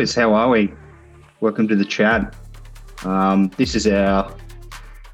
boys, 0.00 0.14
how 0.14 0.32
are 0.32 0.48
we? 0.48 0.72
Welcome 1.40 1.68
to 1.68 1.76
the 1.76 1.84
chat. 1.84 2.34
Um, 3.04 3.50
this 3.58 3.74
is 3.74 3.86
our 3.86 4.34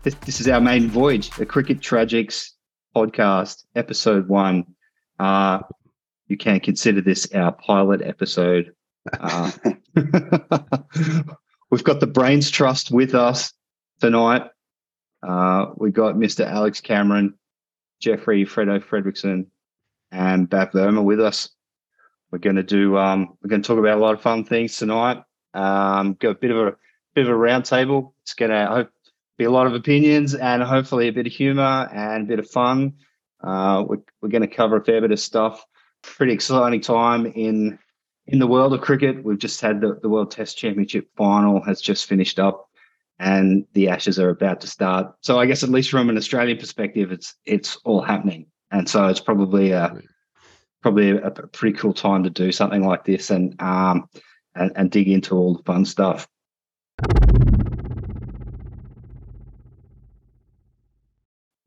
this, 0.05 0.15
this 0.25 0.41
is 0.41 0.47
our 0.47 0.61
main 0.61 0.89
voyage, 0.89 1.31
the 1.31 1.45
Cricket 1.45 1.81
Tragics 1.81 2.51
podcast, 2.95 3.65
episode 3.75 4.29
one. 4.29 4.65
Uh, 5.19 5.59
you 6.29 6.37
can 6.37 6.61
consider 6.61 7.01
this 7.01 7.27
our 7.35 7.51
pilot 7.51 8.01
episode. 8.01 8.77
Uh, 9.13 9.51
we've 11.71 11.83
got 11.83 11.99
the 11.99 12.07
Brains 12.07 12.49
Trust 12.49 12.93
with 12.93 13.13
us 13.13 13.53
tonight. 14.01 14.45
Uh, 15.21 15.67
we 15.79 15.91
got 15.91 16.15
Mr. 16.15 16.47
Alex 16.47 16.81
Cameron, 16.81 17.35
Jeffrey 17.99 18.45
Freddo 18.45 18.81
Fredrickson, 18.81 19.47
and 20.13 20.49
Bhav 20.49 20.71
Verma 20.71 21.03
with 21.03 21.19
us. 21.21 21.56
We're 22.31 22.39
going 22.39 22.57
to 22.57 22.63
do. 22.63 22.97
Um, 22.99 23.37
we're 23.43 23.51
going 23.51 23.63
to 23.63 23.67
talk 23.67 23.79
about 23.79 23.99
a 23.99 24.01
lot 24.01 24.15
of 24.15 24.21
fun 24.21 24.45
things 24.45 24.77
tonight. 24.77 25.23
Um, 25.55 26.15
got 26.15 26.31
a 26.31 26.35
bit 26.35 26.51
of 26.51 26.59
a 26.59 26.77
bit 27.15 27.27
of 27.27 27.31
a 27.31 27.39
roundtable. 27.39 28.13
It's 28.23 28.35
going 28.35 28.51
to 28.51 28.67
hope 28.67 28.91
be 29.39 29.45
a 29.45 29.51
lot 29.51 29.67
of 29.67 29.75
opinions 29.75 30.35
and 30.35 30.63
hopefully 30.63 31.09
a 31.09 31.13
bit 31.13 31.27
of 31.27 31.33
humor 31.33 31.89
and 31.93 32.25
a 32.25 32.27
bit 32.27 32.39
of 32.39 32.51
fun. 32.51 32.95
Uh, 33.43 33.85
we're 33.87 34.03
we're 34.21 34.29
going 34.29 34.43
to 34.43 34.55
cover 34.55 34.77
a 34.77 34.85
fair 34.85 35.01
bit 35.01 35.13
of 35.13 35.21
stuff. 35.21 35.65
Pretty 36.03 36.33
exciting 36.33 36.81
time 36.81 37.27
in 37.27 37.79
in 38.27 38.39
the 38.39 38.47
world 38.47 38.75
of 38.75 38.81
cricket. 38.81 39.25
We've 39.25 39.39
just 39.39 39.61
had 39.61 39.81
the, 39.81 39.99
the 40.03 40.09
World 40.09 40.31
Test 40.31 40.59
Championship 40.59 41.09
final 41.17 41.63
has 41.63 41.81
just 41.81 42.07
finished 42.07 42.39
up, 42.39 42.69
and 43.19 43.67
the 43.73 43.89
Ashes 43.89 44.19
are 44.19 44.31
about 44.31 44.61
to 44.63 44.67
start. 44.67 45.15
So 45.21 45.39
I 45.39 45.47
guess 45.47 45.63
at 45.63 45.69
least 45.69 45.91
from 45.91 46.11
an 46.11 46.17
Australian 46.17 46.59
perspective, 46.59 47.13
it's 47.13 47.35
it's 47.45 47.77
all 47.85 48.03
happening, 48.03 48.47
and 48.71 48.89
so 48.89 49.07
it's 49.07 49.21
probably 49.21 49.71
a 49.73 49.97
probably 50.83 51.11
a, 51.11 51.27
a 51.27 51.47
pretty 51.49 51.77
cool 51.77 51.93
time 51.93 52.23
to 52.25 52.31
do 52.31 52.53
something 52.53 52.87
like 52.87 53.05
this 53.05 53.31
and 53.31 53.61
um 53.61 54.09
and, 54.55 54.73
and 54.77 54.91
dig 54.91 55.09
into 55.09 55.35
all 55.35 55.55
the 55.55 55.63
fun 55.65 55.85
stuff. 55.85 56.27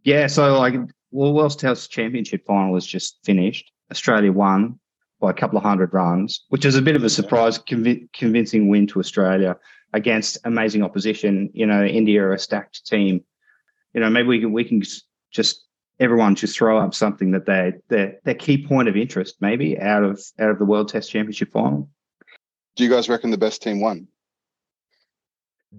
Yeah, 0.03 0.27
so 0.27 0.57
like 0.57 0.75
well, 1.11 1.33
World 1.33 1.57
Test 1.57 1.91
Championship 1.91 2.45
final 2.45 2.75
has 2.75 2.85
just 2.85 3.19
finished. 3.23 3.71
Australia 3.91 4.31
won 4.31 4.79
by 5.19 5.31
a 5.31 5.33
couple 5.33 5.57
of 5.57 5.63
hundred 5.63 5.93
runs, 5.93 6.45
which 6.49 6.65
is 6.65 6.75
a 6.75 6.81
bit 6.81 6.95
of 6.95 7.03
a 7.03 7.09
surprise, 7.09 7.59
conv- 7.59 8.11
convincing 8.13 8.69
win 8.69 8.87
to 8.87 8.99
Australia 8.99 9.57
against 9.93 10.37
amazing 10.45 10.83
opposition. 10.83 11.49
You 11.53 11.65
know, 11.65 11.83
India 11.83 12.23
are 12.23 12.33
a 12.33 12.39
stacked 12.39 12.85
team. 12.85 13.23
You 13.93 14.01
know, 14.01 14.09
maybe 14.09 14.27
we 14.27 14.39
can 14.39 14.51
we 14.53 14.63
can 14.63 14.81
just 15.31 15.65
everyone 15.99 16.35
just 16.35 16.57
throw 16.57 16.77
up 16.77 16.93
something 16.93 17.31
that 17.31 17.45
they 17.45 17.73
their 17.89 18.17
their 18.23 18.35
key 18.35 18.65
point 18.65 18.87
of 18.87 18.95
interest 18.95 19.35
maybe 19.41 19.79
out 19.79 20.03
of 20.03 20.21
out 20.39 20.49
of 20.49 20.59
the 20.59 20.65
World 20.65 20.89
Test 20.89 21.11
Championship 21.11 21.51
final. 21.51 21.89
Do 22.75 22.83
you 22.83 22.89
guys 22.89 23.09
reckon 23.09 23.31
the 23.31 23.37
best 23.37 23.61
team 23.61 23.81
won? 23.81 24.07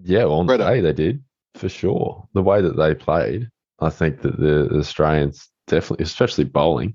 Yeah, 0.03 0.25
well, 0.25 0.41
on 0.41 0.47
the 0.47 0.57
day 0.57 0.81
they 0.81 0.93
did 0.93 1.23
for 1.55 1.69
sure. 1.69 2.29
The 2.35 2.43
way 2.43 2.61
that 2.63 2.77
they 2.77 2.95
played, 2.95 3.49
I 3.81 3.91
think 3.91 4.21
that 4.23 4.39
the, 4.39 4.69
the 4.71 4.79
Australians 4.79 5.49
definitely, 5.67 6.05
especially 6.05 6.45
bowling, 6.45 6.95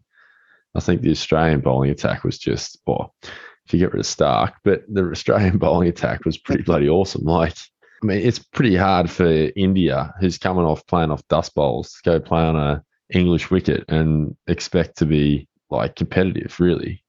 I 0.75 0.79
think 0.79 1.01
the 1.01 1.11
Australian 1.11 1.61
bowling 1.61 1.89
attack 1.89 2.23
was 2.23 2.37
just, 2.37 2.79
well, 2.85 3.15
if 3.23 3.73
you 3.73 3.79
get 3.79 3.93
rid 3.93 3.99
of 3.99 4.05
Stark, 4.05 4.53
but 4.63 4.83
the 4.87 5.09
Australian 5.09 5.57
bowling 5.59 5.89
attack 5.89 6.25
was 6.25 6.37
pretty 6.37 6.63
bloody 6.63 6.89
awesome. 6.89 7.23
Like, 7.23 7.57
I 8.03 8.05
mean, 8.05 8.19
it's 8.19 8.39
pretty 8.39 8.75
hard 8.75 9.09
for 9.09 9.49
India, 9.55 10.13
who's 10.19 10.37
coming 10.37 10.65
off 10.65 10.85
playing 10.87 11.11
off 11.11 11.27
dust 11.27 11.55
bowls, 11.55 11.93
to 11.93 12.09
go 12.09 12.19
play 12.19 12.41
on 12.41 12.55
a 12.55 12.83
English 13.13 13.51
wicket 13.51 13.85
and 13.87 14.35
expect 14.47 14.97
to 14.97 15.05
be 15.05 15.47
like 15.69 15.95
competitive, 15.95 16.59
really. 16.59 17.03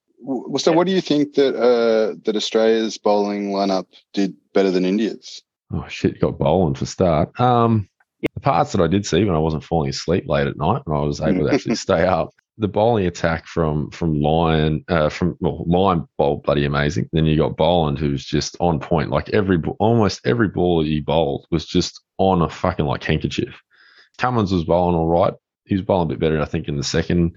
So, 0.58 0.72
what 0.72 0.86
do 0.86 0.92
you 0.92 1.00
think 1.00 1.34
that 1.34 1.54
uh, 1.54 2.16
that 2.24 2.36
Australia's 2.36 2.98
bowling 2.98 3.52
lineup 3.52 3.86
did 4.12 4.34
better 4.52 4.70
than 4.70 4.84
India's? 4.84 5.42
Oh 5.72 5.86
shit, 5.88 6.20
got 6.20 6.38
bowling 6.38 6.74
for 6.74 6.86
start. 6.86 7.38
Um, 7.40 7.88
the 8.34 8.40
parts 8.40 8.72
that 8.72 8.82
I 8.82 8.86
did 8.86 9.06
see 9.06 9.24
when 9.24 9.36
I 9.36 9.40
wasn't 9.40 9.64
falling 9.64 9.90
asleep 9.90 10.24
late 10.26 10.46
at 10.46 10.56
night, 10.56 10.82
when 10.84 10.96
I 10.96 11.02
was 11.02 11.20
able 11.20 11.46
to 11.46 11.54
actually 11.54 11.76
stay 11.76 12.04
up, 12.04 12.30
the 12.58 12.68
bowling 12.68 13.06
attack 13.06 13.46
from 13.46 13.90
from 13.90 14.20
Lyon, 14.20 14.84
uh, 14.88 15.08
from 15.08 15.36
well, 15.40 15.64
Lyon 15.66 16.08
bowled 16.16 16.42
bloody 16.42 16.64
amazing. 16.64 17.08
Then 17.12 17.26
you 17.26 17.36
got 17.36 17.56
Boland, 17.56 17.98
who's 17.98 18.24
just 18.24 18.56
on 18.60 18.80
point. 18.80 19.10
Like 19.10 19.28
every 19.30 19.62
almost 19.78 20.26
every 20.26 20.48
ball 20.48 20.82
that 20.82 20.88
he 20.88 21.00
bowled 21.00 21.46
was 21.50 21.66
just 21.66 22.00
on 22.18 22.42
a 22.42 22.48
fucking 22.48 22.86
like 22.86 23.04
handkerchief. 23.04 23.60
Cummins 24.18 24.52
was 24.52 24.64
bowling 24.64 24.96
all 24.96 25.08
right. 25.08 25.34
He 25.66 25.74
was 25.74 25.82
bowling 25.82 26.06
a 26.06 26.08
bit 26.10 26.18
better, 26.20 26.40
I 26.40 26.44
think, 26.44 26.68
in 26.68 26.76
the 26.76 26.84
second 26.84 27.36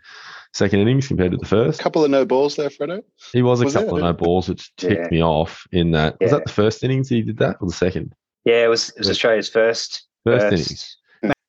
second 0.54 0.80
innings 0.80 1.08
compared 1.08 1.32
to 1.32 1.38
the 1.38 1.46
first. 1.46 1.80
A 1.80 1.84
couple 1.84 2.04
of 2.04 2.10
no 2.12 2.26
balls 2.26 2.56
there, 2.56 2.70
Freddo. 2.70 3.04
He 3.34 3.42
was 3.42 3.62
a 3.62 3.66
Was 3.66 3.74
there? 3.74 3.84
couple 3.84 3.98
of 3.98 4.04
no 4.04 4.14
balls, 4.14 4.50
which 4.50 4.76
ticked 4.78 5.02
Yeah. 5.02 5.08
me 5.12 5.24
off. 5.24 5.66
In 5.72 5.92
that 5.92 6.18
was 6.20 6.32
that 6.32 6.46
the 6.46 6.52
first 6.52 6.84
innings 6.84 7.10
he 7.10 7.22
did 7.22 7.38
that, 7.38 7.58
or 7.62 7.68
the 7.68 7.74
second? 7.74 8.14
Yeah, 8.46 8.64
it 8.66 8.68
was 8.68 8.90
it 8.90 9.00
was 9.00 9.08
Yeah. 9.08 9.12
Australia's 9.12 9.50
first 9.50 10.08
First 10.26 10.46
innings. 10.48 10.98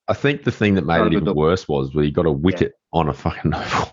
I 0.08 0.14
think 0.14 0.42
the 0.44 0.50
thing 0.52 0.74
that 0.74 0.86
made 0.86 1.00
it 1.06 1.12
even 1.12 1.24
look. 1.24 1.36
worse 1.36 1.68
was 1.68 1.94
when 1.94 2.04
he 2.04 2.10
got 2.10 2.26
a 2.26 2.32
wicket 2.32 2.72
on 2.92 3.08
a 3.08 3.12
fucking 3.12 3.50
no 3.52 3.58
ball. 3.72 3.90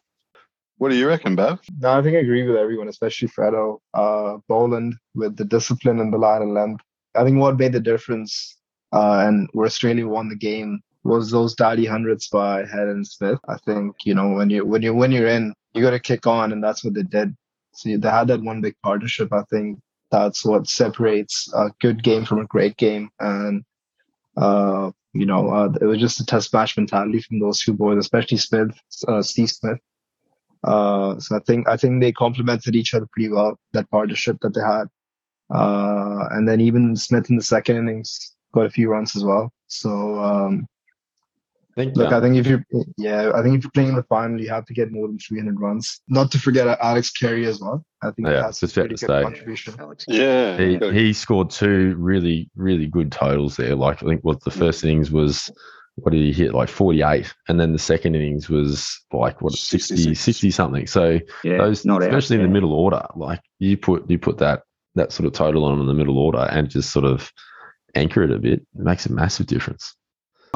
What 0.79 0.89
do 0.89 0.95
you 0.95 1.07
reckon, 1.07 1.35
Bhav? 1.35 1.59
No, 1.79 1.91
I 1.91 2.01
think 2.03 2.15
I 2.15 2.19
agree 2.19 2.43
with 2.47 2.55
everyone, 2.55 2.87
especially 2.87 3.27
Freddo. 3.27 3.79
Uh, 3.93 4.37
Boland 4.47 4.95
with 5.15 5.35
the 5.37 5.45
discipline 5.45 5.99
and 5.99 6.13
the 6.13 6.17
line 6.17 6.41
and 6.43 6.53
length. 6.53 6.83
I 7.15 7.23
think 7.23 7.37
what 7.39 7.57
made 7.57 7.71
the 7.73 7.79
difference 7.79 8.55
uh, 8.93 9.23
and 9.27 9.49
where 9.53 9.65
Australia 9.65 10.07
won 10.07 10.29
the 10.29 10.35
game 10.35 10.81
was 11.07 11.31
those 11.31 11.56
daddy 11.56 11.85
hundreds 11.85 12.28
by 12.28 12.66
Head 12.66 12.88
and 12.88 13.07
Smith. 13.07 13.40
I 13.47 13.57
think 13.66 13.95
you 14.03 14.13
know 14.13 14.29
when 14.29 14.50
you 14.50 14.66
when 14.66 14.81
you 14.81 14.94
when 14.94 15.12
you're 15.12 15.28
in, 15.28 15.53
you 15.73 15.81
got 15.81 15.91
to 15.91 16.00
kick 16.00 16.28
on, 16.28 16.51
and 16.51 16.63
that's 16.63 16.84
what 16.84 16.94
they 16.94 17.03
did. 17.03 17.35
So 17.73 17.95
they 17.97 18.09
had 18.09 18.28
that 18.28 18.41
one 18.41 18.62
big 18.62 18.75
partnership. 18.84 19.31
I 19.31 19.44
think 19.50 19.79
that's 20.12 20.44
what 20.45 20.68
separates 20.68 21.51
a 21.53 21.72
good 21.81 22.03
game 22.03 22.25
from 22.25 22.40
a 22.40 22.45
great 22.45 22.78
game, 22.78 23.09
and 23.19 23.63
uh, 24.35 24.91
you 25.13 25.25
know 25.25 25.50
uh, 25.50 25.73
it 25.81 25.85
was 25.85 26.00
just 26.00 26.19
a 26.19 26.25
test 26.25 26.53
match 26.53 26.78
mentality 26.78 27.22
from 27.22 27.39
those 27.39 27.62
two 27.62 27.74
boys, 27.74 27.97
especially 27.97 28.38
Smith, 28.38 28.79
uh, 29.07 29.22
Steve 29.22 29.51
Smith. 29.51 29.79
Uh, 30.63 31.19
so 31.19 31.35
I 31.35 31.39
think 31.39 31.68
I 31.69 31.78
think 31.78 32.01
they 32.01 32.12
complemented 32.12 32.75
each 32.75 32.94
other 32.94 33.07
pretty 33.12 33.29
well. 33.29 33.59
That 33.74 33.89
partnership 33.89 34.38
that 34.41 34.53
they 34.53 34.62
had, 34.62 34.88
uh, 35.53 36.28
and 36.31 36.47
then 36.47 36.62
even 36.62 36.95
Smith 36.95 37.29
in 37.29 37.38
the 37.38 37.44
second 37.44 37.78
innings 37.78 38.35
got 38.53 38.66
a 38.66 38.69
few 38.69 38.89
runs 38.89 39.16
as 39.16 39.24
well. 39.24 39.51
So 39.68 40.19
um, 40.19 40.68
think 41.77 41.95
look, 41.95 42.11
uh, 42.11 42.17
I 42.17 42.21
think 42.21 42.35
if 42.35 42.45
you're 42.47 42.65
yeah, 42.97 43.31
I 43.33 43.41
think 43.41 43.57
if 43.57 43.63
you're 43.63 43.71
playing 43.71 43.89
in 43.89 43.95
the 43.95 44.03
final, 44.03 44.41
you 44.41 44.49
have 44.49 44.65
to 44.65 44.73
get 44.73 44.91
more 44.91 45.07
than 45.07 45.17
300 45.19 45.59
runs. 45.59 46.01
Not 46.09 46.31
to 46.31 46.39
forget 46.39 46.67
Alex 46.81 47.11
Carey 47.11 47.45
as 47.45 47.61
well. 47.61 47.85
I 48.01 48.11
think 48.11 48.27
Yeah, 48.27 48.41
that's 48.41 48.61
a 48.63 48.67
pretty 48.67 48.95
to 48.95 49.05
good 49.05 49.07
say. 49.07 49.23
contribution. 49.23 49.75
Alex. 49.79 50.05
Yeah, 50.07 50.57
he, 50.57 50.79
he 50.91 51.13
scored 51.13 51.49
two 51.49 51.95
really 51.97 52.49
really 52.55 52.88
good 52.88 53.11
totals 53.11 53.55
there. 53.55 53.75
Like 53.75 54.03
I 54.03 54.07
think 54.07 54.21
what 54.25 54.43
the 54.43 54.51
first 54.51 54.83
innings 54.83 55.09
was. 55.11 55.49
What 55.99 56.11
did 56.11 56.21
he 56.21 56.31
hit? 56.31 56.53
Like 56.53 56.69
48. 56.69 57.33
And 57.47 57.59
then 57.59 57.71
the 57.73 57.79
second 57.79 58.13
innings 58.13 58.49
was 58.49 59.01
like, 59.11 59.41
what, 59.41 59.53
60, 59.53 59.95
66. 59.95 60.19
60 60.19 60.51
something. 60.51 60.85
So 60.85 61.19
Yeah, 61.44 61.57
those, 61.57 61.85
not 61.85 62.03
out. 62.03 62.09
especially 62.09 62.35
in 62.35 62.44
the 62.44 62.47
Yeah. 62.49 62.53
middle 62.53 62.73
order, 62.73 63.03
like 63.15 63.41
you 63.57 63.77
put, 63.77 64.07
you 64.07 64.19
put 64.19 64.38
that, 64.38 64.61
that 64.94 65.11
sort 65.11 65.25
of 65.25 65.33
total 65.33 65.65
on 65.65 65.79
in 65.79 65.88
the 65.88 65.95
middle 65.95 66.19
order 66.19 66.47
and 66.51 66.69
just 66.69 66.91
sort 66.91 67.03
of 67.05 67.31
anchor 67.95 68.21
it 68.21 68.29
a 68.29 68.38
bit, 68.38 68.59
it 68.59 68.67
makes 68.75 69.07
a 69.07 69.11
massive 69.11 69.47
difference. 69.47 69.95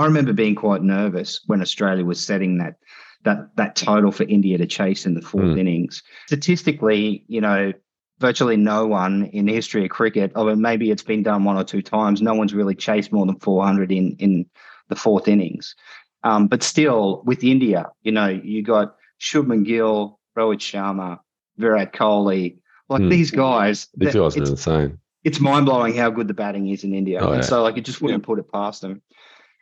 I 0.01 0.05
remember 0.05 0.33
being 0.33 0.55
quite 0.55 0.81
nervous 0.83 1.39
when 1.45 1.61
Australia 1.61 2.03
was 2.05 2.23
setting 2.25 2.57
that 2.57 2.75
that 3.23 3.55
that 3.55 3.75
total 3.75 4.11
for 4.11 4.23
India 4.23 4.57
to 4.57 4.65
chase 4.65 5.05
in 5.05 5.13
the 5.13 5.21
fourth 5.21 5.43
Mm. 5.43 5.59
innings. 5.59 6.01
Statistically, 6.27 7.23
you 7.27 7.39
know, 7.39 7.71
virtually 8.19 8.57
no 8.57 8.87
one 8.87 9.25
in 9.31 9.45
the 9.45 9.53
history 9.53 9.83
of 9.83 9.91
cricket, 9.91 10.31
although 10.35 10.55
maybe 10.55 10.89
it's 10.89 11.03
been 11.03 11.21
done 11.23 11.43
one 11.43 11.55
or 11.55 11.63
two 11.63 11.83
times, 11.83 12.21
no 12.21 12.33
one's 12.33 12.53
really 12.53 12.73
chased 12.75 13.11
more 13.13 13.25
than 13.27 13.37
400 13.39 13.91
in 13.91 14.15
in 14.19 14.45
the 14.89 14.95
fourth 14.95 15.27
innings. 15.27 15.75
Um, 16.23 16.47
but 16.47 16.63
still, 16.63 17.21
with 17.25 17.43
India, 17.43 17.89
you 18.01 18.11
know, 18.11 18.27
you 18.27 18.63
got 18.63 18.95
Shubman 19.19 19.65
Gill, 19.65 20.19
Rohit 20.37 20.59
Sharma, 20.59 21.19
Virat 21.57 21.93
Kohli, 21.93 22.57
like 22.89 23.01
Mm. 23.03 23.09
these 23.09 23.29
guys. 23.31 23.87
These 23.95 24.15
guys 24.15 24.35
are 24.37 24.39
insane. 24.43 24.97
it's 25.23 25.39
mind 25.39 25.65
blowing 25.67 25.95
how 25.95 26.09
good 26.09 26.27
the 26.27 26.33
batting 26.33 26.67
is 26.69 26.83
in 26.83 26.93
India. 26.95 27.19
Oh, 27.21 27.31
and 27.33 27.43
yeah. 27.43 27.47
so 27.49 27.61
like 27.61 27.77
it 27.77 27.85
just 27.85 28.01
wouldn't 28.01 28.23
put 28.23 28.39
it 28.39 28.51
past 28.51 28.81
them. 28.81 29.01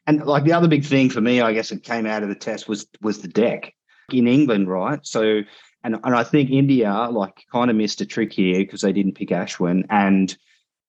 And 0.09 0.25
like 0.25 0.43
the 0.43 0.53
other 0.53 0.67
big 0.67 0.83
thing 0.83 1.11
for 1.11 1.21
me, 1.21 1.39
I 1.39 1.53
guess 1.53 1.71
it 1.71 1.83
came 1.83 2.07
out 2.07 2.23
of 2.23 2.29
the 2.29 2.35
test 2.35 2.67
was 2.67 2.87
was 2.99 3.21
the 3.21 3.27
deck 3.27 3.73
in 4.11 4.27
England, 4.27 4.67
right? 4.67 4.99
So 5.03 5.41
and 5.83 5.99
and 6.03 6.15
I 6.15 6.23
think 6.23 6.49
India 6.49 6.91
like 7.11 7.45
kind 7.51 7.69
of 7.69 7.77
missed 7.77 8.01
a 8.01 8.07
trick 8.07 8.33
here 8.33 8.57
because 8.57 8.81
they 8.81 8.91
didn't 8.91 9.13
pick 9.19 9.29
Ashwin 9.29 9.85
and 9.89 10.35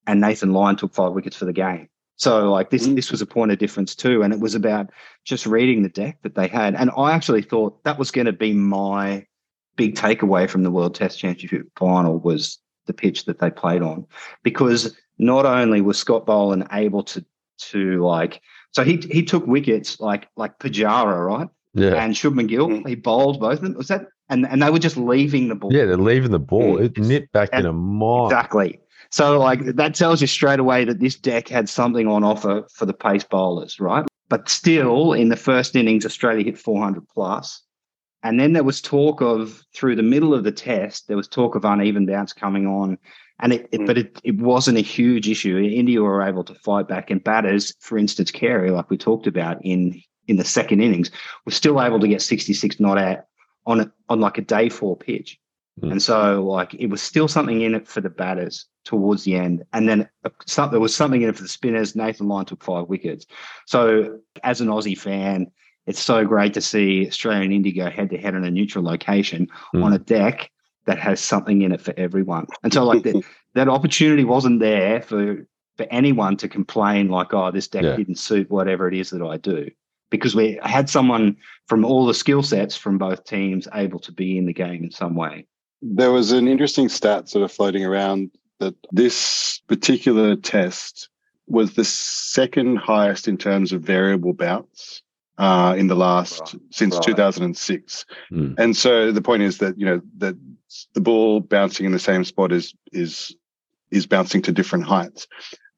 and 0.06 0.22
Nathan 0.22 0.55
Lyon 0.55 0.76
took 0.76 0.94
five 0.94 1.12
wickets 1.12 1.37
for 1.37 1.44
the 1.44 1.52
game. 1.52 1.88
So 2.17 2.50
like 2.50 2.70
this 2.70 2.88
Mm. 2.88 2.96
this 2.96 3.11
was 3.11 3.20
a 3.20 3.26
point 3.26 3.52
of 3.52 3.58
difference 3.58 3.94
too. 3.94 4.22
And 4.22 4.32
it 4.32 4.40
was 4.40 4.55
about 4.55 4.88
just 5.25 5.44
reading 5.46 5.82
the 5.82 5.90
deck 5.90 6.17
that 6.22 6.34
they 6.34 6.49
had. 6.49 6.75
And 6.75 6.90
I 6.96 7.12
actually 7.12 7.43
thought 7.43 7.84
that 7.84 7.99
was 7.99 8.11
going 8.11 8.26
to 8.26 8.32
be 8.32 8.55
my 8.55 9.26
big 9.76 9.96
takeaway 9.96 10.49
from 10.49 10.62
the 10.62 10.70
World 10.70 10.94
Test 10.94 11.19
Championship 11.19 11.67
final 11.76 12.19
was 12.19 12.58
the 12.87 12.94
pitch 12.94 13.26
that 13.26 13.38
they 13.38 13.50
played 13.50 13.82
on, 13.82 14.06
because 14.43 14.96
not 15.19 15.44
only 15.44 15.82
was 15.82 15.99
Scott 15.99 16.25
Boland 16.25 16.67
able 16.72 17.02
to 17.05 17.22
to 17.70 18.02
like, 18.02 18.40
so 18.72 18.84
he 18.84 18.96
he 19.11 19.22
took 19.22 19.46
wickets 19.46 20.00
like 20.00 20.28
like 20.37 20.58
Pujara, 20.58 21.26
right, 21.26 21.49
Yeah. 21.75 21.94
and 22.02 22.14
Shubman 22.14 22.49
Gill, 22.49 22.69
Mm. 22.69 22.87
he 22.88 22.94
bowled 22.94 23.40
both 23.40 23.58
of 23.58 23.62
them. 23.62 23.75
Was 23.75 23.88
that? 23.88 24.06
And 24.28 24.46
and 24.46 24.62
they 24.62 24.70
were 24.70 24.78
just 24.78 24.96
leaving 24.96 25.49
the 25.49 25.55
ball. 25.55 25.72
Yeah, 25.72 25.87
they're 25.87 25.96
leaving 25.96 26.31
the 26.31 26.38
ball. 26.38 26.78
Mm. 26.78 26.84
It 26.84 26.99
nipped 26.99 27.32
back 27.32 27.50
in 27.52 27.67
a 27.67 27.72
mile. 27.72 28.26
Exactly. 28.26 28.78
So 29.11 29.38
like 29.38 29.64
that 29.76 29.94
tells 29.94 30.20
you 30.20 30.26
straight 30.28 30.61
away 30.61 30.84
that 30.84 31.00
this 31.00 31.17
deck 31.17 31.49
had 31.49 31.69
something 31.69 32.06
on 32.06 32.22
offer 32.22 32.64
for 32.72 32.87
the 32.87 32.94
pace 32.94 33.25
bowlers, 33.25 33.81
right? 33.81 34.05
But 34.28 34.49
still, 34.49 35.12
in 35.12 35.28
the 35.31 35.37
first 35.37 35.75
innings, 35.75 36.06
Australia 36.06 36.44
hit 36.44 36.56
400 36.58 37.02
plus. 37.08 37.62
And 38.22 38.38
then 38.38 38.52
there 38.52 38.62
was 38.62 38.81
talk 38.81 39.20
of 39.20 39.64
through 39.75 39.96
the 39.96 40.05
middle 40.05 40.32
of 40.34 40.44
the 40.44 40.52
test, 40.52 41.08
there 41.08 41.17
was 41.17 41.26
talk 41.26 41.56
of 41.56 41.64
uneven 41.64 42.06
bounce 42.06 42.32
coming 42.32 42.67
on. 42.69 42.99
And 43.42 43.52
it, 43.52 43.69
it 43.72 43.81
Mm. 43.81 43.87
but 43.87 43.98
it, 43.98 44.20
it 44.25 44.37
wasn't 44.38 44.78
a 44.78 44.82
huge 44.82 45.28
issue. 45.28 45.56
India 45.58 46.00
were 46.00 46.22
able 46.22 46.44
to 46.44 46.54
fight 46.54 46.87
back 46.88 47.10
and 47.10 47.22
batters, 47.25 47.75
for 47.81 47.98
instance, 47.98 48.31
Carey, 48.31 48.70
like 48.70 48.90
we 48.90 48.96
talked 48.96 49.26
about 49.26 49.58
in 49.64 50.00
in 50.28 50.37
the 50.37 50.44
second 50.44 50.81
innings, 50.81 51.10
was 51.44 51.56
still 51.56 51.82
able 51.82 51.98
to 51.98 52.06
get 52.06 52.22
66 52.22 52.78
not 52.78 52.98
out 52.98 53.25
on 53.66 53.81
a, 53.81 53.92
on 54.08 54.20
like 54.20 54.38
a 54.38 54.42
day 54.42 54.69
four 54.69 54.96
pitch. 54.96 55.38
Mm. 55.82 55.92
And 55.92 56.02
so 56.02 56.44
like 56.44 56.75
it 56.75 56.87
was 56.87 57.02
still 57.02 57.26
something 57.28 57.62
in 57.62 57.75
it 57.75 57.88
for 57.88 58.00
the 58.00 58.10
batters 58.10 58.66
towards 58.84 59.25
the 59.25 59.34
end. 59.34 59.64
And 59.72 59.88
then 59.88 60.08
uh, 60.25 60.31
some, 60.46 60.70
there 60.70 60.78
was 60.81 60.94
something 60.94 61.22
in 61.22 61.28
it 61.31 61.36
for 61.36 61.43
the 61.43 61.48
spinners. 61.48 61.96
Nathan 61.96 62.28
Lyon 62.28 62.44
took 62.46 62.62
five 62.62 62.86
wickets. 62.88 63.26
So 63.66 64.19
as 64.44 64.60
an 64.60 64.69
Aussie 64.69 64.96
fan, 64.98 65.50
it's 65.86 66.00
so 66.00 66.25
great 66.25 66.54
to 66.54 66.60
see 66.60 67.06
Australia 67.08 67.43
and 67.43 67.52
India 67.52 67.72
go 67.84 67.90
head 67.90 68.10
to 68.10 68.19
head 68.19 68.34
in 68.34 68.44
a 68.44 68.50
neutral 68.50 68.84
location 68.84 69.48
Mm. 69.75 69.84
on 69.84 69.93
a 69.94 69.98
deck 69.98 70.50
that 70.90 70.98
has 70.98 71.20
something 71.20 71.62
in 71.62 71.70
it 71.70 71.81
for 71.81 71.94
everyone. 71.96 72.46
And 72.64 72.72
so 72.72 72.84
like 72.84 73.04
that 73.04 73.22
that 73.54 73.69
opportunity 73.69 74.25
wasn't 74.25 74.58
there 74.58 75.00
for 75.00 75.46
for 75.76 75.87
anyone 75.90 76.37
to 76.38 76.48
complain 76.48 77.08
like, 77.08 77.32
oh, 77.32 77.52
this 77.52 77.69
deck 77.69 77.84
Yeah. 77.84 77.94
didn't 77.96 78.19
suit 78.19 78.50
whatever 78.50 78.88
it 78.88 78.94
is 78.94 79.10
that 79.10 79.22
I 79.22 79.37
do. 79.37 79.70
Because 80.10 80.34
we 80.34 80.58
had 80.64 80.90
someone 80.90 81.37
from 81.69 81.84
all 81.84 82.06
the 82.06 82.12
skill 82.14 82.42
sets 82.42 82.76
from 82.76 82.98
both 82.98 83.22
teams 83.25 83.69
able 83.72 84.00
to 84.00 84.10
be 84.10 84.37
in 84.37 84.46
the 84.46 84.52
game 84.52 84.82
in 84.82 84.90
some 84.90 85.14
way. 85.14 85.46
There 85.81 86.10
was 86.10 86.32
an 86.32 86.48
interesting 86.48 86.88
stat 86.88 87.28
sort 87.28 87.44
of 87.44 87.52
floating 87.52 87.84
around 87.84 88.32
that 88.58 88.75
this 88.90 89.60
particular 89.69 90.34
test 90.34 91.08
was 91.46 91.75
the 91.75 91.84
second 91.84 92.78
highest 92.78 93.28
in 93.28 93.38
terms 93.38 93.72
of 93.72 93.81
variable 93.82 94.32
bounce 94.32 95.02
uh, 95.40 95.75
in 95.75 95.87
the 95.87 95.96
last 95.96 96.40
Right, 96.40 96.62
since 96.70 96.94
right. 96.96 97.04
2006. 97.04 98.04
Mm. 98.31 98.54
And 98.58 98.76
so 98.76 99.10
the 99.10 99.22
point 99.22 99.42
is 99.42 99.56
that 99.58 99.78
you 99.78 99.87
know 99.87 100.00
that 100.19 100.37
the 100.94 101.00
ball 101.00 101.40
bouncing 101.40 101.87
in 101.87 101.92
the 101.92 101.98
same 101.98 102.25
spot 102.25 102.52
is 102.52 102.75
is 102.92 103.34
is 103.90 104.06
bouncing 104.06 104.42
to 104.42 104.52
different 104.52 104.84
heights. 104.84 105.26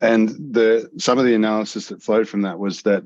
And 0.00 0.30
the 0.30 0.90
some 0.98 1.18
of 1.18 1.24
the 1.24 1.34
analysis 1.34 1.86
that 1.88 2.02
flowed 2.02 2.28
from 2.28 2.42
that 2.42 2.58
was 2.58 2.82
that 2.82 3.04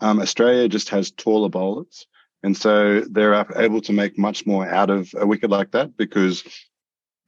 um, 0.00 0.20
Australia 0.20 0.68
just 0.68 0.90
has 0.90 1.10
taller 1.10 1.48
bowlers, 1.48 2.06
and 2.42 2.54
so 2.54 3.00
they're 3.10 3.46
able 3.56 3.80
to 3.80 3.92
make 3.92 4.18
much 4.18 4.44
more 4.44 4.68
out 4.68 4.90
of 4.90 5.14
a 5.16 5.26
wicket 5.26 5.48
like 5.48 5.70
that 5.70 5.96
because 5.96 6.44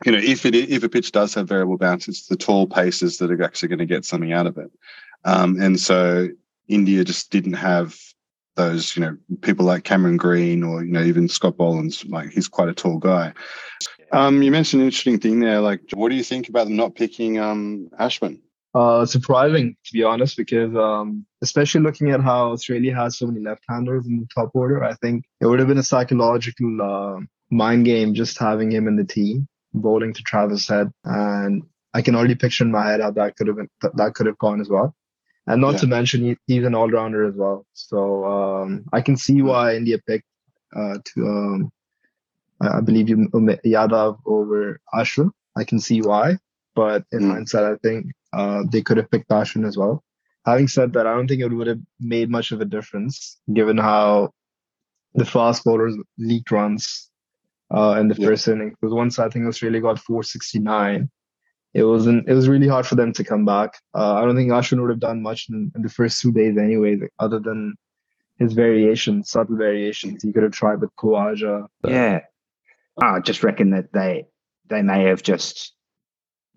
you 0.05 0.12
know 0.12 0.19
if 0.19 0.44
it 0.44 0.55
if 0.55 0.82
a 0.82 0.88
pitch 0.90 1.12
does 1.12 1.32
have 1.32 1.49
variable 1.49 1.79
bounce, 1.79 2.08
it's 2.08 2.26
the 2.26 2.37
tall 2.37 2.67
paces 2.67 3.17
that 3.19 3.31
are 3.31 3.43
actually 3.43 3.69
going 3.69 3.79
to 3.79 3.87
get 3.87 4.05
something 4.05 4.34
out 4.34 4.46
of 4.46 4.58
it. 4.58 4.70
Um, 5.25 5.58
and 5.62 5.81
so 5.81 6.29
India 6.69 7.02
just 7.02 7.31
didn't 7.31 7.55
have 7.55 7.99
those, 8.56 8.97
you 8.97 9.03
know, 9.03 9.17
people 9.43 9.64
like 9.64 9.85
Cameron 9.85 10.17
Green 10.17 10.62
or 10.62 10.85
you 10.85 10.93
know 10.93 11.03
even 11.03 11.29
Scott 11.29 11.56
Boland's 11.56 12.05
like 12.06 12.31
he's 12.31 12.49
quite 12.49 12.69
a 12.69 12.75
tall 12.75 12.99
guy. 12.99 13.32
Um, 14.12 14.43
you 14.43 14.50
mentioned 14.50 14.82
an 14.82 14.88
interesting 14.88 15.19
thing 15.19 15.41
there. 15.41 15.61
Like, 15.61 15.81
what 15.94 16.11
do 16.11 16.14
you 16.14 16.23
think 16.23 16.49
about 16.49 16.64
them 16.64 16.76
not 16.76 16.94
picking 16.94 17.38
um, 17.38 17.91
Ashwin? 17.99 18.41
Uh, 18.75 19.06
surprising 19.06 19.75
to 19.85 19.93
be 19.93 20.03
honest, 20.03 20.37
because 20.37 20.75
um, 20.76 21.25
especially 21.43 21.81
looking 21.81 22.11
at 22.11 22.20
how 22.20 22.53
Australia 22.53 22.94
has 22.94 23.17
so 23.17 23.26
many 23.26 23.41
left-handers 23.41 24.06
in 24.06 24.19
the 24.19 24.26
top 24.35 24.50
order, 24.55 24.85
I 24.85 24.94
think 24.94 25.25
it 25.41 25.47
would 25.47 25.58
have 25.58 25.69
been 25.69 25.79
a 25.79 25.82
psychological 25.82 26.82
uh, 26.82 27.20
mind 27.50 27.85
game 27.87 28.12
just 28.12 28.38
having 28.38 28.70
him 28.70 28.87
in 28.87 28.97
the 28.97 29.05
team, 29.05 29.49
bowling 29.73 30.12
to 30.12 30.23
Travis 30.23 30.69
Head, 30.69 30.91
and 31.05 31.62
I 31.94 32.03
can 32.03 32.14
already 32.14 32.35
picture 32.35 32.64
in 32.64 32.70
my 32.70 32.87
head 32.87 33.00
how 33.00 33.11
that 33.12 33.37
could 33.37 33.47
have 33.47 33.56
been, 33.56 33.70
that 33.94 34.14
could 34.14 34.26
have 34.26 34.38
gone 34.38 34.61
as 34.61 34.69
well. 34.69 34.94
And 35.46 35.60
not 35.60 35.75
Yeah. 35.75 35.81
to 35.81 35.87
mention 35.87 36.37
he's 36.46 36.64
an 36.64 36.75
all-rounder 36.75 37.25
as 37.25 37.34
well, 37.37 37.64
so 37.72 38.25
um, 38.25 38.84
I 38.93 39.00
can 39.00 39.16
see 39.16 39.43
why 39.43 39.76
India 39.76 39.98
picked 40.06 40.26
uh, 40.76 40.98
to 41.04 41.26
um, 41.26 41.72
I 42.60 42.78
I 42.78 42.81
believe 42.81 43.08
you 43.08 43.28
Yadav 43.64 44.19
over 44.26 44.81
Ashwin. 44.94 45.31
I 45.56 45.64
can 45.64 45.78
see 45.81 46.00
why, 46.02 46.38
but 46.75 47.04
in 47.12 47.20
Mm. 47.20 47.31
hindsight, 47.32 47.64
I 47.64 47.76
think 47.76 48.06
uh, 48.32 48.64
they 48.70 48.82
could 48.82 48.96
have 48.98 49.10
picked 49.10 49.31
Ashwin 49.31 49.66
as 49.66 49.76
well. 49.76 50.02
Having 50.46 50.69
said 50.69 50.93
that, 50.94 51.06
I 51.06 51.14
don't 51.14 51.28
think 51.28 51.43
it 51.43 51.52
would 51.52 51.66
have 51.66 51.81
made 52.00 52.31
much 52.31 52.52
of 52.52 52.60
a 52.60 52.64
difference 52.64 53.38
given 53.52 53.78
how 53.78 54.32
the 55.14 55.25
fast 55.25 55.64
bowlers 55.64 55.96
leaked 56.19 56.50
runs 56.50 57.10
uh, 57.75 57.96
in 58.00 58.08
the 58.08 58.14
Yeah. 58.16 58.28
first 58.28 58.48
inning. 58.48 58.70
Because 58.70 58.94
once 58.94 59.19
I 59.19 59.28
think 59.28 59.46
Australia 59.46 59.81
got 59.81 59.98
469, 59.98 61.10
it 61.76 61.84
wasn't. 61.84 62.26
It 62.26 62.32
was 62.32 62.49
really 62.49 62.69
hard 62.69 62.87
for 62.87 62.94
them 62.94 63.12
to 63.12 63.23
come 63.23 63.44
back. 63.44 63.75
Uh, 63.94 64.14
I 64.14 64.25
don't 64.25 64.34
think 64.34 64.50
Ashwin 64.50 64.81
would 64.81 64.88
have 64.88 64.99
done 64.99 65.20
much 65.20 65.46
in, 65.50 65.70
in 65.75 65.82
the 65.82 65.90
first 65.90 66.23
two 66.23 66.32
days 66.32 66.56
anyway, 66.56 66.99
other 67.19 67.38
than 67.38 67.75
his 68.38 68.55
variations, 68.55 69.28
subtle 69.28 69.58
variations. 69.58 70.23
He 70.23 70.32
could 70.32 70.43
have 70.43 70.52
tried 70.52 70.81
with 70.81 70.88
Khawaja. 70.96 71.67
Yeah. 71.87 72.20
I 73.02 73.20
just 73.20 73.43
reckon 73.43 73.70
that 73.70 73.93
they 73.93 74.25
they 74.69 74.81
may 74.81 75.05
have 75.05 75.23
just 75.23 75.75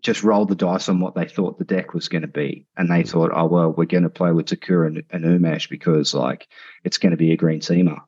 just 0.02 0.24
rolled 0.24 0.48
the 0.48 0.56
dice 0.56 0.88
on 0.88 1.02
what 1.02 1.16
they 1.16 1.28
thought 1.28 1.60
the 1.60 1.66
deck 1.66 1.94
was 1.94 2.08
going 2.08 2.22
to 2.22 2.28
be. 2.30 2.66
And 2.78 2.90
they 2.90 3.04
thought, 3.04 3.32
oh 3.34 3.48
well, 3.48 3.72
we're 3.72 3.84
going 3.84 4.04
to 4.04 4.10
play 4.10 4.32
with 4.32 4.48
Thakur 4.48 4.86
and, 4.86 5.04
and 5.10 5.26
Umesh 5.26 5.70
because 5.70 6.14
like 6.14 6.48
it's 6.86 6.98
going 6.98 7.12
to 7.12 7.18
be 7.18 7.34
a 7.34 7.38
green 7.38 7.60
seamer. 7.60 8.00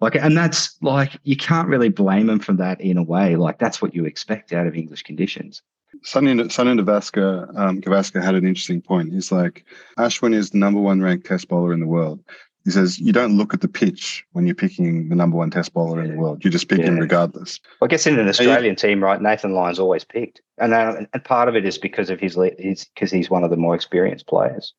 Like 0.00 0.14
and 0.14 0.34
that's 0.34 0.74
like 0.80 1.18
you 1.22 1.36
can't 1.36 1.68
really 1.68 1.90
blame 1.90 2.28
them 2.28 2.38
for 2.38 2.54
that 2.54 2.80
in 2.80 2.96
a 2.96 3.02
way. 3.02 3.36
Like 3.36 3.58
that's 3.58 3.82
what 3.82 3.94
you 3.94 4.06
expect 4.06 4.54
out 4.54 4.66
of 4.66 4.74
English 4.74 5.02
conditions. 5.02 5.60
Sunny 6.02 6.48
Sunny 6.48 6.76
Gavaskar, 6.82 7.56
um, 7.58 7.80
Gavaskar 7.80 8.22
had 8.22 8.34
an 8.34 8.46
interesting 8.46 8.80
point. 8.82 9.12
He's 9.12 9.32
like, 9.32 9.64
Ashwin 9.98 10.34
is 10.34 10.50
the 10.50 10.58
number 10.58 10.80
one 10.80 11.00
ranked 11.00 11.26
test 11.26 11.48
bowler 11.48 11.72
in 11.72 11.80
the 11.80 11.86
world. 11.86 12.20
He 12.64 12.72
says, 12.72 12.98
you 12.98 13.12
don't 13.12 13.36
look 13.36 13.54
at 13.54 13.60
the 13.60 13.68
pitch 13.68 14.24
when 14.32 14.44
you're 14.44 14.54
picking 14.56 15.08
the 15.08 15.14
number 15.14 15.36
one 15.36 15.50
test 15.50 15.72
bowler 15.72 16.02
in 16.02 16.10
the 16.10 16.16
world. 16.16 16.44
You 16.44 16.50
just 16.50 16.68
pick 16.68 16.80
him 16.80 16.96
Yeah. 16.96 17.02
regardless. 17.02 17.60
I 17.80 17.86
guess 17.86 18.08
in 18.08 18.14
an 18.18 18.24
you- 18.24 18.30
Australian 18.30 18.74
team, 18.74 19.02
right? 19.04 19.22
Nathan 19.22 19.52
Lyon's 19.52 19.78
always 19.78 20.02
picked, 20.04 20.40
and 20.58 20.74
uh, 20.74 20.96
and 21.12 21.24
part 21.24 21.48
of 21.48 21.54
it 21.54 21.64
is 21.64 21.78
because 21.78 22.10
of 22.10 22.18
his 22.18 22.34
because 22.36 23.12
he's 23.12 23.30
one 23.30 23.44
of 23.44 23.50
the 23.50 23.56
more 23.56 23.76
experienced 23.76 24.26
players, 24.26 24.74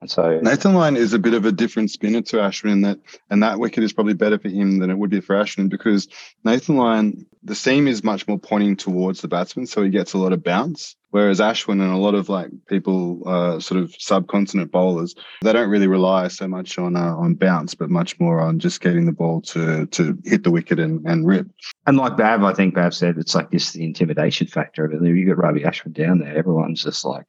and 0.00 0.10
so 0.10 0.40
Nathan 0.40 0.74
Lyon 0.74 0.96
is 0.96 1.12
a 1.12 1.18
bit 1.18 1.34
of 1.34 1.44
a 1.44 1.52
different 1.52 1.90
spinner 1.90 2.22
to 2.22 2.36
Ashwin 2.36 2.72
in 2.72 2.80
that, 2.82 2.98
and 3.30 3.42
that 3.42 3.58
wicket 3.58 3.82
is 3.82 3.92
probably 3.92 4.14
better 4.14 4.38
for 4.38 4.48
him 4.48 4.78
than 4.78 4.90
it 4.90 4.98
would 4.98 5.10
be 5.10 5.20
for 5.20 5.36
Ashwin 5.36 5.68
because 5.68 6.08
Nathan 6.44 6.76
Lyon, 6.76 7.26
the 7.42 7.54
seam 7.54 7.88
is 7.88 8.04
much 8.04 8.26
more 8.28 8.38
pointing 8.38 8.76
towards 8.76 9.20
the 9.20 9.28
batsman, 9.28 9.66
so 9.66 9.82
he 9.82 9.90
gets 9.90 10.12
a 10.12 10.18
lot 10.18 10.32
of 10.32 10.42
bounce. 10.42 10.96
Whereas 11.10 11.40
Ashwin 11.40 11.80
and 11.80 11.92
a 11.92 11.96
lot 11.96 12.14
of 12.14 12.28
like 12.28 12.50
people, 12.68 13.22
uh, 13.26 13.58
sort 13.58 13.80
of 13.80 13.94
subcontinent 13.98 14.70
bowlers, 14.70 15.14
they 15.42 15.52
don't 15.52 15.70
really 15.70 15.86
rely 15.86 16.28
so 16.28 16.46
much 16.46 16.78
on 16.78 16.94
uh, 16.94 17.16
on 17.16 17.34
bounce, 17.34 17.74
but 17.74 17.88
much 17.88 18.20
more 18.20 18.40
on 18.40 18.58
just 18.58 18.80
getting 18.80 19.06
the 19.06 19.12
ball 19.12 19.40
to 19.42 19.86
to 19.86 20.18
hit 20.24 20.44
the 20.44 20.50
wicket 20.50 20.78
and, 20.78 21.06
and 21.06 21.26
rip. 21.26 21.46
And 21.86 21.96
like 21.96 22.12
Bhav, 22.12 22.44
I 22.44 22.52
think 22.52 22.74
Bhav 22.74 22.92
said, 22.92 23.16
it's 23.16 23.34
like 23.34 23.50
this 23.50 23.72
the 23.72 23.84
intimidation 23.84 24.46
factor 24.46 24.84
of 24.84 24.92
it. 24.92 25.02
You 25.02 25.26
got 25.26 25.38
Ravi 25.38 25.60
Ashwin 25.60 25.94
down 25.94 26.18
there, 26.18 26.36
everyone's 26.36 26.82
just 26.82 27.04
like 27.04 27.24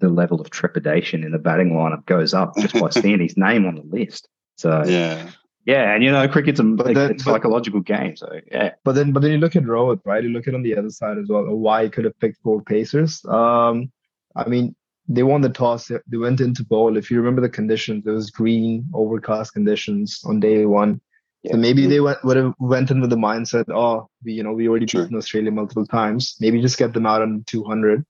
the 0.00 0.08
level 0.08 0.40
of 0.40 0.50
trepidation 0.50 1.24
in 1.24 1.32
the 1.32 1.38
batting 1.38 1.72
lineup 1.72 2.04
goes 2.06 2.34
up 2.34 2.52
just 2.58 2.74
by 2.80 2.90
seeing 2.90 3.20
his 3.20 3.36
name 3.36 3.66
on 3.66 3.76
the 3.76 3.82
list. 3.82 4.28
So 4.56 4.82
yeah, 4.86 5.30
Yeah, 5.66 5.94
and 5.94 6.02
you 6.04 6.10
know, 6.10 6.26
cricket's 6.28 6.60
a, 6.60 6.64
But 6.64 6.90
a 6.90 6.94
then- 6.94 7.08
but- 7.12 7.20
psychological 7.20 7.80
game. 7.80 8.16
So 8.16 8.28
yeah, 8.50 8.70
But 8.84 8.94
then, 8.96 9.12
but 9.12 9.22
then 9.22 9.32
you 9.32 9.38
look 9.38 9.56
at 9.56 9.62
Rohit, 9.64 10.00
right? 10.04 10.22
You 10.22 10.30
look 10.30 10.48
at 10.48 10.54
on 10.54 10.62
the 10.62 10.76
other 10.76 10.90
side 10.90 11.18
as 11.18 11.28
well. 11.28 11.44
Why 11.44 11.84
he 11.84 11.90
could 11.90 12.04
have 12.04 12.18
picked 12.18 12.38
four 12.42 12.60
pacers. 12.62 13.24
Um, 13.26 13.90
I 14.36 14.48
mean, 14.48 14.74
they 15.08 15.22
won 15.22 15.42
the 15.42 15.48
toss. 15.48 15.86
They 15.88 15.98
they 16.08 16.16
went 16.16 16.40
into 16.40 16.64
bowl. 16.64 16.96
If 16.96 17.10
you 17.10 17.18
remember 17.18 17.40
the 17.42 17.48
conditions, 17.48 18.06
it 18.06 18.10
was 18.10 18.30
green, 18.30 18.86
overcast 18.94 19.52
conditions 19.52 20.22
on 20.24 20.40
day 20.40 20.64
one. 20.66 21.00
Yeah. 21.42 21.52
So 21.52 21.58
maybe 21.58 21.86
they 21.86 22.00
went 22.00 22.24
would 22.24 22.38
have 22.38 22.54
went 22.58 22.90
in 22.90 23.00
with 23.02 23.10
the 23.10 23.16
mindset, 23.16 23.66
oh, 23.68 24.08
we 24.24 24.32
you 24.32 24.42
know 24.42 24.52
we 24.54 24.66
already 24.68 24.86
Sure. 24.86 25.02
beaten 25.02 25.16
Australia 25.18 25.50
multiple 25.52 25.86
times. 25.86 26.36
Maybe 26.40 26.60
just 26.62 26.78
get 26.78 26.94
them 26.94 27.04
out 27.06 27.20
on 27.22 27.44
200. 27.46 28.02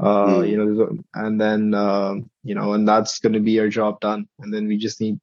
Uh, 0.00 0.26
Mm. 0.26 0.48
you 0.50 0.56
know, 0.56 0.98
and 1.14 1.40
then 1.40 1.72
um, 1.74 2.28
you 2.42 2.54
know, 2.54 2.72
and 2.72 2.86
that's 2.86 3.20
going 3.20 3.32
to 3.34 3.40
be 3.40 3.60
our 3.60 3.68
job 3.68 4.00
done. 4.00 4.26
And 4.40 4.52
then 4.52 4.66
we 4.66 4.76
just 4.76 5.00
need 5.00 5.18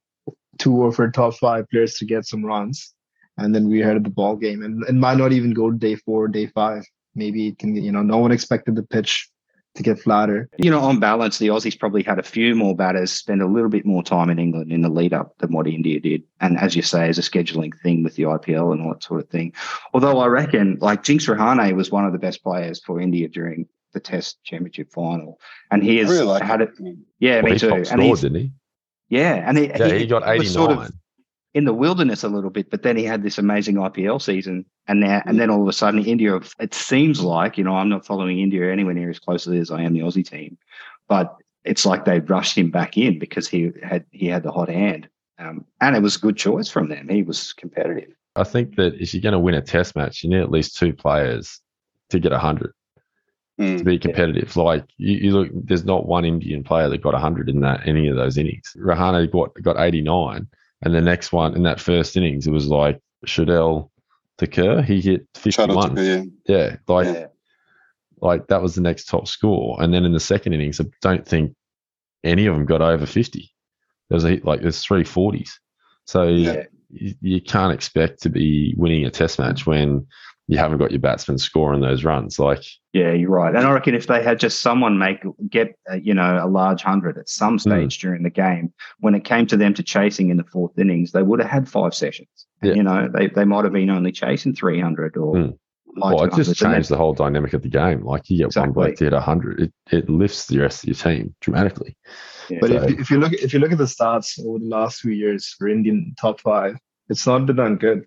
two 0.58 0.84
of 0.84 0.98
our 0.98 1.10
top 1.10 1.34
five 1.34 1.68
players 1.68 1.94
to 1.98 2.04
get 2.06 2.24
some 2.26 2.44
runs 2.44 2.94
and 3.38 3.54
then 3.54 3.68
we're 3.68 3.82
ahead 3.84 3.96
of 3.96 4.04
the 4.04 4.10
ball 4.10 4.36
game. 4.36 4.62
And 4.62 4.82
it 4.88 4.94
might 4.94 5.18
not 5.18 5.32
even 5.32 5.52
go 5.52 5.70
to 5.70 5.76
day 5.76 5.96
four, 5.96 6.28
day 6.28 6.46
five. 6.46 6.84
Maybe 7.14 7.48
it 7.48 7.58
can, 7.58 7.76
you 7.76 7.92
know, 7.92 8.02
no 8.02 8.18
one 8.18 8.32
expected 8.32 8.76
the 8.76 8.82
pitch 8.82 9.28
to 9.74 9.82
get 9.82 9.98
flatter. 9.98 10.50
you 10.58 10.70
know, 10.70 10.80
on 10.80 11.00
balance, 11.00 11.38
the 11.38 11.48
Aussies 11.48 11.78
probably 11.78 12.02
had 12.02 12.18
a 12.18 12.22
few 12.22 12.54
more 12.54 12.76
batters 12.76 13.10
spend 13.10 13.40
a 13.40 13.46
little 13.46 13.70
bit 13.70 13.86
more 13.86 14.02
time 14.02 14.28
in 14.28 14.38
England 14.38 14.70
in 14.70 14.82
the 14.82 14.90
lead 14.90 15.14
up 15.14 15.34
than 15.38 15.50
what 15.52 15.66
India 15.66 15.98
did. 15.98 16.22
And 16.40 16.58
as 16.58 16.76
you 16.76 16.82
say, 16.82 17.08
as 17.08 17.16
a 17.18 17.22
scheduling 17.22 17.72
thing 17.82 18.02
with 18.04 18.16
the 18.16 18.24
IPL 18.24 18.72
and 18.72 18.82
all 18.82 18.92
that 18.92 19.02
sort 19.02 19.22
of 19.22 19.30
thing. 19.30 19.54
Although 19.94 20.18
I 20.18 20.26
reckon 20.26 20.76
like 20.80 21.02
Jinx 21.02 21.24
Rahane 21.26 21.74
was 21.74 21.90
one 21.90 22.04
of 22.04 22.12
the 22.12 22.18
best 22.18 22.42
players 22.42 22.82
for 22.84 23.00
India 23.00 23.28
during 23.28 23.66
the 23.92 24.00
Test 24.00 24.42
Championship 24.44 24.90
final, 24.92 25.38
and 25.70 25.82
he 25.82 25.98
I 25.98 26.02
has 26.04 26.10
really 26.10 26.26
like 26.26 26.42
had 26.42 26.60
it. 26.62 26.70
it. 26.80 26.96
Yeah, 27.18 27.36
Well, 27.36 27.44
me 27.44 27.52
he 27.52 27.58
too. 27.58 27.72
And 27.74 27.86
scored, 27.86 28.20
didn't 28.20 28.40
he? 28.40 28.52
yeah, 29.08 29.44
and 29.48 29.58
he, 29.58 29.66
Yeah, 29.68 29.94
he, 29.94 30.06
got 30.06 30.22
89. 30.26 30.46
sort 30.48 30.70
of- 30.72 30.92
in 31.54 31.64
the 31.66 31.74
wilderness 31.74 32.24
a 32.24 32.28
little 32.30 32.48
bit, 32.48 32.70
but 32.70 32.82
then 32.82 32.96
he 32.96 33.04
had 33.04 33.22
this 33.22 33.36
amazing 33.36 33.74
IPL 33.76 34.18
season, 34.22 34.64
and 34.88 35.00
now 35.00 35.20
and 35.26 35.38
then 35.38 35.50
all 35.50 35.60
of 35.60 35.68
a 35.68 35.72
sudden 35.72 36.02
India. 36.04 36.40
It 36.58 36.72
seems 36.72 37.20
like 37.20 37.58
you 37.58 37.64
know 37.64 37.76
I'm 37.76 37.90
not 37.90 38.06
following 38.06 38.38
India 38.40 38.72
anywhere 38.72 38.94
near 38.94 39.10
as 39.10 39.18
closely 39.18 39.58
as 39.58 39.70
I 39.70 39.82
am 39.82 39.92
the 39.92 40.00
Aussie 40.00 40.26
team, 40.26 40.56
but 41.08 41.36
it's 41.64 41.84
like 41.84 42.06
they 42.06 42.20
rushed 42.20 42.56
him 42.56 42.70
back 42.70 42.96
in 42.96 43.18
because 43.18 43.46
he 43.48 43.70
had 43.82 44.06
he 44.12 44.26
had 44.28 44.42
the 44.44 44.50
hot 44.50 44.70
hand, 44.70 45.08
um, 45.38 45.66
and 45.82 45.94
it 45.94 46.00
was 46.02 46.16
a 46.16 46.20
good 46.20 46.38
choice 46.38 46.68
from 46.70 46.88
them. 46.88 47.06
He 47.10 47.22
was 47.22 47.52
competitive. 47.52 48.14
I 48.34 48.44
think 48.44 48.76
that 48.76 48.94
if 48.94 49.12
you're 49.12 49.20
going 49.20 49.32
to 49.34 49.38
win 49.38 49.54
a 49.54 49.60
Test 49.60 49.94
match, 49.94 50.24
you 50.24 50.30
need 50.30 50.40
at 50.40 50.50
least 50.50 50.78
two 50.78 50.94
players 50.94 51.60
to 52.08 52.18
get 52.18 52.32
hundred 52.32 52.72
Mm. 53.60 53.78
to 53.78 53.84
be 53.84 53.98
competitive. 53.98 54.56
Like 54.56 54.84
you, 54.96 55.16
you 55.18 55.30
look, 55.32 55.48
there's 55.52 55.84
not 55.84 56.06
one 56.06 56.24
Indian 56.24 56.64
player 56.64 56.88
that 56.88 57.02
got 57.02 57.12
100 57.12 57.50
in 57.50 57.60
that 57.60 57.86
any 57.86 58.08
of 58.08 58.16
those 58.16 58.38
innings. 58.38 58.74
Rahane 58.78 59.30
got 59.30 59.50
got 59.62 59.78
89, 59.78 60.46
and 60.82 60.94
the 60.94 61.00
next 61.02 61.32
one 61.32 61.54
in 61.54 61.62
that 61.64 61.78
first 61.80 62.16
innings, 62.16 62.46
it 62.46 62.50
was 62.50 62.66
like 62.68 62.98
Shardul 63.26 63.90
Thakur, 64.38 64.80
he 64.82 65.00
hit 65.02 65.26
Shout 65.36 65.68
51. 65.68 65.96
to 65.96 66.02
yeah. 66.02 66.22
Yeah, 66.48 66.76
like 66.88 67.06
Yeah. 67.06 67.26
like 68.22 68.46
that 68.48 68.62
was 68.62 68.74
the 68.74 68.80
next 68.80 69.04
top 69.04 69.28
score. 69.28 69.76
And 69.82 69.92
then 69.92 70.04
in 70.04 70.12
the 70.12 70.20
second 70.20 70.54
innings, 70.54 70.80
I 70.80 70.84
don't 71.02 71.26
think 71.26 71.54
any 72.24 72.46
of 72.46 72.54
them 72.54 72.64
got 72.64 72.80
over 72.80 73.04
50. 73.04 73.50
There's 74.08 74.24
a 74.24 74.40
like 74.44 74.62
there's 74.62 74.82
three 74.82 75.04
forties. 75.04 75.60
So 76.06 76.24
Yeah. 76.28 76.64
you, 76.90 77.14
you 77.20 77.40
can't 77.40 77.72
expect 77.72 78.22
to 78.22 78.30
be 78.30 78.74
winning 78.78 79.04
a 79.04 79.10
test 79.10 79.38
match 79.38 79.66
when 79.66 80.06
you 80.52 80.58
haven't 80.58 80.76
got 80.76 80.90
your 80.90 81.00
batsmen 81.00 81.38
scoring 81.38 81.80
those 81.80 82.04
runs. 82.04 82.38
Like 82.38 82.62
Yeah, 82.92 83.12
you're 83.12 83.30
right. 83.30 83.54
And 83.54 83.66
I 83.66 83.72
reckon 83.72 83.94
if 83.94 84.06
they 84.06 84.22
had 84.22 84.38
just 84.38 84.60
someone 84.60 84.98
make 84.98 85.22
get 85.48 85.74
uh, 85.90 85.94
you 85.94 86.12
know 86.12 86.38
a 86.42 86.46
large 86.46 86.82
hundred 86.82 87.16
at 87.16 87.30
some 87.30 87.58
stage 87.58 87.98
during 87.98 88.22
the 88.22 88.30
game, 88.30 88.72
when 89.00 89.14
it 89.14 89.24
came 89.24 89.46
to 89.46 89.56
them 89.56 89.72
to 89.74 89.82
chasing 89.82 90.28
in 90.28 90.36
the 90.36 90.44
fourth 90.44 90.78
innings, 90.78 91.12
they 91.12 91.22
would 91.22 91.40
have 91.40 91.48
had 91.50 91.68
five 91.68 91.94
sessions. 91.94 92.28
Yeah. 92.62 92.74
You 92.74 92.82
know, 92.82 93.08
they 93.12 93.28
they 93.28 93.44
might 93.46 93.64
have 93.64 93.72
been 93.72 93.88
only 93.88 94.12
chasing 94.12 94.54
three 94.54 94.78
hundred 94.78 95.16
or. 95.16 95.34
Mm. 95.34 95.58
high 96.02 96.12
well, 96.14 96.24
it 96.24 96.34
just 96.34 96.48
and 96.60 96.72
changed 96.72 96.90
the 96.90 96.98
whole 96.98 97.14
dynamic 97.14 97.54
of 97.54 97.62
the 97.62 97.70
game. 97.70 98.04
Like 98.04 98.28
you 98.28 98.36
get 98.36 98.54
one 98.54 98.68
Exactly. 98.68 98.72
bloke 98.74 98.96
to 98.96 99.04
hit 99.04 99.12
100, 99.14 99.60
it, 99.60 99.72
it 99.90 100.10
lifts 100.10 100.46
the 100.46 100.58
rest 100.58 100.84
of 100.84 100.88
your 100.88 100.94
team 100.96 101.34
dramatically. 101.40 101.96
Yeah. 102.50 102.58
But 102.60 102.70
So- 102.70 102.76
if, 102.76 102.90
you- 102.90 102.96
if 102.98 103.10
you 103.10 103.18
look 103.18 103.32
if 103.32 103.54
you 103.54 103.58
look 103.58 103.72
at 103.72 103.78
the 103.78 103.84
stats 103.84 104.38
over 104.44 104.58
the 104.58 104.66
last 104.66 105.00
few 105.00 105.12
years 105.12 105.54
for 105.58 105.68
Indian 105.68 106.14
top 106.20 106.40
five, 106.40 106.76
it's 107.08 107.26
not 107.26 107.46
been 107.46 107.56
done 107.56 107.76
good. 107.76 108.04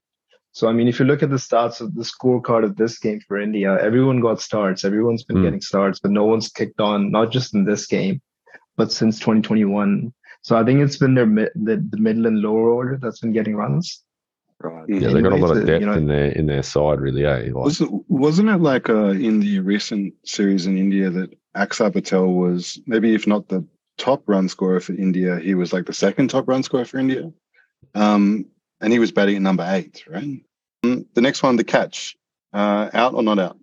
So 0.55 0.69
I 0.69 0.71
mean, 0.71 0.87
if 0.87 0.99
you 0.99 1.05
look 1.05 1.21
at 1.21 1.29
the 1.29 1.35
stats 1.35 1.81
of 1.81 1.95
the 1.95 2.03
scorecard 2.03 2.63
of 2.63 2.77
this 2.77 2.97
game 2.97 3.19
for 3.27 3.37
India, 3.37 3.77
everyone 3.81 4.21
got 4.21 4.39
starts. 4.41 4.85
Everyone's 4.85 5.25
been 5.25 5.37
Mm. 5.39 5.43
getting 5.43 5.61
starts, 5.61 5.99
but 5.99 6.11
no 6.11 6.23
one's 6.23 6.47
kicked 6.47 6.79
on. 6.79 7.11
Not 7.11 7.29
just 7.29 7.53
in 7.53 7.65
this 7.65 7.85
game, 7.85 8.21
but 8.77 8.89
since 8.89 9.19
2021. 9.19 10.13
So 10.43 10.55
I 10.55 10.63
think 10.63 10.79
it's 10.79 10.95
been 10.95 11.13
their 11.13 11.25
mid, 11.25 11.49
the, 11.55 11.75
the 11.89 11.97
middle 11.97 12.25
and 12.25 12.39
lower 12.41 12.69
order 12.69 12.97
that's 13.01 13.19
been 13.19 13.33
getting 13.33 13.57
runs. 13.57 14.01
Right. 14.61 14.87
Yeah, 14.87 15.09
they 15.09 15.21
got 15.21 15.33
a 15.33 15.43
lot 15.45 15.57
of 15.57 15.63
uh, 15.63 15.65
depth 15.65 15.81
you 15.81 15.87
know- 15.87 15.93
in 16.01 16.07
their 16.07 16.29
in 16.39 16.45
their 16.45 16.63
side, 16.63 17.01
really. 17.01 17.25
Eh? 17.25 17.51
Like, 17.51 17.65
Was 17.69 17.81
it, 17.81 17.89
wasn't 18.07 18.47
it 18.47 18.61
like 18.61 18.87
uh, 18.89 19.09
in 19.29 19.41
the 19.41 19.59
recent 19.59 20.13
series 20.23 20.67
in 20.67 20.77
India 20.77 21.09
that 21.09 21.29
Axar 21.57 21.91
Patel 21.91 22.27
was 22.27 22.79
maybe 22.87 23.13
if 23.13 23.27
not 23.27 23.49
the 23.49 23.61
top 23.97 24.23
run 24.27 24.47
scorer 24.47 24.79
for 24.79 24.93
India, 24.93 25.37
he 25.39 25.53
was 25.53 25.73
like 25.73 25.85
the 25.85 25.93
second 26.05 26.29
top 26.29 26.47
run 26.47 26.63
scorer 26.63 26.85
for 26.85 26.97
India, 26.99 27.29
um, 27.93 28.45
and 28.81 28.91
he 28.93 28.99
was 28.99 29.11
batting 29.11 29.35
at 29.35 29.41
number 29.41 29.65
eight, 29.67 30.03
right? 30.07 30.41
Mm, 30.85 31.05
The 31.13 31.21
next 31.21 31.41
one, 31.43 31.55
the 31.55 31.63
catch, 31.63 32.15
uh, 32.53 32.89
out 32.93 33.13
or 33.13 33.23
not 33.23 33.39
out? 33.39 33.57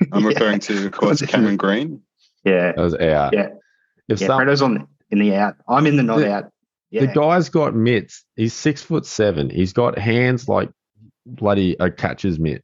I'm 0.12 0.22
Yeah. 0.22 0.28
referring 0.28 0.60
to, 0.60 0.86
of 0.86 0.92
course, 1.00 1.22
Cameron 1.22 1.56
Green. 1.56 2.02
Yeah. 2.44 2.72
that 2.72 2.78
was 2.78 2.94
out. 2.94 3.32
Yeah. 3.32 3.48
If 4.08 4.20
Yeah. 4.20 4.26
some, 4.26 4.38
Freddo's 4.38 4.62
on 4.62 4.86
in 5.10 5.18
the 5.18 5.34
out. 5.34 5.56
I'm 5.68 5.86
in 5.86 5.96
the 5.96 6.02
not 6.02 6.18
The- 6.18 6.32
out. 6.32 6.44
Yeah. 6.90 7.06
The 7.06 7.12
guy's 7.14 7.48
got 7.48 7.74
mitts. 7.74 8.24
He's 8.36 8.52
six 8.52 8.82
foot 8.82 9.06
seven. 9.06 9.48
He's 9.48 9.72
got 9.72 9.98
hands 9.98 10.46
like 10.48 10.70
bloody 11.24 11.74
a 11.80 11.90
catcher's 11.90 12.38
mitt. 12.38 12.62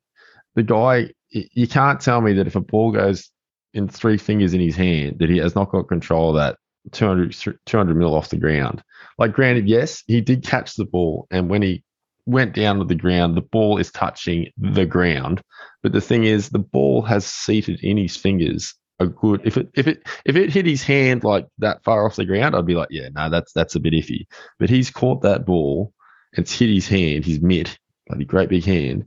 The 0.54 0.62
guy, 0.64 1.12
you 1.30 1.66
can't 1.68 2.00
tell 2.00 2.20
me 2.20 2.34
that 2.34 2.46
if 2.46 2.54
a 2.56 2.60
ball 2.60 2.92
goes 2.92 3.30
in 3.72 3.88
three 3.88 4.18
fingers 4.18 4.52
in 4.52 4.60
his 4.60 4.76
hand, 4.76 5.20
that 5.20 5.30
he 5.30 5.38
has 5.38 5.54
not 5.54 5.70
got 5.70 5.88
control 5.88 6.30
of 6.30 6.37
that 6.37 6.58
200, 6.92 7.35
200 7.66 7.95
mil 7.95 8.14
off 8.14 8.30
the 8.30 8.37
ground. 8.37 8.83
Like, 9.18 9.33
granted, 9.33 9.68
yes, 9.68 10.02
he 10.07 10.21
did 10.21 10.45
catch 10.45 10.75
the 10.75 10.85
ball, 10.85 11.26
and 11.30 11.49
when 11.49 11.62
he 11.62 11.83
went 12.26 12.54
down 12.54 12.78
to 12.78 12.85
the 12.85 12.95
ground, 12.95 13.37
the 13.37 13.42
ball 13.42 13.78
is 13.78 13.90
touching 13.90 14.50
the 14.59 14.87
ground. 14.87 15.40
But 15.83 15.92
the 15.92 16.00
thing 16.00 16.25
is, 16.25 16.50
the 16.50 16.59
ball 16.59 17.02
has 17.02 17.26
seated 17.26 17.80
in 17.83 17.97
his 17.97 18.16
fingers 18.16 18.75
a 19.00 19.07
good. 19.07 19.40
If 19.45 19.57
it 19.57 19.68
if 19.75 19.87
it 19.87 20.02
if 20.25 20.37
it 20.37 20.52
hit 20.52 20.66
his 20.66 20.83
hand 20.83 21.25
like 21.25 21.47
that 21.59 21.83
far 21.85 22.04
off 22.04 22.16
the 22.16 22.25
ground, 22.25 22.54
I'd 22.54 22.66
be 22.66 22.75
like, 22.75 22.88
yeah, 22.90 23.09
no, 23.14 23.30
that's 23.30 23.52
that's 23.52 23.75
a 23.75 23.80
bit 23.80 23.95
iffy. 23.95 24.26
But 24.59 24.71
he's 24.71 24.90
caught 24.90 25.23
that 25.23 25.47
ball, 25.47 25.92
it's 26.33 26.57
hit 26.57 26.68
his 26.68 26.88
hand, 26.88 27.25
his 27.25 27.40
mitt, 27.40 27.78
bloody 28.07 28.25
great 28.25 28.49
big 28.49 28.64
hand, 28.64 29.07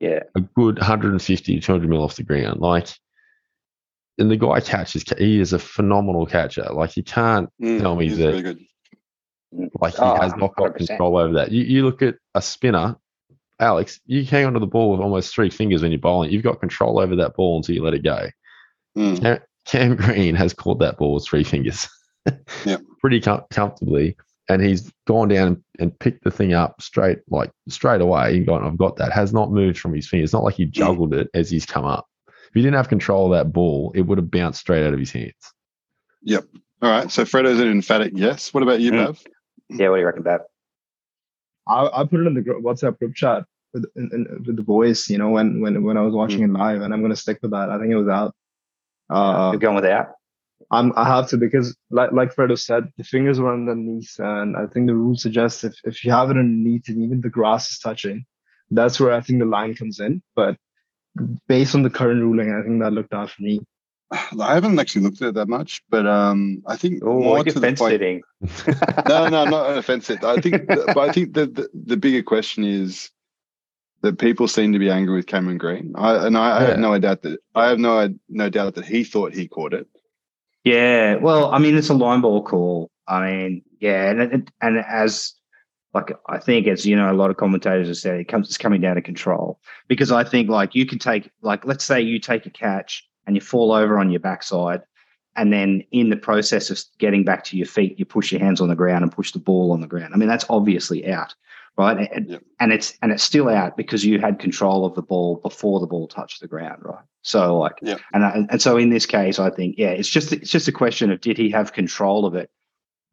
yeah. 0.00 0.20
a 0.34 0.40
good 0.40 0.78
150 0.78 1.54
to 1.54 1.60
200 1.60 1.88
mil 1.88 2.02
off 2.02 2.16
the 2.16 2.22
ground. 2.22 2.60
Like, 2.60 2.88
and 4.18 4.30
the 4.30 4.36
guy 4.36 4.60
catches, 4.60 5.04
he 5.18 5.40
is 5.40 5.52
a 5.52 5.58
phenomenal 5.58 6.26
catcher. 6.26 6.66
Like, 6.72 6.96
you 6.96 7.02
can't 7.02 7.48
Mm, 7.60 7.80
Tell 7.80 7.96
me 7.96 8.08
he's 8.08 8.18
that- 8.18 8.26
really 8.26 8.42
good. 8.42 8.60
like 9.80 9.94
he 9.94 10.00
Oh, 10.00 10.20
has 10.20 10.34
not 10.36 10.54
got 10.56 10.74
100%. 10.74 10.86
control 10.88 11.16
over 11.18 11.34
that. 11.34 11.50
You, 11.52 11.62
you 11.64 11.84
look 11.84 12.02
at 12.02 12.16
a 12.34 12.42
spinner, 12.42 12.96
Alex, 13.60 14.00
you 14.06 14.24
hang 14.24 14.46
onto 14.46 14.58
the 14.60 14.66
ball 14.66 14.90
with 14.90 15.00
almost 15.00 15.34
three 15.34 15.50
fingers 15.50 15.82
when 15.82 15.92
you're 15.92 16.00
bowling. 16.00 16.30
You've 16.30 16.42
got 16.42 16.60
control 16.60 16.98
over 16.98 17.16
that 17.16 17.34
ball 17.36 17.56
until 17.58 17.74
you 17.74 17.82
let 17.82 17.94
it 17.94 18.02
go. 18.02 18.28
Mm. 18.96 19.20
Cam, 19.20 19.38
Cam 19.66 19.96
Green 19.96 20.34
has 20.34 20.52
caught 20.52 20.78
that 20.80 20.96
ball 20.98 21.14
with 21.14 21.24
three 21.26 21.44
fingers. 21.44 21.88
Yep. 22.64 22.82
Pretty 23.00 23.20
com- 23.20 23.42
comfortably. 23.50 24.16
And 24.48 24.62
he's 24.62 24.92
gone 25.08 25.26
down 25.28 25.46
and, 25.48 25.62
and 25.80 25.98
picked 25.98 26.22
the 26.22 26.30
thing 26.30 26.52
up 26.52 26.80
straight, 26.80 27.18
like 27.28 27.50
straight 27.68 28.00
away. 28.00 28.36
And 28.36 28.46
gone, 28.46 28.62
I've 28.64 28.78
got 28.78 28.94
that. 28.98 29.10
Has 29.12 29.32
not 29.32 29.50
moved 29.50 29.78
from 29.80 29.92
his 29.92 30.08
fingers. 30.08 30.28
It's 30.28 30.32
not 30.32 30.44
like 30.44 30.54
he 30.54 30.66
juggled 30.66 31.14
it 31.14 31.28
as 31.34 31.50
he's 31.50 31.66
come 31.66 31.84
up. 31.84 32.06
If 32.52 32.56
he 32.56 32.60
didn't 32.60 32.76
have 32.76 32.90
control 32.90 33.32
of 33.32 33.38
that 33.38 33.50
ball, 33.50 33.92
it 33.94 34.02
would 34.02 34.18
have 34.18 34.30
bounced 34.30 34.60
straight 34.60 34.86
out 34.86 34.92
of 34.92 34.98
his 35.00 35.10
hands. 35.10 35.32
Yep. 36.20 36.44
All 36.82 36.90
right, 36.90 37.10
so 37.10 37.24
Freddo's 37.24 37.58
an 37.60 37.68
emphatic 37.70 38.12
yes. 38.14 38.52
What 38.52 38.62
about 38.62 38.80
you, 38.80 38.92
Mm. 38.92 39.06
Bhav? 39.06 39.24
Yeah. 39.70 39.88
What 39.88 39.96
do 39.96 40.00
you 40.00 40.06
reckon, 40.06 40.22
Bhav? 40.22 40.40
I, 41.66 41.88
I 42.02 42.04
put 42.04 42.20
it 42.20 42.26
in 42.26 42.34
the 42.34 42.42
WhatsApp 42.42 42.98
group 42.98 43.14
chat 43.14 43.44
with 43.72 43.86
in, 43.96 44.10
in, 44.12 44.44
with 44.46 44.56
the 44.56 44.62
boys. 44.62 45.08
You 45.08 45.16
know, 45.16 45.30
when 45.30 45.62
when 45.62 45.82
when 45.82 45.96
I 45.96 46.02
was 46.02 46.12
watching 46.12 46.42
it 46.42 46.50
live, 46.50 46.82
and 46.82 46.92
I'm 46.92 47.00
gonna 47.00 47.16
stick 47.16 47.38
with 47.40 47.52
that. 47.52 47.70
I 47.70 47.78
think 47.78 47.90
it 47.90 47.96
was 47.96 48.08
out. 48.08 48.34
Uh, 49.08 49.50
You're 49.52 49.60
going 49.60 49.76
with 49.76 49.86
out. 49.86 50.08
I'm, 50.70 50.92
I 50.96 51.04
have 51.06 51.28
to 51.30 51.38
because, 51.38 51.74
like 51.90 52.12
like 52.12 52.34
Fredo 52.34 52.58
said, 52.58 52.92
the 52.98 53.04
fingers 53.04 53.40
were 53.40 53.52
underneath, 53.52 54.14
and 54.18 54.56
I 54.56 54.66
think 54.66 54.88
the 54.88 54.94
rule 54.94 55.16
suggests 55.16 55.64
if 55.64 55.74
if 55.84 56.04
you 56.04 56.10
have 56.10 56.28
it 56.30 56.36
underneath 56.36 56.88
and 56.88 57.02
even 57.02 57.22
the 57.22 57.30
grass 57.30 57.70
is 57.70 57.78
touching, 57.78 58.26
that's 58.70 59.00
where 59.00 59.12
I 59.12 59.20
think 59.22 59.38
the 59.38 59.46
line 59.46 59.74
comes 59.74 60.00
in. 60.00 60.22
But 60.34 60.56
based 61.48 61.74
on 61.74 61.82
the 61.82 61.90
current 61.90 62.20
ruling, 62.20 62.52
I 62.52 62.62
think 62.62 62.80
that 62.82 62.92
looked 62.92 63.12
out 63.14 63.30
for 63.30 63.42
me. 63.42 63.60
I 64.10 64.54
haven't 64.54 64.78
actually 64.78 65.02
looked 65.02 65.22
at 65.22 65.28
it 65.28 65.34
that 65.34 65.48
much, 65.48 65.82
but 65.88 66.06
um, 66.06 66.62
I 66.66 66.76
think 66.76 67.02
Oh, 67.04 67.20
more 67.20 67.36
you're 67.38 67.44
to 67.44 67.60
the 67.60 67.66
point. 67.68 67.78
sitting. 67.78 68.22
no, 69.08 69.28
no, 69.28 69.44
not 69.44 69.76
offensive. 69.76 70.22
I 70.24 70.40
think, 70.40 70.66
but 70.66 70.98
I 70.98 71.12
think 71.12 71.34
the, 71.34 71.46
the 71.46 71.68
the 71.86 71.96
bigger 71.96 72.22
question 72.22 72.64
is 72.64 73.10
that 74.02 74.18
people 74.18 74.48
seem 74.48 74.72
to 74.72 74.78
be 74.78 74.90
angry 74.90 75.14
with 75.16 75.26
Cameron 75.26 75.58
Green. 75.58 75.92
I 75.96 76.26
and 76.26 76.36
I, 76.36 76.58
I 76.58 76.62
have 76.64 76.78
no 76.78 76.98
doubt 76.98 77.22
that 77.22 77.38
I 77.54 77.68
have 77.68 77.78
no 77.78 78.12
no 78.28 78.48
doubt 78.50 78.74
that 78.74 78.84
he 78.84 79.04
thought 79.04 79.32
he 79.32 79.48
caught 79.48 79.74
it. 79.74 79.86
Yeah, 80.64 81.16
well, 81.16 81.50
I 81.52 81.58
mean, 81.58 81.76
it's 81.76 81.88
a 81.88 81.94
line 81.94 82.20
ball 82.20 82.42
call. 82.42 82.90
I 83.08 83.30
mean, 83.30 83.62
yeah, 83.80 84.10
and 84.10 84.20
and, 84.22 84.52
and 84.60 84.78
as 84.78 85.34
like 85.94 86.12
I 86.26 86.38
think 86.38 86.66
as 86.66 86.86
you 86.86 86.96
know, 86.96 87.10
a 87.10 87.14
lot 87.14 87.30
of 87.30 87.36
commentators 87.36 87.88
have 87.88 87.96
said, 87.98 88.20
it 88.20 88.28
comes 88.28 88.48
it's 88.48 88.58
coming 88.58 88.80
down 88.80 88.96
to 88.96 89.02
control 89.02 89.60
because 89.88 90.10
I 90.10 90.24
think 90.24 90.48
like 90.48 90.74
you 90.74 90.86
can 90.86 90.98
take 90.98 91.30
like 91.42 91.64
let's 91.64 91.84
say 91.84 92.00
you 92.00 92.18
take 92.18 92.46
a 92.46 92.50
catch 92.50 93.06
and 93.26 93.36
you 93.36 93.40
fall 93.40 93.72
over 93.72 93.98
on 93.98 94.10
your 94.10 94.20
backside, 94.20 94.82
and 95.36 95.52
then 95.52 95.84
in 95.92 96.10
the 96.10 96.16
process 96.16 96.70
of 96.70 96.80
getting 96.98 97.24
back 97.24 97.44
to 97.44 97.56
your 97.56 97.66
feet, 97.66 97.98
you 97.98 98.04
push 98.04 98.32
your 98.32 98.40
hands 98.40 98.60
on 98.60 98.68
the 98.68 98.74
ground 98.74 99.02
and 99.02 99.12
push 99.12 99.32
the 99.32 99.38
ball 99.38 99.72
on 99.72 99.80
the 99.80 99.86
ground. 99.86 100.12
I 100.14 100.16
mean, 100.16 100.28
that's 100.28 100.46
obviously 100.48 101.08
out, 101.10 101.34
right? 101.76 102.10
And, 102.12 102.40
and 102.58 102.72
it's 102.72 102.96
and 103.02 103.12
it's 103.12 103.22
still 103.22 103.48
out 103.48 103.76
because 103.76 104.04
you 104.04 104.18
had 104.18 104.38
control 104.38 104.86
of 104.86 104.94
the 104.94 105.02
ball 105.02 105.36
before 105.36 105.78
the 105.78 105.86
ball 105.86 106.08
touched 106.08 106.40
the 106.40 106.48
ground, 106.48 106.82
right? 106.84 107.04
So 107.22 107.58
like 107.58 107.78
Yep. 107.82 108.00
and 108.14 108.24
I, 108.24 108.46
and 108.50 108.62
so 108.62 108.76
in 108.78 108.88
this 108.88 109.06
case, 109.06 109.38
I 109.38 109.50
think 109.50 109.76
yeah, 109.78 109.90
it's 109.90 110.08
just 110.08 110.32
it's 110.32 110.50
just 110.50 110.68
a 110.68 110.72
question 110.72 111.10
of 111.10 111.20
did 111.20 111.36
he 111.36 111.50
have 111.50 111.72
control 111.72 112.24
of 112.26 112.34
it, 112.34 112.50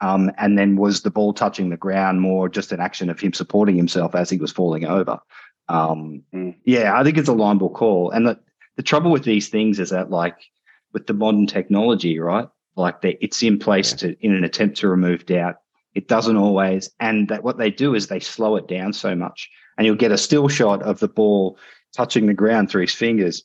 um, 0.01 0.31
and 0.37 0.57
then 0.57 0.75
was 0.77 1.01
the 1.01 1.11
ball 1.11 1.33
touching 1.33 1.69
the 1.69 1.77
ground 1.77 2.21
more 2.21 2.49
just 2.49 2.71
an 2.71 2.79
action 2.79 3.09
of 3.09 3.19
him 3.19 3.33
supporting 3.33 3.75
himself 3.75 4.15
as 4.15 4.29
he 4.29 4.37
was 4.37 4.51
falling 4.51 4.85
over. 4.85 5.19
Um, 5.67 6.23
Mm. 6.33 6.55
Yeah, 6.65 6.97
I 6.99 7.03
think 7.03 7.17
it's 7.17 7.29
a 7.29 7.33
line 7.33 7.57
ball 7.57 7.69
call, 7.69 8.09
and 8.11 8.25
the 8.27 8.39
the 8.75 8.83
trouble 8.83 9.11
with 9.11 9.23
these 9.23 9.49
things 9.49 9.79
is 9.79 9.89
that 9.89 10.09
like 10.09 10.37
with 10.93 11.05
the 11.07 11.13
modern 11.13 11.45
technology, 11.47 12.17
right? 12.19 12.47
Like 12.75 13.01
they, 13.01 13.17
it's 13.21 13.43
in 13.43 13.59
place 13.59 13.93
to 13.93 14.15
in 14.25 14.33
an 14.33 14.43
attempt 14.43 14.77
to 14.77 14.87
remove 14.87 15.25
doubt. 15.25 15.57
It 15.95 16.07
doesn't 16.07 16.37
always, 16.37 16.89
and 16.99 17.27
that 17.29 17.43
what 17.43 17.57
they 17.57 17.69
do 17.71 17.93
is 17.95 18.07
they 18.07 18.19
slow 18.19 18.55
it 18.55 18.67
down 18.67 18.93
so 18.93 19.15
much, 19.15 19.49
and 19.77 19.85
you'll 19.85 19.95
get 19.95 20.11
a 20.11 20.17
still 20.17 20.47
shot 20.47 20.81
of 20.83 20.99
the 20.99 21.07
ball 21.07 21.57
touching 21.93 22.27
the 22.27 22.33
ground 22.33 22.69
through 22.69 22.81
his 22.81 22.93
fingers, 22.93 23.43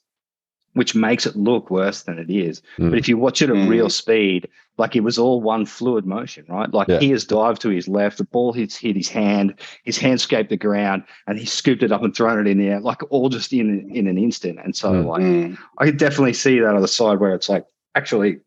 which 0.75 0.95
makes 0.95 1.27
it 1.27 1.37
look 1.37 1.71
worse 1.71 2.03
than 2.05 2.19
it 2.19 2.31
is. 2.31 2.63
Mm. 2.79 2.91
But 2.91 2.99
if 2.99 3.09
you 3.09 3.19
watch 3.19 3.43
it 3.43 3.51
at 3.51 3.57
Mm. 3.57 3.69
real 3.69 3.91
speed 3.91 4.49
like 4.77 4.97
it 4.97 5.01
was 5.05 5.19
all 5.19 5.41
one 5.41 5.67
fluid 5.67 6.05
motion, 6.05 6.45
right? 6.49 6.73
Like 6.73 6.89
Yeah. 6.89 6.99
he 6.99 7.11
has 7.11 7.25
dived 7.25 7.61
to 7.63 7.69
his 7.69 7.87
left, 7.89 8.19
the 8.19 8.25
ball 8.25 8.53
hits 8.53 8.77
hit 8.77 8.97
his 8.97 9.09
hand, 9.09 9.55
his 9.85 9.99
hand 9.99 10.21
scraped 10.21 10.51
the 10.51 10.57
ground, 10.57 11.05
and 11.27 11.39
he 11.39 11.47
scooped 11.47 11.83
it 11.83 11.93
up 11.93 12.03
and 12.03 12.15
thrown 12.15 12.41
it 12.41 12.51
in 12.51 12.59
the 12.59 12.69
air, 12.69 12.81
like 12.81 13.03
all 13.11 13.29
just 13.29 13.53
in 13.53 13.89
in 13.95 14.07
an 14.09 14.19
instant. 14.19 14.59
And 14.65 14.75
so, 14.75 14.93
Mm. 14.93 15.07
like, 15.07 15.23
Mm. 15.23 15.59
I 15.79 15.85
could 15.87 15.99
definitely 15.99 16.33
see 16.35 16.59
that 16.59 16.75
on 16.75 16.81
the 16.83 16.89
side 16.89 17.21
where 17.21 17.35
it's 17.35 17.49
like, 17.49 17.65
actually, 17.95 18.39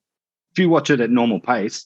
if 0.51 0.59
you 0.59 0.69
watch 0.69 0.89
it 0.89 0.99
at 1.01 1.09
normal 1.09 1.39
pace, 1.39 1.85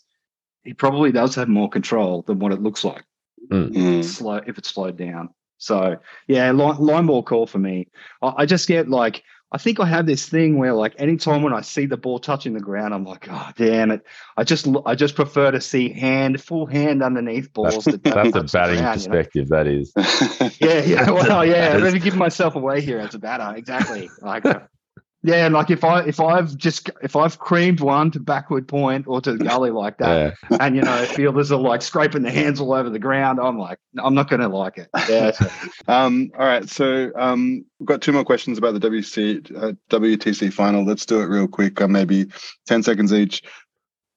he 0.63 0.73
probably 0.73 1.11
does 1.11 1.35
have 1.35 1.47
more 1.49 1.69
control 1.69 2.23
than 2.23 2.39
what 2.39 2.51
it 2.51 2.61
looks 2.61 2.83
like 2.83 3.03
Mm. 3.51 4.03
slow 4.03 4.39
if 4.47 4.57
it's 4.57 4.69
slowed 4.69 4.97
down. 4.97 5.29
So 5.57 5.97
yeah, 6.27 6.49
line, 6.51 6.77
line 6.77 7.05
ball 7.05 7.21
call 7.21 7.45
for 7.45 7.59
me. 7.59 7.87
I, 8.21 8.33
I 8.37 8.45
just 8.45 8.67
get 8.67 8.89
like 8.89 9.23
I 9.53 9.57
think 9.57 9.81
I 9.81 9.85
have 9.85 10.05
this 10.05 10.29
thing 10.29 10.57
where 10.57 10.73
like 10.73 10.95
anytime 10.97 11.43
when 11.43 11.53
I 11.53 11.59
see 11.59 11.85
the 11.85 11.97
ball 11.97 12.19
touching 12.19 12.53
the 12.53 12.61
ground, 12.61 12.93
I'm 12.93 13.03
like, 13.03 13.27
oh 13.29 13.49
damn 13.57 13.91
it! 13.91 14.01
I 14.37 14.45
just 14.45 14.65
I 14.85 14.95
just 14.95 15.15
prefer 15.15 15.51
to 15.51 15.59
see 15.59 15.89
hand 15.89 16.41
full 16.41 16.65
hand 16.65 17.03
underneath 17.03 17.51
balls. 17.51 17.83
that 17.83 18.01
That's 18.03 18.35
a 18.35 18.43
batting 18.43 18.77
ground, 18.77 19.01
you 19.01 19.09
know? 19.09 19.17
perspective. 19.17 19.49
That 19.49 19.67
is. 19.67 19.93
Yeah, 20.61 20.83
yeah. 20.83 21.11
Well, 21.11 21.45
yeah. 21.45 21.77
Let 21.77 21.93
me 21.93 21.99
give 21.99 22.15
myself 22.15 22.55
away 22.55 22.81
here 22.81 22.99
as 22.99 23.15
a 23.15 23.19
batter. 23.19 23.57
Exactly. 23.57 24.09
Like, 24.21 24.45
uh, 24.45 24.59
yeah, 25.23 25.45
and 25.45 25.53
like 25.53 25.69
if 25.69 25.83
I 25.83 26.01
if 26.01 26.19
I've 26.19 26.55
just 26.57 26.89
if 27.03 27.15
I've 27.15 27.37
creamed 27.37 27.79
one 27.79 28.09
to 28.11 28.19
backward 28.19 28.67
point 28.67 29.05
or 29.07 29.21
to 29.21 29.33
the 29.33 29.43
gully 29.43 29.69
like 29.71 29.97
that, 29.99 30.35
Yeah. 30.49 30.57
and 30.59 30.75
you 30.75 30.81
know 30.81 31.05
fielders 31.05 31.51
are 31.51 31.59
like 31.59 31.81
scraping 31.81 32.23
their 32.23 32.31
hands 32.31 32.59
all 32.59 32.73
over 32.73 32.89
the 32.89 32.99
ground, 32.99 33.39
I'm 33.39 33.57
like, 33.59 33.77
I'm 34.03 34.13
not 34.15 34.29
going 34.29 34.41
to 34.41 34.47
like 34.47 34.77
it. 34.77 34.89
Yeah. 35.09 35.31
so- 35.31 35.47
Um, 35.87 36.31
all 36.37 36.45
right, 36.45 36.67
so 36.69 37.11
um, 37.15 37.63
we've 37.79 37.87
got 37.87 38.01
two 38.01 38.11
more 38.11 38.23
questions 38.23 38.57
about 38.57 38.73
the 38.79 38.89
WC, 38.89 39.55
uh, 39.61 39.73
WTC 39.89 40.51
final. 40.53 40.83
Let's 40.85 41.05
do 41.05 41.19
it 41.21 41.25
real 41.25 41.47
quick, 41.47 41.79
uh, 41.81 41.87
maybe 41.87 42.25
10 42.67 42.81
seconds 42.83 43.13
each. 43.13 43.43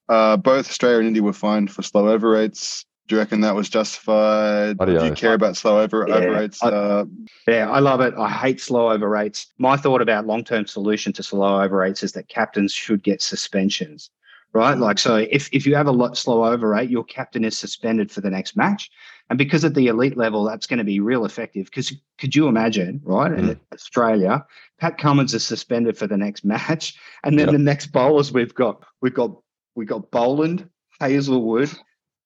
Uh, 0.08 0.36
both 0.36 0.68
Australia 0.68 0.98
and 0.98 1.06
India 1.08 1.22
were 1.22 1.32
fined 1.32 1.70
for 1.70 1.82
slow 1.82 2.08
over 2.08 2.30
rates. 2.30 2.84
Do 3.06 3.16
you 3.16 3.20
reckon 3.20 3.40
that 3.42 3.54
was 3.54 3.68
justified? 3.68 4.78
Do 4.78 4.92
you 5.04 5.12
care 5.12 5.34
about 5.34 5.56
slow 5.56 5.80
over, 5.80 6.06
Yeah, 6.08 6.14
over 6.14 6.30
rates? 6.32 6.62
I- 6.62 6.68
Uh, 6.70 7.04
Yeah, 7.46 7.70
I 7.70 7.78
love 7.80 8.00
it. 8.00 8.14
I 8.16 8.30
hate 8.30 8.60
slow 8.60 8.90
over 8.90 9.08
rates. 9.08 9.48
My 9.58 9.76
thought 9.76 10.00
about 10.00 10.26
long 10.26 10.42
term 10.44 10.66
solution 10.66 11.12
to 11.14 11.22
slow 11.22 11.60
over 11.60 11.76
rates 11.76 12.02
is 12.02 12.12
that 12.12 12.28
captains 12.28 12.72
should 12.72 13.02
get 13.02 13.20
suspensions, 13.20 14.08
right? 14.54 14.78
Like, 14.78 14.98
so 14.98 15.16
if, 15.16 15.50
if 15.52 15.66
you 15.66 15.74
have 15.74 15.86
a 15.86 15.92
lot 15.92 16.16
slow 16.16 16.46
over 16.46 16.70
rate, 16.70 16.88
your 16.88 17.04
captain 17.04 17.44
is 17.44 17.58
suspended 17.58 18.10
for 18.10 18.22
the 18.22 18.30
next 18.30 18.56
match. 18.56 18.90
And 19.28 19.38
because 19.38 19.64
at 19.66 19.74
the 19.74 19.88
elite 19.88 20.16
level, 20.16 20.44
that's 20.44 20.66
going 20.66 20.78
to 20.78 20.84
be 20.84 21.00
real 21.00 21.26
effective. 21.26 21.66
Because 21.66 21.92
could 22.18 22.34
you 22.34 22.46
imagine, 22.48 23.00
right? 23.04 23.32
In 23.32 23.58
Australia, 23.72 24.44
Pat 24.78 24.96
Cummins 24.96 25.34
is 25.34 25.44
suspended 25.44 25.98
for 25.98 26.06
the 26.06 26.16
next 26.16 26.42
match, 26.54 26.96
and 27.22 27.38
then 27.38 27.48
Yep. 27.48 27.52
the 27.52 27.58
next 27.62 27.86
bowlers 27.88 28.32
we've 28.32 28.54
got 28.54 28.82
we've 29.02 29.14
got 29.14 29.30
we've 29.74 29.88
got 29.88 30.10
Boland, 30.10 30.68
Hazlewood, 31.00 31.70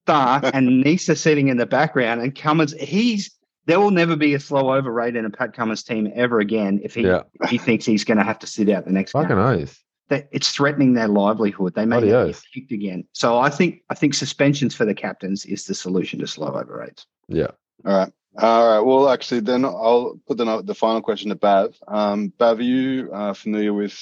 Stark, 0.08 0.44
and 0.54 0.82
Neser 0.84 1.16
sitting 1.16 1.48
in 1.48 1.56
the 1.58 1.66
background, 1.66 2.20
and 2.22 2.34
Cummins 2.34 2.72
he's 2.80 3.30
there 3.66 3.78
will 3.78 3.90
never 3.90 4.16
be 4.16 4.32
a 4.32 4.40
slow 4.40 4.72
over 4.72 4.90
rate 4.90 5.14
in 5.14 5.26
a 5.26 5.30
Pat 5.30 5.52
Cummins 5.52 5.82
team 5.82 6.10
ever 6.14 6.40
again 6.40 6.80
if 6.82 6.94
he 6.94 7.02
Yeah. 7.02 7.24
he 7.48 7.58
thinks 7.58 7.84
he's 7.84 8.04
going 8.04 8.16
to 8.16 8.24
have 8.24 8.38
to 8.38 8.46
sit 8.46 8.70
out 8.70 8.86
the 8.86 8.92
next 8.92 9.12
Fucking 9.12 9.28
game. 9.28 9.38
oath. 9.38 9.78
That 10.08 10.26
it's 10.32 10.50
threatening 10.50 10.94
their 10.94 11.08
livelihood. 11.08 11.74
They 11.74 11.84
may 11.84 11.96
Bloody 11.96 12.06
get 12.08 12.16
oath. 12.16 12.42
kicked 12.54 12.72
again. 12.72 13.04
So 13.12 13.36
I 13.38 13.50
think 13.50 13.82
I 13.90 13.94
think 13.94 14.14
suspensions 14.14 14.74
for 14.74 14.86
the 14.86 14.94
captains 14.94 15.44
is 15.44 15.66
the 15.66 15.74
solution 15.74 16.18
to 16.20 16.26
slow 16.26 16.48
over 16.48 16.78
rates. 16.78 17.04
Yeah. 17.28 17.48
all 17.84 17.98
right. 17.98 18.12
All 18.38 18.68
right. 18.68 18.80
Well, 18.80 19.10
actually, 19.10 19.40
then 19.40 19.64
I'll 19.66 20.18
put 20.26 20.38
the, 20.38 20.62
the 20.62 20.74
final 20.74 21.02
question 21.02 21.28
to 21.28 21.36
Bhav. 21.36 21.74
Um, 21.88 22.32
Bhav, 22.38 22.58
are 22.58 22.62
you 22.62 23.10
uh, 23.12 23.34
familiar 23.34 23.72
with, 23.74 23.98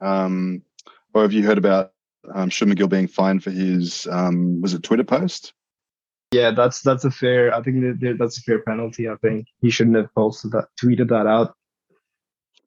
um, 0.00 0.62
or 1.12 1.22
have 1.22 1.32
you 1.32 1.44
heard 1.44 1.58
about 1.58 1.92
um, 2.32 2.50
Shubman 2.50 2.76
Gill 2.76 2.88
being 2.88 3.08
fined 3.08 3.42
for 3.42 3.50
his, 3.50 4.06
um, 4.10 4.60
was 4.60 4.74
it 4.74 4.82
Twitter 4.82 5.04
post? 5.04 5.52
Yeah, 6.32 6.52
that's 6.52 6.82
that's 6.82 7.04
a 7.04 7.10
fair. 7.10 7.52
I 7.52 7.60
think 7.60 8.00
that 8.00 8.16
that's 8.18 8.38
a 8.38 8.42
fair 8.42 8.60
penalty. 8.60 9.08
I 9.08 9.16
think 9.16 9.46
he 9.60 9.70
shouldn't 9.70 9.96
have 9.96 10.14
posted 10.14 10.52
that, 10.52 10.68
tweeted 10.80 11.08
that 11.08 11.26
out 11.26 11.56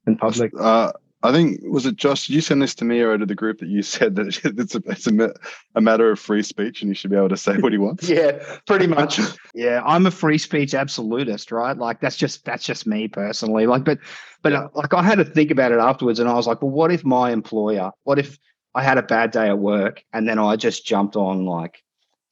in 0.06 0.18
public. 0.18 0.52
Uh, 0.60 0.92
I 1.24 1.32
think 1.32 1.62
was 1.64 1.86
it 1.86 1.96
Josh? 1.96 2.28
Did 2.28 2.34
you 2.34 2.42
send 2.42 2.62
this 2.62 2.76
to 2.76 2.86
me 2.86 3.00
or 3.00 3.18
to 3.18 3.26
the 3.26 3.36
group 3.36 3.60
that 3.60 3.70
you 3.70 3.82
said 3.82 4.16
that 4.16 4.28
it's 4.44 4.76
a 4.76 4.82
it's 4.86 5.08
a, 5.08 5.34
a 5.76 5.82
matter 5.82 6.12
of 6.12 6.20
free 6.20 6.44
speech 6.44 6.82
and 6.82 6.92
he 6.92 6.96
should 6.96 7.10
be 7.10 7.16
able 7.16 7.30
to 7.30 7.38
say 7.38 7.58
what 7.58 7.72
he 7.72 7.78
wants? 7.78 8.10
Yeah, 8.14 8.44
pretty 8.68 8.88
much. 8.88 9.20
yeah, 9.56 9.82
I'm 9.86 10.06
a 10.06 10.12
free 10.12 10.38
speech 10.38 10.74
absolutist, 10.74 11.52
right? 11.52 11.78
Like 11.78 12.02
that's 12.02 12.18
just 12.18 12.44
that's 12.44 12.66
just 12.66 12.86
me 12.86 13.08
personally. 13.08 13.66
Like, 13.66 13.86
but 13.86 14.00
but 14.42 14.52
uh, 14.52 14.68
like 14.74 14.94
I 14.94 15.02
had 15.02 15.20
to 15.20 15.26
think 15.26 15.52
about 15.52 15.72
it 15.72 15.80
afterwards, 15.80 16.20
and 16.20 16.28
I 16.28 16.34
was 16.34 16.48
like, 16.48 16.62
well, 16.62 16.72
what 16.72 16.92
if 16.92 17.06
my 17.06 17.32
employer? 17.32 17.92
What 18.04 18.20
if 18.20 18.38
I 18.76 18.84
had 18.84 18.98
a 18.98 19.04
bad 19.04 19.32
day 19.32 19.48
at 19.50 19.60
work, 19.60 20.04
and 20.14 20.28
then 20.28 20.40
I 20.40 20.56
just 20.56 20.86
jumped 20.86 21.16
on 21.16 21.46
like 21.46 21.84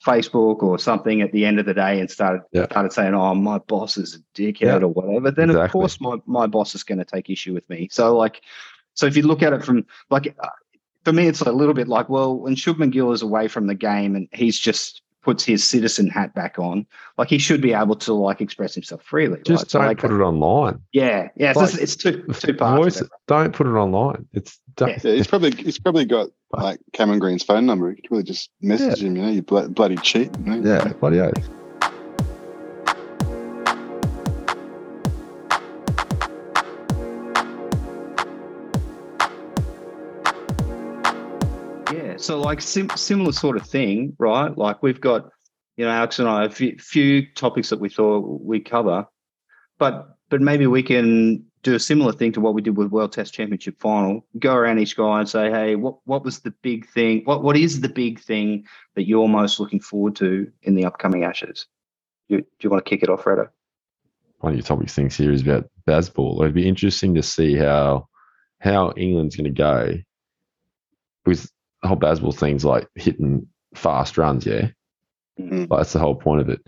Facebook 0.06 0.64
or 0.64 0.80
something 0.80 1.22
at 1.22 1.32
the 1.32 1.46
end 1.46 1.60
of 1.60 1.66
the 1.68 1.74
day 1.76 2.00
and 2.00 2.10
started 2.10 2.42
Yeah. 2.52 2.66
started 2.66 2.92
saying, 2.94 3.14
"Oh, 3.14 3.36
my 3.36 3.60
boss 3.60 3.98
is 3.98 4.16
a 4.16 4.20
dickhead 4.40 4.62
Yeah. 4.62 4.78
or 4.80 4.88
whatever." 4.88 5.30
Then 5.32 5.52
of 5.52 5.72
course 5.72 6.02
my 6.02 6.18
my 6.26 6.48
boss 6.48 6.74
is 6.74 6.84
going 6.84 6.98
to 7.00 7.06
take 7.06 7.30
issue 7.30 7.54
with 7.54 7.70
me. 7.70 7.88
So 7.92 8.18
like, 8.18 8.42
so 8.96 9.06
if 9.06 9.16
you 9.16 9.24
look 9.24 9.44
at 9.44 9.54
it 9.54 9.64
from 9.64 9.86
like 10.10 10.36
uh, 10.44 10.48
for 11.06 11.14
me, 11.14 11.28
it's 11.28 11.42
a 11.42 11.52
little 11.52 11.74
bit 11.74 11.88
like, 11.88 12.10
well, 12.10 12.36
when 12.38 12.56
Shubman 12.56 12.92
Gill 12.92 13.12
is 13.12 13.22
away 13.22 13.48
from 13.48 13.68
the 13.68 13.76
game 13.76 14.16
and 14.16 14.28
he's 14.34 14.58
just 14.60 15.02
puts 15.22 15.44
his 15.44 15.64
citizen 15.64 16.08
hat 16.08 16.34
back 16.34 16.58
on, 16.58 16.86
like 17.18 17.30
he 17.30 17.38
should 17.38 17.62
be 17.62 17.74
able 17.74 17.96
to 17.96 18.14
like 18.14 18.42
express 18.42 18.74
himself 18.74 19.04
freely. 19.04 19.40
Just 19.46 19.64
right? 19.64 19.70
Don't 19.82 19.88
like, 19.88 19.98
put 20.00 20.12
it 20.12 20.22
online. 20.22 20.82
Yeah, 20.92 21.30
yeah. 21.36 21.52
It's, 21.52 21.58
Like, 21.58 21.70
just- 21.70 21.82
it's 21.82 21.96
two 21.96 22.26
two 22.34 22.54
parts. 22.54 23.00
Voice, 23.00 23.10
don't 23.28 23.54
put 23.54 23.68
it 23.68 23.72
online. 23.72 24.28
It's 24.34 24.60
don't, 24.76 24.90
Yeah. 24.90 25.00
Yeah, 25.04 25.16
he's 25.16 25.28
probably 25.28 25.52
he's 25.52 25.80
probably 25.80 26.06
got 26.06 26.30
like 26.52 26.80
Cameron 26.94 27.20
Green's 27.20 27.44
phone 27.44 27.66
number. 27.66 27.90
You 27.90 27.96
could 27.96 28.06
probably 28.06 28.24
just 28.24 28.50
message 28.62 29.04
him. 29.04 29.16
You 29.16 29.22
know, 29.24 29.30
you 29.32 29.42
blo- 29.42 29.70
bloody 29.70 29.98
cheat. 29.98 30.32
You 30.46 30.56
know? 30.56 30.70
yeah, 30.70 30.94
bloody 30.94 31.20
oath. 31.20 31.50
So 42.32 42.40
like 42.40 42.62
sim- 42.62 42.90
similar 42.96 43.34
sort 43.34 43.58
of 43.58 43.68
thing, 43.68 44.16
right? 44.18 44.58
Like 44.58 44.82
we've 44.82 45.02
got, 45.02 45.30
you 45.76 45.84
know, 45.84 45.92
Alex 45.92 46.18
and 46.18 46.30
I 46.30 46.46
a 46.46 46.50
few, 46.50 47.28
topics 47.34 47.70
that 47.72 47.82
we 47.82 47.90
thought 47.90 48.40
we 48.42 48.62
cover, 48.62 49.06
but 49.78 50.16
but 50.30 50.40
maybe 50.40 50.66
we 50.66 50.82
can 50.82 51.44
do 51.62 51.76
a 51.76 51.80
similar 51.80 52.14
thing 52.14 52.32
to 52.32 52.40
what 52.40 52.54
we 52.54 52.62
did 52.62 52.78
with 52.78 52.88
World 52.88 53.12
Test 53.12 53.34
Championship 53.34 53.82
final. 53.82 54.26
Go 54.40 54.56
around 54.56 54.80
each 54.80 54.96
guy 54.96 55.20
and 55.20 55.28
say, 55.28 55.52
hey, 55.52 55.76
what 55.76 55.98
what 56.06 56.24
was 56.24 56.40
the 56.40 56.52
big 56.62 56.88
thing? 56.88 57.24
What 57.26 57.44
what 57.44 57.58
is 57.58 57.82
the 57.82 57.90
big 57.90 58.22
thing 58.22 58.66
that 58.96 59.10
you're 59.10 59.28
most 59.28 59.60
looking 59.60 59.82
forward 59.82 60.16
to 60.16 60.50
in 60.62 60.76
the 60.76 60.86
upcoming 60.86 61.26
Ashes? 61.26 61.66
You, 62.30 62.38
do 62.38 62.48
you 62.62 62.70
want 62.70 62.86
to 62.86 62.90
kick 62.90 63.04
it 63.04 63.10
off, 63.10 63.26
Freddo? 63.26 63.50
One 64.40 64.54
of 64.54 64.58
your 64.58 64.64
topics 64.64 64.94
things 64.94 65.18
here 65.18 65.34
is 65.34 65.42
about 65.42 65.70
Bazball. 65.86 66.40
It'd 66.40 66.56
be 66.56 66.70
interesting 66.70 67.14
to 67.16 67.24
see 67.24 67.56
how 67.58 68.08
how 68.60 68.94
England's 68.96 69.36
going 69.36 69.54
to 69.54 69.62
go 69.62 69.96
with 71.26 71.52
the 71.82 71.88
whole 71.88 71.98
Bazball 71.98 72.36
thing's 72.36 72.66
like 72.66 72.88
hitting 72.96 73.48
fast 73.76 74.18
runs. 74.18 74.46
Yeah, 74.46 74.70
Mm. 75.40 75.70
Like, 75.70 75.80
that's 75.80 75.94
the 75.94 76.00
whole 76.00 76.16
point 76.16 76.42
of 76.42 76.50
it. 76.50 76.60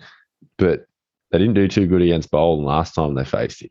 But 0.58 0.86
they 1.32 1.38
didn't 1.38 1.54
do 1.56 1.68
too 1.68 1.86
good 1.88 2.02
against 2.02 2.32
Boland 2.32 2.66
last 2.66 2.96
time 2.96 3.14
they 3.14 3.26
faced 3.26 3.62
him. 3.62 3.70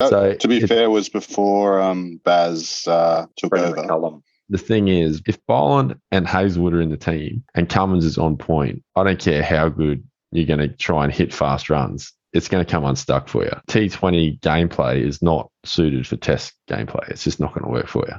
That, 0.00 0.10
So 0.10 0.34
to 0.34 0.48
be 0.48 0.58
it- 0.58 0.68
fair, 0.68 0.90
was 0.90 1.08
before 1.08 1.80
um, 1.80 2.20
Baz 2.24 2.84
uh, 2.86 3.26
took 3.36 3.50
Brendan 3.50 3.72
over. 3.72 3.82
McCullum. 3.88 4.22
the 4.48 4.58
thing 4.58 4.88
is, 4.88 5.20
if 5.26 5.44
Boland 5.46 5.96
and 6.12 6.26
Hazlewood 6.26 6.74
are 6.74 6.80
in 6.80 6.90
the 6.90 6.96
team 6.96 7.42
and 7.54 7.68
Cummins 7.68 8.04
is 8.04 8.18
on 8.18 8.36
point, 8.36 8.84
I 8.94 9.02
don't 9.02 9.18
care 9.18 9.42
how 9.42 9.68
good 9.70 10.04
you're 10.30 10.46
going 10.46 10.60
to 10.60 10.68
try 10.68 11.02
and 11.04 11.12
hit 11.12 11.32
fast 11.34 11.68
runs. 11.70 12.12
It's 12.34 12.48
going 12.48 12.64
to 12.64 12.70
come 12.70 12.84
unstuck 12.84 13.28
for 13.28 13.42
you. 13.44 13.50
T20 13.68 14.38
gameplay 14.40 15.00
is 15.04 15.22
not 15.22 15.50
suited 15.64 16.06
for 16.06 16.16
test 16.16 16.52
gameplay. 16.70 17.08
It's 17.08 17.24
just 17.24 17.40
not 17.40 17.54
going 17.54 17.64
to 17.64 17.70
work 17.70 17.88
for 17.88 18.04
you. 18.06 18.14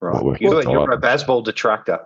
Right. 0.00 0.40
You're, 0.40 0.62
type. 0.62 0.72
you're 0.72 0.92
a 0.92 1.00
Bazball 1.00 1.44
detractor. 1.44 2.00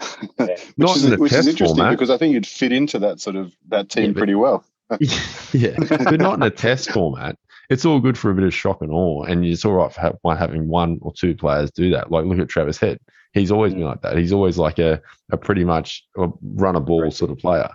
Yeah. 0.00 0.06
Which, 0.46 0.78
Not 0.78 0.96
is, 0.96 1.04
in 1.04 1.10
the 1.10 1.18
which 1.18 1.32
is 1.32 1.36
test 1.36 1.48
interesting 1.48 1.76
format. 1.76 1.92
because 1.92 2.08
I 2.08 2.16
think 2.16 2.32
you'd 2.32 2.46
fit 2.46 2.72
into 2.72 2.98
that 3.00 3.20
sort 3.20 3.36
of 3.36 3.54
that 3.68 3.90
team 3.90 4.04
Yeah, 4.04 4.10
but- 4.12 4.18
pretty 4.18 4.34
well. 4.34 4.64
yeah, 5.52 5.76
but 5.78 6.20
not 6.20 6.34
in 6.34 6.42
a 6.42 6.50
test 6.50 6.90
format. 6.90 7.36
It's 7.68 7.84
all 7.84 8.00
good 8.00 8.18
for 8.18 8.30
a 8.30 8.34
bit 8.34 8.42
of 8.42 8.52
shock 8.52 8.82
and 8.82 8.90
awe, 8.90 9.22
and 9.22 9.44
it's 9.44 9.64
all 9.64 9.74
right 9.74 9.92
for 9.92 10.00
ha- 10.00 10.12
one- 10.22 10.36
having 10.36 10.66
one 10.66 10.98
or 11.02 11.12
two 11.12 11.36
players 11.36 11.70
do 11.70 11.90
that. 11.90 12.10
Like 12.10 12.24
look 12.24 12.40
at 12.40 12.48
Travis 12.48 12.78
Head; 12.78 12.98
he's 13.32 13.52
always 13.52 13.72
been 13.72 13.84
mm. 13.84 13.90
like 13.90 14.02
that. 14.02 14.16
He's 14.16 14.32
always 14.32 14.58
like 14.58 14.80
a 14.80 15.00
a 15.30 15.36
pretty 15.36 15.64
much 15.64 16.04
a 16.16 16.28
run 16.42 16.74
a 16.74 16.80
ball 16.80 17.10
sort 17.12 17.30
of 17.30 17.38
player. 17.38 17.70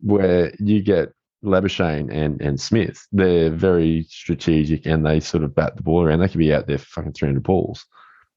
Where 0.00 0.52
you 0.58 0.82
get 0.82 1.12
Labuschagne 1.42 2.12
and 2.12 2.38
and 2.42 2.60
Smith, 2.60 3.06
they're 3.12 3.50
very 3.50 4.04
strategic 4.10 4.84
and 4.84 5.06
they 5.06 5.20
sort 5.20 5.44
of 5.44 5.54
bat 5.54 5.76
the 5.76 5.82
ball 5.82 6.04
around. 6.04 6.18
They 6.18 6.28
could 6.28 6.36
be 6.36 6.52
out 6.52 6.66
there 6.66 6.78
for 6.78 6.86
fucking 6.86 7.12
three 7.12 7.28
hundred 7.28 7.44
balls 7.44 7.86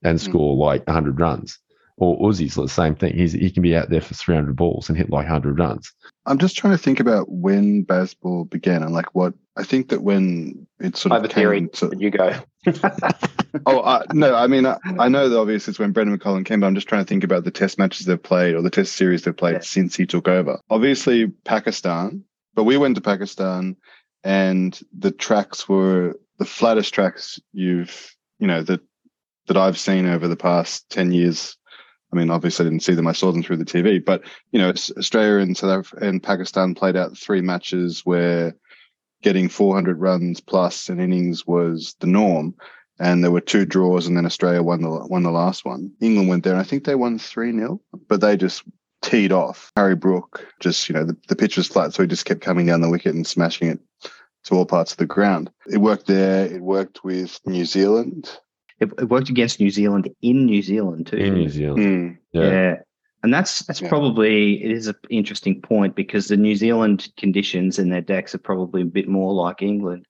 and 0.04 0.18
Mm. 0.20 0.22
score 0.22 0.56
like 0.56 0.88
hundred 0.90 1.20
runs. 1.20 1.58
Or 1.98 2.18
Uzi's 2.20 2.56
the 2.56 2.68
same 2.68 2.96
thing. 2.96 3.14
He's, 3.16 3.34
he 3.34 3.52
can 3.52 3.62
be 3.62 3.76
out 3.76 3.90
there 3.92 4.02
for 4.02 4.16
300 4.16 4.56
balls 4.56 4.90
and 4.90 4.98
hit 4.98 5.12
like 5.12 5.26
100 5.28 5.60
runs. 5.60 5.92
I'm 6.26 6.40
just 6.40 6.58
trying 6.58 6.74
to 6.74 6.78
think 6.82 7.00
about 7.00 7.30
when 7.30 7.86
Bazball 7.86 8.50
began 8.50 8.82
and 8.82 8.92
like 8.94 9.14
what 9.14 9.36
I 9.56 9.64
think 9.64 9.90
that 9.90 10.02
when 10.02 10.66
it 10.80 10.98
sort 10.98 11.12
I 11.12 11.18
of 11.18 11.22
have 11.24 11.32
a 11.32 11.34
theory. 11.34 11.60
came 11.60 11.70
to, 11.70 11.92
You 12.00 12.10
go. 12.10 12.34
Oh 13.66 13.80
uh, 13.80 14.04
no, 14.14 14.34
I 14.34 14.48
mean 14.48 14.66
I, 14.66 14.78
I 14.98 15.10
know 15.10 15.28
that 15.28 15.38
obviously 15.38 15.72
it's 15.72 15.80
when 15.80 15.92
Brendan 15.92 16.18
McCullum 16.18 16.46
came, 16.46 16.62
but 16.62 16.68
I'm 16.68 16.76
just 16.76 16.88
trying 16.88 17.04
to 17.04 17.08
think 17.10 17.24
about 17.26 17.44
the 17.44 17.52
test 17.52 17.78
matches 17.78 18.06
they've 18.06 18.22
played 18.22 18.56
or 18.56 18.62
the 18.62 18.70
test 18.70 18.96
series 18.96 19.24
they've 19.24 19.36
played 19.36 19.56
Yeah. 19.56 19.60
since 19.60 19.96
he 19.96 20.06
took 20.06 20.28
over. 20.30 20.58
Obviously 20.70 21.28
Pakistan, 21.28 22.24
but 22.56 22.64
we 22.64 22.78
went 22.78 22.96
to 22.96 23.02
Pakistan 23.02 23.76
and 24.24 24.80
the 24.98 25.12
tracks 25.12 25.68
were 25.68 26.18
the 26.40 26.46
flattest 26.46 26.94
tracks 26.94 27.40
you've 27.52 28.16
you 28.40 28.48
know 28.48 28.64
that 28.64 28.80
that 29.52 29.60
I've 29.60 29.80
seen 29.80 30.08
over 30.08 30.28
the 30.28 30.36
past 30.36 30.90
ten 30.90 31.12
years. 31.12 31.58
I 32.14 32.18
mean, 32.18 32.30
obviously 32.30 32.66
I 32.66 32.70
didn't 32.70 32.84
see 32.84 32.94
them; 32.94 33.08
I 33.08 33.14
saw 33.14 33.32
them 33.32 33.44
through 33.44 33.58
the 33.58 33.66
TV. 33.66 34.04
But 34.04 34.24
you 34.52 34.60
know, 34.60 34.70
Australia 34.70 35.38
and 35.42 35.56
South 35.58 35.86
Af- 35.94 36.02
and 36.02 36.22
Pakistan 36.22 36.76
played 36.76 36.96
out 36.96 37.18
three 37.18 37.42
matches 37.42 38.02
where 38.06 38.56
getting 39.22 39.50
400 39.50 40.00
runs 40.00 40.42
plus 40.42 40.90
an 40.90 41.00
innings 41.00 41.46
was 41.46 41.96
the 42.00 42.08
norm 42.08 42.56
and 43.02 43.24
there 43.24 43.32
were 43.32 43.42
two 43.42 43.66
draws, 43.66 44.06
and 44.06 44.16
then 44.16 44.28
Australia 44.28 44.62
won 44.62 44.84
the 44.84 44.90
won 44.90 45.24
the 45.24 45.32
last 45.32 45.66
one. 45.66 45.92
England 46.02 46.30
went 46.30 46.44
there, 46.44 46.54
and 46.54 46.62
I 46.62 46.64
think 46.64 46.84
they 46.84 46.96
won 46.96 47.18
three 47.18 47.52
0 47.52 47.82
but 48.08 48.22
they 48.22 48.38
just 48.38 48.64
teed 49.02 49.32
off. 49.32 49.72
Harry 49.76 49.96
Brook 49.96 50.48
just 50.60 50.88
you 50.88 50.94
know 50.94 51.04
the, 51.04 51.18
the 51.28 51.36
pitch 51.36 51.58
was 51.58 51.68
flat, 51.68 51.94
so 51.94 52.04
he 52.04 52.08
just 52.08 52.26
kept 52.26 52.42
coming 52.42 52.68
down 52.68 52.82
the 52.82 52.90
wicket 52.90 53.16
and 53.16 53.26
smashing 53.26 53.70
it 53.70 53.80
to 54.44 54.56
all 54.56 54.66
parts 54.66 54.92
of 54.92 54.98
the 54.98 55.08
ground. 55.08 55.50
It 55.68 55.80
worked 55.80 56.06
there. 56.06 56.46
It 56.46 56.62
worked 56.62 57.04
with 57.04 57.40
New 57.46 57.66
Zealand. 57.66 58.30
It, 58.82 58.90
it 59.00 59.10
worked 59.10 59.30
against 59.30 59.60
New 59.60 59.70
Zealand 59.70 60.10
in 60.22 60.46
New 60.46 60.62
Zealand 60.62 61.08
too. 61.08 61.18
In 61.18 61.36
New 61.36 61.50
Zealand. 61.50 61.80
Mm. 61.80 62.18
Yeah. 62.34 62.44
Yeah. 62.50 62.76
And 63.24 63.34
that's 63.34 63.60
that's 63.66 63.82
Yeah. 63.82 63.90
probably 63.90 64.64
it 64.64 64.72
is 64.72 64.88
an 64.88 64.96
interesting 65.10 65.62
point 65.62 65.96
because 65.96 66.28
the 66.28 66.38
New 66.38 66.56
Zealand 66.56 67.08
conditions 67.18 67.78
in 67.78 67.90
their 67.90 68.02
decks 68.02 68.34
are 68.34 68.40
probably 68.40 68.82
a 68.82 68.86
bit 68.86 69.08
more 69.08 69.34
like 69.34 69.62
England. 69.62 70.08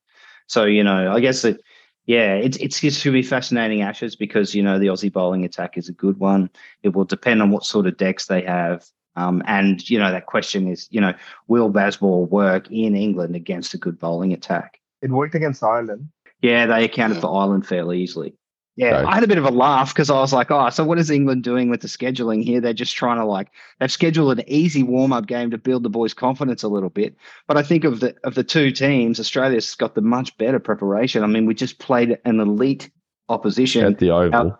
So, 0.47 0.65
you 0.65 0.83
know, 0.83 1.11
I 1.11 1.19
guess 1.19 1.41
that 1.43 1.59
yeah, 2.05 2.33
it's 2.35 2.57
it's 2.57 2.79
just 2.79 3.01
to 3.03 3.11
be 3.11 3.21
fascinating 3.21 3.81
ashes 3.81 4.15
because, 4.15 4.55
you 4.55 4.63
know, 4.63 4.79
the 4.79 4.87
Aussie 4.87 5.11
bowling 5.11 5.43
attack 5.45 5.77
is 5.77 5.89
a 5.89 5.93
good 5.93 6.17
one. 6.19 6.49
It 6.83 6.95
will 6.95 7.05
depend 7.05 7.41
on 7.41 7.51
what 7.51 7.65
sort 7.65 7.85
of 7.87 7.97
decks 7.97 8.25
they 8.27 8.41
have. 8.43 8.85
Um, 9.17 9.43
and 9.45 9.87
you 9.89 9.99
know, 9.99 10.09
that 10.11 10.25
question 10.25 10.69
is, 10.69 10.87
you 10.89 11.01
know, 11.01 11.13
will 11.49 11.69
Bazball 11.69 12.29
work 12.29 12.71
in 12.71 12.95
England 12.95 13.35
against 13.35 13.73
a 13.73 13.77
good 13.77 13.99
bowling 13.99 14.31
attack? 14.31 14.79
It 15.01 15.11
worked 15.11 15.35
against 15.35 15.61
Ireland. 15.63 16.09
Yeah, 16.41 16.65
they 16.65 16.85
accounted 16.85 17.17
Yeah. 17.17 17.21
for 17.21 17.39
Ireland 17.41 17.67
fairly 17.67 17.99
easily. 18.01 18.33
Yeah, 18.81 19.01
Right. 19.01 19.05
I 19.05 19.13
had 19.13 19.23
a 19.23 19.27
bit 19.27 19.37
of 19.37 19.45
a 19.45 19.51
laugh 19.51 19.93
because 19.93 20.09
I 20.09 20.15
was 20.15 20.33
like, 20.33 20.49
oh, 20.49 20.67
so 20.71 20.83
what 20.83 20.97
is 20.97 21.11
England 21.11 21.43
doing 21.43 21.69
with 21.69 21.81
the 21.81 21.87
scheduling 21.87 22.43
here? 22.43 22.59
They're 22.59 22.73
just 22.73 22.95
trying 22.95 23.17
to 23.17 23.25
like 23.25 23.49
they've 23.79 23.91
scheduled 23.91 24.39
an 24.39 24.43
easy 24.47 24.81
warm 24.81 25.13
up 25.13 25.27
game 25.27 25.51
to 25.51 25.59
build 25.59 25.83
the 25.83 25.89
boys' 25.89 26.15
confidence 26.15 26.63
a 26.63 26.67
little 26.67 26.89
bit. 26.89 27.15
But 27.47 27.57
I 27.57 27.61
think 27.61 27.83
of 27.83 27.99
the 27.99 28.15
of 28.23 28.33
the 28.33 28.43
two 28.43 28.71
teams, 28.71 29.19
Australia's 29.19 29.75
got 29.75 29.93
the 29.93 30.01
much 30.01 30.35
better 30.39 30.57
preparation. 30.57 31.23
I 31.23 31.27
mean, 31.27 31.45
we 31.45 31.53
just 31.53 31.77
played 31.77 32.17
an 32.25 32.39
elite 32.39 32.89
opposition. 33.29 33.85
At 33.85 33.99
the 33.99 34.09
Oval. 34.09 34.33
Our- 34.33 34.59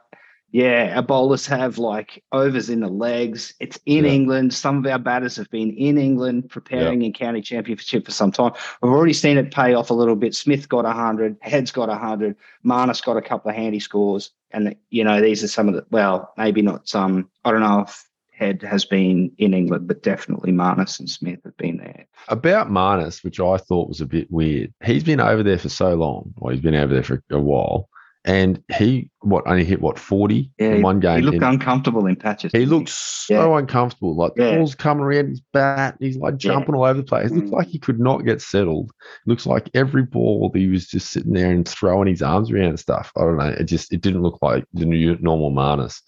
yeah, 0.52 0.94
our 0.96 1.02
bowlers 1.02 1.46
have 1.48 1.78
like 1.78 2.24
overs 2.32 2.70
in 2.70 2.82
the 2.82 2.90
legs. 2.90 3.54
It's 3.60 3.80
in 3.86 4.06
Yeah. 4.06 4.12
England. 4.12 4.54
Some 4.54 4.78
of 4.78 4.86
our 4.92 5.00
batters 5.00 5.36
have 5.38 5.50
been 5.50 5.72
in 5.72 5.98
England 5.98 6.50
preparing 6.50 7.02
in 7.04 7.14
county 7.14 7.42
championship 7.42 8.06
for 8.06 8.12
some 8.12 8.32
time. 8.32 8.52
We've 8.82 8.92
already 8.92 9.14
seen 9.14 9.38
it 9.38 9.54
pay 9.54 9.74
off 9.74 9.90
a 9.90 9.94
little 9.94 10.16
bit. 10.18 10.36
Smith 10.36 10.68
got 10.68 10.84
100, 10.84 11.38
Head's 11.42 11.72
got 11.72 11.88
100, 11.90 12.36
Marnus 12.66 13.04
got 13.04 13.18
a 13.18 13.22
couple 13.22 13.50
of 13.50 13.56
handy 13.56 13.80
scores. 13.80 14.32
And, 14.52 14.76
you 14.90 15.04
know, 15.06 15.22
these 15.22 15.44
are 15.44 15.48
some 15.48 15.70
of 15.70 15.76
the, 15.76 15.86
well, 15.92 16.34
maybe 16.38 16.62
not 16.62 16.88
some, 16.88 17.30
I 17.46 17.52
don't 17.52 17.62
know 17.62 17.82
if 17.88 18.04
Head 18.34 18.62
has 18.64 18.84
been 18.84 19.32
in 19.38 19.54
England, 19.54 19.88
but 19.88 20.04
definitely 20.04 20.52
Marnus 20.52 21.00
and 21.00 21.10
Smith 21.10 21.40
have 21.46 21.56
been 21.58 21.78
there. 21.78 22.06
About 22.28 22.70
Marnus, 22.70 23.24
which 23.24 23.40
I 23.40 23.56
thought 23.58 23.88
was 23.88 24.02
a 24.02 24.06
bit 24.06 24.30
weird. 24.32 24.74
He's 24.84 25.04
been 25.04 25.20
over 25.22 25.44
there 25.44 25.60
for 25.60 25.70
so 25.70 25.94
long. 25.94 26.34
or 26.38 26.52
he's 26.52 26.60
been 26.60 26.76
over 26.76 26.94
there 26.94 27.04
for 27.04 27.24
a 27.30 27.40
while. 27.40 27.88
And 28.24 28.64
he, 28.78 29.10
what, 29.22 29.48
only 29.48 29.64
hit, 29.66 29.82
what, 29.82 29.98
40 29.98 30.52
Yeah, 30.60 30.74
in 30.74 30.82
one 30.84 31.00
game? 31.00 31.18
He 31.20 31.22
looked 31.24 31.38
in- 31.38 31.44
uncomfortable 31.44 32.06
in 32.06 32.16
patches. 32.16 32.52
He 32.52 32.68
looks 32.68 32.92
so 32.94 33.56
uncomfortable. 33.56 34.16
Like 34.16 34.36
the 34.36 34.44
ball's 34.58 34.76
coming 34.76 35.04
around 35.04 35.30
his 35.30 35.42
bat. 35.54 35.96
He's 36.00 36.18
like 36.18 36.34
Yeah. 36.34 36.52
jumping 36.54 36.76
all 36.76 36.84
over 36.84 36.94
the 37.00 37.04
place. 37.04 37.32
It 37.32 37.36
looks 37.36 37.50
Mm. 37.50 37.54
like 37.54 37.68
he 37.68 37.80
could 37.80 38.00
not 38.00 38.24
get 38.24 38.40
settled. 38.40 38.92
It 39.26 39.30
looks 39.30 39.48
like 39.48 39.72
every 39.74 40.04
ball 40.04 40.52
he 40.54 40.68
was 40.68 40.88
just 40.88 41.10
sitting 41.10 41.34
there 41.34 41.50
and 41.52 41.68
throwing 41.68 42.08
his 42.10 42.22
arms 42.22 42.52
around 42.52 42.66
and 42.66 42.80
stuff. 42.80 43.12
I 43.18 43.22
don't 43.22 43.38
know. 43.38 43.56
It 43.60 43.64
just 43.64 43.92
it 43.92 44.02
didn't 44.02 44.22
look 44.22 44.38
like 44.44 44.66
the 44.74 44.86
new 44.86 45.18
normal 45.20 45.52
Marnus. 45.52 46.02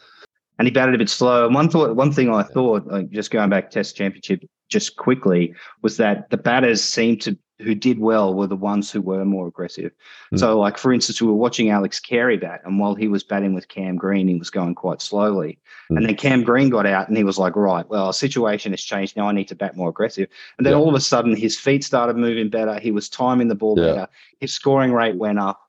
and 0.59 0.67
he 0.67 0.71
batted 0.71 0.93
a 0.93 0.99
bit 0.99 1.09
slow. 1.09 1.47
And 1.47 1.55
one 1.55 1.67
thought, 1.67 1.95
one 1.95 2.11
thing 2.11 2.31
I 2.31 2.43
thought, 2.43 2.85
like 2.85 3.09
just 3.09 3.31
going 3.31 3.49
back 3.49 3.71
Test 3.71 3.95
Championship 3.97 4.43
just 4.69 4.97
quickly, 4.97 5.51
was 5.81 5.97
that 5.97 6.29
the 6.29 6.37
batters 6.37 6.83
seemed 6.83 7.21
to 7.21 7.35
who 7.63 7.73
did 7.75 7.99
well 7.99 8.33
were 8.33 8.47
the 8.47 8.55
ones 8.55 8.91
who 8.91 9.01
were 9.01 9.25
more 9.25 9.47
aggressive. 9.47 9.91
Mm. 10.33 10.39
So, 10.39 10.59
like 10.59 10.77
for 10.77 10.93
instance, 10.93 11.21
we 11.21 11.27
were 11.27 11.33
watching 11.33 11.69
Alex 11.69 11.99
Carey 11.99 12.37
bat, 12.37 12.61
and 12.65 12.79
while 12.79 12.95
he 12.95 13.07
was 13.07 13.23
batting 13.23 13.53
with 13.53 13.67
Cam 13.67 13.95
Green, 13.95 14.27
he 14.27 14.35
was 14.35 14.49
going 14.49 14.75
quite 14.75 15.01
slowly. 15.01 15.59
Mm. 15.91 15.97
And 15.97 16.05
then 16.05 16.15
Cam 16.15 16.43
Green 16.43 16.69
got 16.69 16.85
out, 16.85 17.07
and 17.07 17.17
he 17.17 17.23
was 17.23 17.37
like, 17.37 17.55
"Right, 17.55 17.87
well, 17.89 18.07
our 18.07 18.13
situation 18.13 18.71
has 18.73 18.81
changed. 18.81 19.17
Now 19.17 19.27
I 19.27 19.31
need 19.31 19.47
to 19.47 19.55
bat 19.55 19.75
more 19.77 19.89
aggressive." 19.89 20.27
And 20.57 20.65
then 20.65 20.73
Yeah. 20.73 20.79
all 20.79 20.89
of 20.89 20.95
a 20.95 20.99
sudden, 20.99 21.35
his 21.35 21.57
feet 21.57 21.83
started 21.83 22.17
moving 22.17 22.49
better. 22.49 22.79
He 22.79 22.91
was 22.91 23.09
timing 23.09 23.47
the 23.47 23.55
ball 23.55 23.77
Yeah. 23.77 23.85
better. 23.85 24.07
His 24.39 24.53
scoring 24.53 24.93
rate 24.93 25.15
went 25.15 25.39
up. 25.39 25.59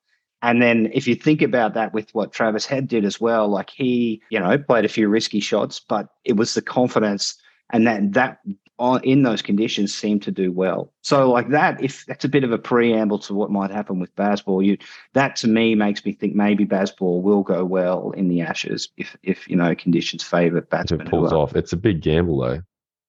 And 0.41 0.61
then 0.61 0.91
if 0.93 1.07
you 1.07 1.15
think 1.15 1.41
about 1.41 1.73
that 1.73 1.93
with 1.93 2.13
what 2.13 2.31
Travis 2.31 2.67
Head 2.67 2.87
did 2.87 3.03
as 3.03 3.19
well, 3.19 3.47
like 3.47 3.71
he, 3.71 4.21
you 4.29 4.39
know, 4.39 4.57
played 4.59 4.85
a 4.85 4.89
few 4.89 5.09
risky 5.09 5.39
shots, 5.39 5.79
but 5.79 6.09
it 6.23 6.35
was 6.35 6.53
the 6.53 6.61
confidence 6.61 7.35
and 7.71 7.87
that 7.87 8.13
that 8.13 8.39
on, 8.77 9.01
in 9.03 9.23
those 9.23 9.41
conditions 9.41 9.93
seem 9.93 10.19
to 10.19 10.31
do 10.31 10.51
well. 10.51 10.91
So 11.01 11.31
like 11.31 11.49
that, 11.49 11.81
if 11.83 12.05
that's 12.05 12.25
a 12.25 12.29
bit 12.29 12.43
of 12.43 12.51
a 12.51 12.57
preamble 12.57 13.19
to 13.19 13.33
what 13.33 13.49
might 13.51 13.71
happen 13.71 13.99
with 13.99 14.15
Bazball, 14.15 14.65
you 14.65 14.77
that 15.13 15.35
to 15.37 15.47
me 15.47 15.75
makes 15.75 16.03
me 16.05 16.11
think 16.13 16.35
maybe 16.35 16.65
Bazball 16.65 17.21
will 17.21 17.43
go 17.43 17.63
well 17.63 18.11
in 18.11 18.27
the 18.27 18.41
Ashes 18.41 18.89
if 18.97 19.15
if 19.23 19.47
you 19.47 19.55
know 19.55 19.73
conditions 19.75 20.23
favour 20.23 20.57
If 20.59 20.69
batsmen. 20.69 21.01
it 21.01 21.09
pulls 21.09 21.31
off. 21.31 21.55
It's 21.55 21.73
a 21.73 21.77
big 21.77 22.01
gamble 22.01 22.39
though. 22.41 22.61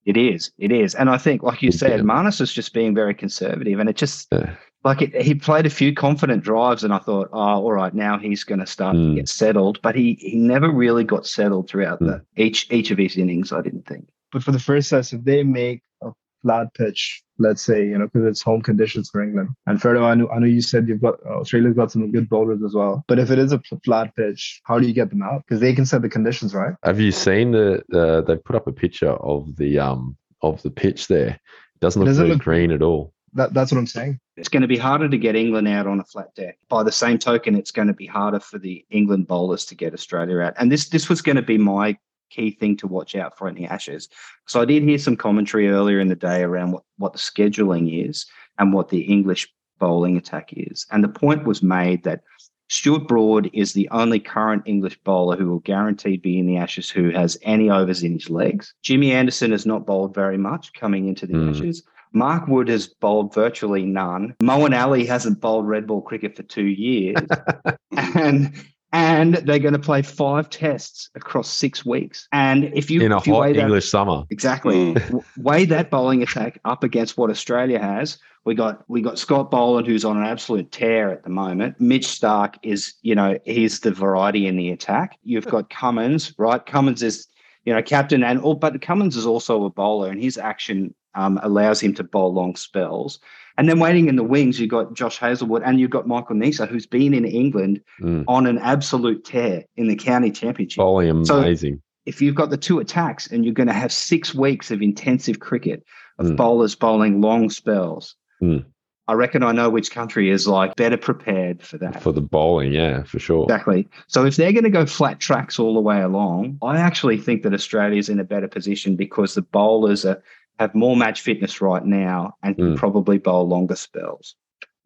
It 0.04 0.16
is, 0.16 0.52
it 0.56 0.70
is, 0.70 0.94
and 0.94 1.10
I 1.10 1.18
think, 1.18 1.42
like 1.42 1.62
you 1.62 1.70
Big 1.72 1.80
said, 1.80 1.96
gamble. 1.96 2.14
Marnus 2.14 2.38
was 2.38 2.52
just 2.52 2.72
being 2.72 2.94
very 2.94 3.12
conservative, 3.12 3.80
and 3.80 3.88
it 3.88 3.96
just 3.96 4.28
Yeah. 4.30 4.54
like 4.84 5.02
it, 5.02 5.20
he 5.20 5.34
played 5.34 5.66
a 5.66 5.70
few 5.70 5.92
confident 5.92 6.44
drives, 6.44 6.84
and 6.84 6.92
I 6.92 6.98
thought, 6.98 7.28
oh, 7.32 7.38
all 7.64 7.72
right, 7.72 7.92
now 7.92 8.16
he's 8.16 8.44
going 8.44 8.60
to 8.60 8.66
start 8.66 8.94
Mm. 8.94 9.08
to 9.10 9.14
get 9.16 9.28
settled. 9.28 9.80
But 9.82 9.96
he 9.96 10.16
he 10.20 10.36
never 10.36 10.70
really 10.70 11.02
got 11.02 11.26
settled 11.26 11.68
throughout 11.68 11.98
Mm. 12.00 12.06
the 12.06 12.42
each 12.44 12.70
each 12.70 12.92
of 12.92 12.98
his 12.98 13.16
innings. 13.16 13.50
I 13.52 13.62
didn't 13.62 13.86
think. 13.86 14.06
But 14.32 14.42
for 14.42 14.52
the 14.52 14.58
first 14.58 14.90
test, 14.90 15.12
if 15.12 15.24
they 15.24 15.42
make 15.42 15.82
a 16.02 16.10
flat 16.42 16.72
pitch, 16.74 17.22
let's 17.38 17.62
say, 17.62 17.86
you 17.86 17.98
know, 17.98 18.06
because 18.06 18.26
it's 18.26 18.42
home 18.42 18.62
conditions 18.62 19.10
for 19.10 19.22
England. 19.22 19.50
And 19.66 19.80
Freddo, 19.80 20.04
I 20.04 20.14
know, 20.14 20.28
I 20.30 20.38
know 20.38 20.46
you 20.46 20.62
said 20.62 20.88
you've 20.88 21.02
got 21.02 21.14
uh, 21.26 21.40
Australia's 21.40 21.74
got 21.74 21.90
some 21.92 22.10
good 22.10 22.28
bowlers 22.28 22.62
as 22.64 22.74
well. 22.74 23.04
But 23.08 23.18
if 23.18 23.30
it 23.30 23.38
is 23.38 23.52
a 23.52 23.60
flat 23.84 24.14
pitch, 24.16 24.60
how 24.64 24.78
do 24.78 24.86
you 24.86 24.94
get 24.94 25.10
them 25.10 25.22
out? 25.22 25.42
Because 25.46 25.60
they 25.60 25.74
can 25.74 25.86
set 25.86 26.02
the 26.02 26.08
conditions, 26.08 26.54
right? 26.54 26.74
Have 26.82 27.00
you 27.00 27.12
seen 27.12 27.52
the, 27.52 27.82
the 27.88 28.22
they 28.22 28.36
put 28.36 28.56
up 28.56 28.66
a 28.66 28.72
picture 28.72 29.10
of 29.10 29.56
the 29.56 29.78
um 29.78 30.16
of 30.42 30.62
the 30.62 30.70
pitch 30.70 31.08
there? 31.08 31.28
It 31.28 31.80
doesn't 31.80 32.00
look 32.00 32.08
Doesn't 32.08 32.24
very 32.24 32.34
look- 32.34 32.42
green 32.42 32.70
at 32.72 32.82
all. 32.82 33.12
That, 33.32 33.52
that's 33.52 33.70
what 33.70 33.76
I'm 33.76 33.86
saying. 33.86 34.18
It's 34.38 34.48
going 34.48 34.62
to 34.62 34.68
be 34.68 34.78
harder 34.78 35.10
to 35.10 35.18
get 35.18 35.36
England 35.36 35.68
out 35.68 35.86
on 35.86 36.00
a 36.00 36.04
flat 36.04 36.34
deck. 36.34 36.56
By 36.70 36.82
the 36.82 36.92
same 36.92 37.18
token, 37.18 37.54
it's 37.54 37.70
going 37.70 37.88
to 37.88 37.92
be 37.92 38.06
harder 38.06 38.40
for 38.40 38.58
the 38.58 38.82
England 38.88 39.26
bowlers 39.26 39.66
to 39.66 39.74
get 39.74 39.92
Australia 39.92 40.38
out. 40.38 40.54
And 40.56 40.72
this 40.72 40.88
this 40.88 41.10
was 41.10 41.20
going 41.20 41.36
to 41.36 41.42
be 41.42 41.58
my 41.58 41.98
key 42.30 42.50
thing 42.50 42.76
to 42.78 42.86
watch 42.86 43.14
out 43.14 43.36
for 43.36 43.48
in 43.48 43.54
the 43.54 43.66
Ashes. 43.66 44.08
So 44.46 44.60
I 44.60 44.64
did 44.64 44.82
hear 44.82 44.98
some 44.98 45.16
commentary 45.16 45.68
earlier 45.68 46.00
in 46.00 46.08
the 46.08 46.16
day 46.16 46.42
around 46.42 46.72
what, 46.72 46.82
what 46.98 47.12
the 47.12 47.18
scheduling 47.18 48.08
is 48.08 48.26
and 48.58 48.72
what 48.72 48.88
the 48.88 49.00
English 49.00 49.48
bowling 49.78 50.16
attack 50.16 50.50
is. 50.52 50.86
And 50.90 51.04
the 51.04 51.08
point 51.08 51.44
was 51.44 51.62
made 51.62 52.02
that 52.04 52.22
Stuart 52.68 53.06
Broad 53.06 53.48
is 53.52 53.72
the 53.72 53.88
only 53.90 54.18
current 54.18 54.62
English 54.66 54.98
bowler 55.04 55.36
who 55.36 55.48
will 55.48 55.60
guaranteed 55.60 56.22
be 56.22 56.38
in 56.38 56.46
the 56.46 56.56
Ashes 56.56 56.90
who 56.90 57.10
has 57.10 57.38
any 57.42 57.70
overs 57.70 58.02
in 58.02 58.14
his 58.14 58.28
legs. 58.28 58.74
Jimmy 58.82 59.12
Anderson 59.12 59.52
has 59.52 59.66
not 59.66 59.86
bowled 59.86 60.14
very 60.14 60.38
much 60.38 60.72
coming 60.72 61.06
into 61.06 61.26
the 61.26 61.34
Mm. 61.34 61.50
Ashes. 61.50 61.84
Mark 62.12 62.48
Wood 62.48 62.68
has 62.68 62.88
bowled 62.88 63.34
virtually 63.34 63.84
none. 63.84 64.34
Moeen 64.42 64.76
Ali 64.76 65.04
hasn't 65.04 65.40
bowled 65.40 65.68
red 65.68 65.86
ball 65.86 66.00
cricket 66.00 66.34
for 66.34 66.42
two 66.44 66.66
years. 66.66 67.18
and 67.96 68.52
and 68.92 69.34
they're 69.34 69.58
going 69.58 69.74
to 69.74 69.78
play 69.80 70.02
five 70.02 70.48
tests 70.48 71.10
across 71.14 71.48
six 71.50 71.84
weeks. 71.84 72.28
And 72.32 72.64
if 72.74 72.90
you, 72.90 73.00
In 73.02 73.12
a 73.12 73.22
you 73.24 73.32
hot 73.34 73.40
weigh 73.40 73.52
that- 73.52 73.60
English 73.62 73.88
summer. 73.88 74.24
Exactly. 74.30 74.94
Mm. 74.94 75.24
Weigh 75.38 75.64
that 75.66 75.90
bowling 75.90 76.22
attack 76.22 76.58
up 76.64 76.84
against 76.84 77.18
what 77.18 77.30
Australia 77.30 77.78
has. 77.80 78.18
We 78.44 78.54
got 78.54 78.84
we 78.88 79.00
got 79.02 79.18
Scott 79.18 79.50
Boland 79.50 79.88
who's 79.88 80.04
on 80.04 80.16
an 80.16 80.24
absolute 80.24 80.70
tear 80.70 81.10
at 81.10 81.24
the 81.24 81.30
moment. 81.30 81.80
Mitch 81.80 82.06
Stark 82.06 82.56
is, 82.62 82.94
you 83.02 83.14
know, 83.14 83.36
he's 83.44 83.80
the 83.80 83.90
variety 83.90 84.46
in 84.46 84.56
the 84.56 84.70
attack. 84.70 85.18
You've 85.24 85.46
got 85.46 85.68
Cummins, 85.68 86.32
right? 86.38 86.64
Cummins 86.64 87.02
is, 87.02 87.26
you 87.64 87.74
know, 87.74 87.82
captain 87.82 88.22
and 88.22 88.38
all, 88.40 88.54
but 88.54 88.80
Cummins 88.80 89.16
is 89.16 89.26
also 89.26 89.64
a 89.64 89.70
bowler, 89.70 90.10
and 90.10 90.22
his 90.22 90.38
action 90.38 90.94
um, 91.16 91.40
allows 91.42 91.80
him 91.80 91.94
to 91.94 92.04
bowl 92.04 92.32
long 92.32 92.54
spells. 92.56 93.18
And 93.58 93.68
then 93.68 93.80
waiting 93.80 94.08
in 94.08 94.16
the 94.16 94.22
wings, 94.22 94.60
you've 94.60 94.70
got 94.70 94.92
Josh 94.94 95.18
Hazlewood 95.18 95.62
and 95.64 95.80
you've 95.80 95.90
got 95.90 96.06
Michael 96.06 96.36
Neser, 96.36 96.68
who's 96.68 96.86
been 96.86 97.14
in 97.14 97.24
England 97.24 97.80
Mm. 98.02 98.24
on 98.28 98.46
an 98.46 98.58
absolute 98.58 99.24
tear 99.24 99.64
in 99.76 99.88
the 99.88 99.96
county 99.96 100.30
championship. 100.30 100.76
Bowling 100.76 101.24
So- 101.24 101.38
amazing. 101.38 101.80
if 102.04 102.20
you've 102.22 102.34
got 102.34 102.50
the 102.50 102.56
two 102.58 102.78
attacks 102.78 103.26
and 103.32 103.44
you're 103.44 103.54
going 103.54 103.66
to 103.66 103.72
have 103.72 103.90
six 103.90 104.34
weeks 104.34 104.70
of 104.70 104.82
intensive 104.82 105.40
cricket 105.40 105.82
of 106.18 106.26
Mm. 106.26 106.36
bowlers 106.36 106.74
bowling 106.74 107.20
long 107.22 107.48
spells, 107.50 108.14
Mm. 108.42 108.64
I 109.08 109.12
reckon 109.14 109.42
I 109.44 109.52
know 109.52 109.70
which 109.70 109.90
country 109.92 110.30
is 110.30 110.46
like 110.48 110.74
better 110.76 110.96
prepared 110.96 111.62
for 111.62 111.78
that. 111.78 112.02
for 112.02 112.12
the 112.12 112.20
bowling, 112.20 112.72
yeah, 112.72 113.04
for 113.04 113.18
sure. 113.20 113.44
Exactly. 113.44 113.88
So 114.08 114.24
if 114.26 114.36
they're 114.36 114.52
going 114.52 114.64
to 114.64 114.70
go 114.70 114.84
flat 114.84 115.20
tracks 115.20 115.58
all 115.58 115.74
the 115.74 115.80
way 115.80 116.02
along, 116.02 116.58
I 116.60 116.76
actually 116.78 117.16
think 117.18 117.42
that 117.44 117.54
Australia's 117.54 118.08
in 118.08 118.18
a 118.20 118.24
better 118.24 118.48
position 118.48 118.96
because 118.96 119.34
the 119.34 119.42
bowlers 119.42 120.04
are, 120.04 120.20
have 120.58 120.74
more 120.74 120.96
match 120.96 121.20
fitness 121.20 121.60
right 121.60 121.84
now 121.84 122.34
and 122.42 122.56
can 122.56 122.74
Mm. 122.74 122.76
probably 122.76 123.18
bowl 123.18 123.46
longer 123.48 123.76
spells. 123.76 124.34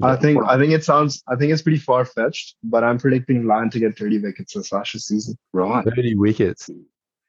I 0.02 0.16
think 0.16 0.42
I 0.46 0.56
think 0.58 0.72
it 0.72 0.82
sounds 0.82 1.22
I 1.28 1.36
think 1.36 1.52
it's 1.52 1.60
pretty 1.60 1.78
far 1.78 2.06
fetched, 2.06 2.56
but 2.64 2.82
I'm 2.82 2.98
predicting 2.98 3.44
Lyon 3.46 3.68
to 3.70 3.78
get 3.78 3.98
30 3.98 4.18
wickets 4.20 4.54
this 4.54 4.72
Ashes 4.72 5.06
season. 5.06 5.36
Right. 5.52 5.84
30 5.84 6.14
wickets. 6.14 6.70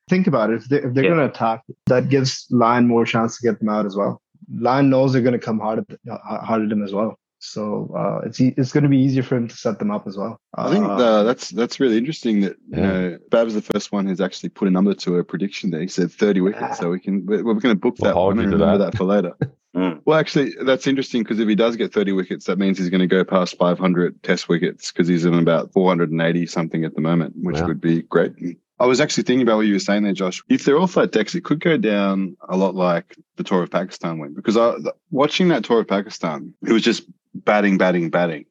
Think 0.09 0.27
about 0.27 0.51
it. 0.51 0.55
If 0.61 0.69
they 0.69 0.77
if 0.77 0.93
they're 0.93 1.03
Yeah. 1.03 1.09
gonna 1.11 1.25
attack, 1.25 1.63
that 1.87 2.07
gives 2.09 2.47
Lyon 2.49 2.87
more 2.87 3.03
chance 3.05 3.37
to 3.37 3.43
get 3.45 3.59
them 3.59 3.67
out 3.69 3.85
as 3.85 3.97
well. 3.97 4.21
Lyon 4.53 4.89
knows 4.89 5.11
they're 5.11 5.21
gonna 5.21 5.37
come 5.37 5.59
hard 5.59 5.79
at 5.79 5.99
uh, 6.09 6.17
hard 6.45 6.61
at 6.63 6.71
him 6.71 6.81
as 6.83 6.93
well. 6.93 7.19
So 7.43 7.91
uh, 7.97 8.27
it's 8.27 8.39
e- 8.39 8.53
it's 8.55 8.71
gonna 8.71 8.87
be 8.89 8.99
easier 8.99 9.23
for 9.23 9.35
him 9.35 9.47
to 9.47 9.55
set 9.57 9.79
them 9.79 9.89
up 9.91 10.07
as 10.07 10.15
well. 10.15 10.39
I 10.55 10.69
think 10.69 10.85
Uh, 10.85 10.93
uh, 10.93 11.23
that's 11.23 11.49
that's 11.49 11.79
really 11.79 11.97
interesting 11.97 12.41
that 12.41 12.55
you 12.69 12.77
Yeah. 12.77 12.81
know 12.87 13.17
Bhav's 13.31 13.55
the 13.55 13.61
first 13.61 13.91
one 13.91 14.05
who's 14.05 14.21
actually 14.21 14.49
put 14.49 14.67
a 14.67 14.71
number 14.71 14.93
to 14.93 15.17
a 15.17 15.23
prediction 15.23 15.71
there. 15.71 15.81
He 15.81 15.87
said 15.87 16.11
30 16.11 16.41
wickets, 16.41 16.77
so 16.79 16.91
we 16.91 16.99
can 16.99 17.25
we're, 17.25 17.43
we're 17.43 17.55
going 17.55 17.75
to 17.75 17.79
book 17.79 17.95
We'll 17.99 18.09
that 18.11 18.13
hold 18.15 18.35
one 18.35 18.37
you 18.37 18.43
and 18.43 18.51
to 18.51 18.57
remember 18.57 18.77
that. 18.77 18.91
that 18.91 18.97
for 18.97 19.05
later. 19.05 19.33
Mm. 19.73 20.01
Well, 20.03 20.19
actually, 20.19 20.53
that's 20.65 20.85
interesting 20.85 21.23
because 21.23 21.39
if 21.39 21.47
he 21.47 21.55
does 21.55 21.77
get 21.77 21.93
30 21.93 22.11
wickets, 22.11 22.43
that 22.47 22.57
means 22.59 22.77
he's 22.77 22.89
going 22.89 22.99
to 22.99 23.07
go 23.07 23.23
past 23.23 23.57
500 23.57 24.21
Test 24.21 24.49
wickets 24.49 24.91
because 24.91 25.07
he's 25.07 25.23
in 25.23 25.33
about 25.33 25.71
480 25.71 26.45
something 26.45 26.83
at 26.83 26.93
the 26.93 26.99
moment, 26.99 27.35
which 27.37 27.55
Wow. 27.61 27.67
would 27.67 27.79
be 27.79 28.01
great. 28.01 28.33
I 28.81 28.85
was 28.85 28.99
actually 28.99 29.23
thinking 29.23 29.43
about 29.43 29.55
what 29.55 29.67
you 29.67 29.71
were 29.75 29.79
saying 29.79 30.03
there, 30.03 30.11
Josh. 30.11 30.43
If 30.49 30.65
they're 30.65 30.77
all 30.77 30.87
flat 30.87 31.13
decks, 31.13 31.35
it 31.35 31.45
could 31.45 31.61
go 31.61 31.77
down 31.77 32.35
a 32.49 32.57
lot 32.57 32.75
like 32.75 33.15
the 33.37 33.45
Tour 33.45 33.63
of 33.63 33.71
Pakistan 33.71 34.17
went 34.17 34.35
because 34.35 34.57
I, 34.57 34.73
watching 35.09 35.47
that 35.47 35.63
Tour 35.63 35.79
of 35.79 35.87
Pakistan, 35.87 36.53
it 36.67 36.73
was 36.73 36.83
just 36.83 37.03
batting, 37.33 37.77
batting, 37.77 38.09
batting. 38.09 38.45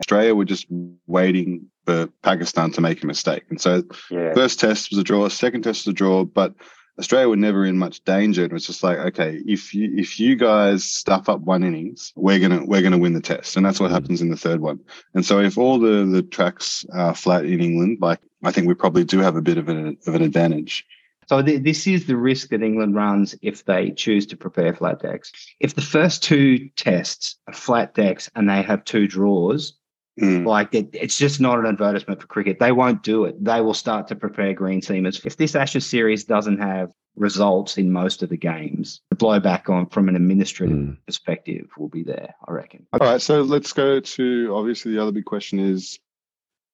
Australia 0.00 0.34
were 0.34 0.44
just 0.44 0.66
waiting 1.06 1.66
for 1.86 2.08
Pakistan 2.22 2.70
to 2.72 2.80
make 2.80 3.02
a 3.02 3.06
mistake. 3.06 3.44
And 3.50 3.60
so 3.60 3.82
Yeah. 4.10 4.32
First 4.34 4.58
test 4.60 4.90
was 4.90 4.98
a 4.98 5.04
draw. 5.04 5.28
Second 5.28 5.62
test 5.62 5.86
was 5.86 5.92
a 5.92 5.94
draw, 5.94 6.24
but 6.24 6.54
Australia 6.98 7.28
were 7.28 7.36
never 7.36 7.64
in 7.66 7.76
much 7.76 8.02
danger. 8.04 8.44
It 8.44 8.52
was 8.52 8.66
just 8.66 8.82
like, 8.84 8.98
okay, 8.98 9.42
if 9.46 9.74
you 9.74 9.92
if 9.96 10.20
you 10.20 10.36
guys 10.36 10.84
stuff 10.84 11.28
up 11.28 11.40
one 11.40 11.64
innings, 11.64 12.12
we're 12.14 12.38
gonna 12.38 12.64
we're 12.64 12.82
gonna 12.82 12.98
win 12.98 13.14
the 13.14 13.20
test, 13.20 13.56
and 13.56 13.66
that's 13.66 13.80
what 13.80 13.90
Mm. 13.90 13.94
happens 13.94 14.22
in 14.22 14.30
the 14.30 14.36
third 14.36 14.60
one. 14.60 14.78
And 15.14 15.24
so, 15.26 15.40
if 15.40 15.58
all 15.58 15.78
the 15.80 16.04
the 16.04 16.22
tracks 16.22 16.84
are 16.92 17.12
flat 17.14 17.44
in 17.46 17.60
England, 17.60 17.98
like 18.00 18.20
I 18.44 18.52
think 18.52 18.68
we 18.68 18.74
probably 18.74 19.02
do 19.04 19.18
have 19.18 19.34
a 19.34 19.42
bit 19.42 19.58
of 19.58 19.68
an 19.68 19.96
of 20.06 20.14
an 20.14 20.22
advantage. 20.22 20.86
So 21.28 21.42
th- 21.42 21.62
this 21.62 21.86
is 21.86 22.06
the 22.06 22.16
risk 22.16 22.48
that 22.50 22.62
England 22.62 22.94
runs 22.94 23.34
if 23.42 23.64
they 23.64 23.90
choose 23.92 24.26
to 24.26 24.36
prepare 24.36 24.74
flat 24.74 25.00
decks. 25.00 25.32
If 25.60 25.74
the 25.74 25.80
first 25.82 26.22
two 26.22 26.68
tests 26.76 27.36
are 27.46 27.54
flat 27.54 27.94
decks 27.94 28.30
and 28.34 28.48
they 28.48 28.62
have 28.62 28.84
two 28.84 29.06
draws, 29.08 29.74
Mm. 30.20 30.46
like 30.46 30.72
it, 30.72 30.90
it's 30.92 31.18
just 31.18 31.40
not 31.40 31.58
an 31.58 31.66
advertisement 31.66 32.20
for 32.20 32.28
cricket. 32.28 32.60
They 32.60 32.70
won't 32.70 33.02
do 33.02 33.24
it. 33.24 33.42
They 33.44 33.60
will 33.60 33.74
start 33.74 34.06
to 34.06 34.14
prepare 34.14 34.52
green 34.54 34.80
seamers. 34.80 35.26
If 35.26 35.38
this 35.38 35.56
Ashes 35.56 35.84
series 35.84 36.22
doesn't 36.22 36.58
have 36.58 36.90
results 37.16 37.78
in 37.78 37.90
most 37.90 38.22
of 38.22 38.28
the 38.28 38.36
games, 38.36 39.00
the 39.10 39.16
blowback 39.16 39.68
on 39.68 39.86
from 39.86 40.08
an 40.08 40.14
administrative 40.14 40.76
Mm. 40.76 40.96
perspective 41.04 41.66
will 41.76 41.88
be 41.88 42.04
there. 42.04 42.32
I 42.46 42.52
reckon. 42.52 42.86
All 42.92 43.00
right, 43.00 43.20
so 43.20 43.42
let's 43.42 43.72
go 43.72 43.98
to 43.98 44.54
obviously 44.54 44.92
the 44.92 45.02
other 45.02 45.10
big 45.10 45.24
question 45.24 45.58
is 45.58 45.98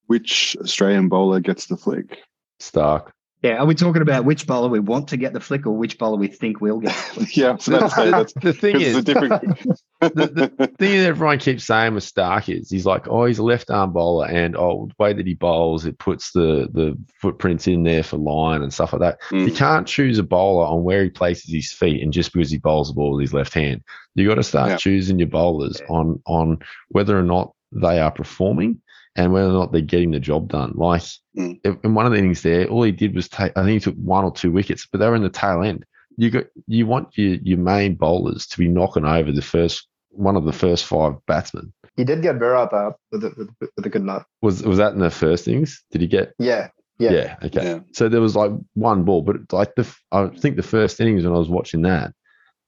which 0.07 0.55
Australian 0.61 1.09
bowler 1.09 1.41
gets 1.41 1.65
the 1.65 1.79
flick? 1.79 2.19
Stark. 2.59 3.11
Yeah, 3.43 3.57
are 3.57 3.65
we 3.67 3.75
talking 3.75 4.03
about 4.03 4.27
which 4.27 4.47
bowler 4.47 4.69
we 4.69 4.81
want 4.81 5.09
to 5.09 5.17
get 5.17 5.33
the 5.33 5.41
flick 5.41 5.67
or 5.67 5.73
which 5.75 5.97
bowler 5.97 6.19
we 6.19 6.29
think 6.29 6.61
we'll 6.61 6.81
get? 6.81 6.95
Yeah, 7.37 7.57
so 7.57 7.73
that's 7.73 7.95
that's 7.95 8.33
the 8.35 8.53
thing 8.53 8.81
is, 8.81 8.97
it's 8.97 9.05
different. 9.05 9.43
the 10.01 10.51
thing 10.79 10.99
that 10.99 11.07
everyone 11.07 11.39
keeps 11.39 11.65
saying 11.65 11.95
with 11.95 12.05
Stark 12.05 12.49
is 12.49 12.71
he's 12.71 12.85
like, 12.87 13.07
oh, 13.09 13.25
he's 13.25 13.39
a 13.39 13.43
left 13.43 13.71
arm 13.71 13.93
bowler, 13.93 14.27
and 14.27 14.57
oh, 14.57 14.89
the 14.89 14.95
way 15.03 15.13
that 15.15 15.27
he 15.27 15.35
bowls, 15.35 15.87
it 15.87 15.99
puts 15.99 16.33
the 16.33 16.69
the 16.73 16.99
footprints 17.21 17.67
in 17.67 17.83
there 17.83 18.03
for 18.03 18.19
Lyon 18.19 18.63
and 18.63 18.73
stuff 18.73 18.93
like 18.93 19.01
that. 19.01 19.19
You 19.31 19.53
Mm. 19.53 19.57
can't 19.57 19.87
choose 19.87 20.19
a 20.19 20.23
bowler 20.23 20.67
on 20.67 20.83
where 20.85 21.03
he 21.05 21.11
places 21.11 21.53
his 21.53 21.73
feet, 21.73 22.03
and 22.03 22.13
just 22.13 22.33
because 22.35 22.51
he 22.51 22.59
bowls 22.59 22.89
the 22.89 22.95
ball 22.95 23.13
with 23.13 23.23
his 23.23 23.35
left 23.35 23.55
hand, 23.55 23.83
you 24.15 24.29
got 24.29 24.35
to 24.35 24.43
start 24.43 24.71
Yeah. 24.71 24.77
choosing 24.77 25.19
your 25.19 25.29
bowlers 25.29 25.81
Yeah. 25.81 25.95
on 25.97 26.23
on 26.27 26.59
whether 26.89 27.19
or 27.19 27.23
not 27.23 27.53
they 27.73 28.01
are 28.01 28.11
performing 28.11 28.81
and 29.17 29.33
whether 29.33 29.49
or 29.49 29.53
not 29.53 29.73
they're 29.73 29.81
getting 29.81 30.11
the 30.13 30.21
job 30.21 30.49
done. 30.49 30.73
Like 30.75 31.03
Mm. 31.37 31.85
in 31.85 31.95
one 31.95 32.07
of 32.07 32.13
the 32.13 32.19
innings 32.19 32.43
there, 32.43 32.67
all 32.67 32.83
he 32.83 32.91
did 32.93 33.15
was 33.15 33.29
take. 33.29 33.53
I 33.57 33.63
think 33.63 33.71
he 33.75 33.81
took 33.81 33.95
one 33.97 34.25
or 34.25 34.33
two 34.33 34.51
wickets, 34.51 34.87
but 34.91 34.99
they 34.99 35.09
were 35.09 35.15
in 35.17 35.23
the 35.23 35.31
tail 35.31 35.63
end. 35.63 35.85
You 36.17 36.31
got 36.31 36.45
you 36.67 36.87
want 36.87 37.17
your 37.17 37.37
your 37.43 37.59
main 37.59 37.95
bowlers 37.95 38.47
to 38.49 38.59
be 38.59 38.69
knocking 38.69 39.05
over 39.05 39.31
the 39.33 39.43
first 39.43 39.87
one 40.11 40.37
of 40.37 40.45
the 40.45 40.53
first 40.53 40.85
five 40.87 41.15
batsmen. 41.27 41.73
he 41.97 42.03
did 42.05 42.21
get 42.21 42.37
Virat 42.37 42.73
up 42.73 42.97
with 43.13 43.23
a, 43.25 43.33
with, 43.37 43.71
with 43.77 43.87
a 43.87 43.89
good 43.89 44.03
nut. 44.05 44.25
Was 44.43 44.63
was 44.65 44.79
that 44.79 44.93
in 44.93 44.99
the 44.99 45.11
first 45.11 45.47
innings? 45.47 45.83
Did 45.93 46.01
he 46.01 46.09
get? 46.09 46.35
Yeah, 46.41 46.69
yeah. 46.99 47.13
Yeah. 47.13 47.37
okay. 47.45 47.63
Yeah. 47.65 47.79
So 47.93 48.09
there 48.09 48.21
was 48.21 48.35
like 48.35 48.51
one 48.75 49.05
ball, 49.05 49.23
but 49.23 49.37
like 49.53 49.75
the 49.77 49.87
I 50.11 50.27
think 50.29 50.57
the 50.57 50.63
first 50.65 51.01
innings 51.01 51.23
when 51.25 51.33
I 51.33 51.39
was 51.39 51.49
watching 51.49 51.83
that, 51.83 52.13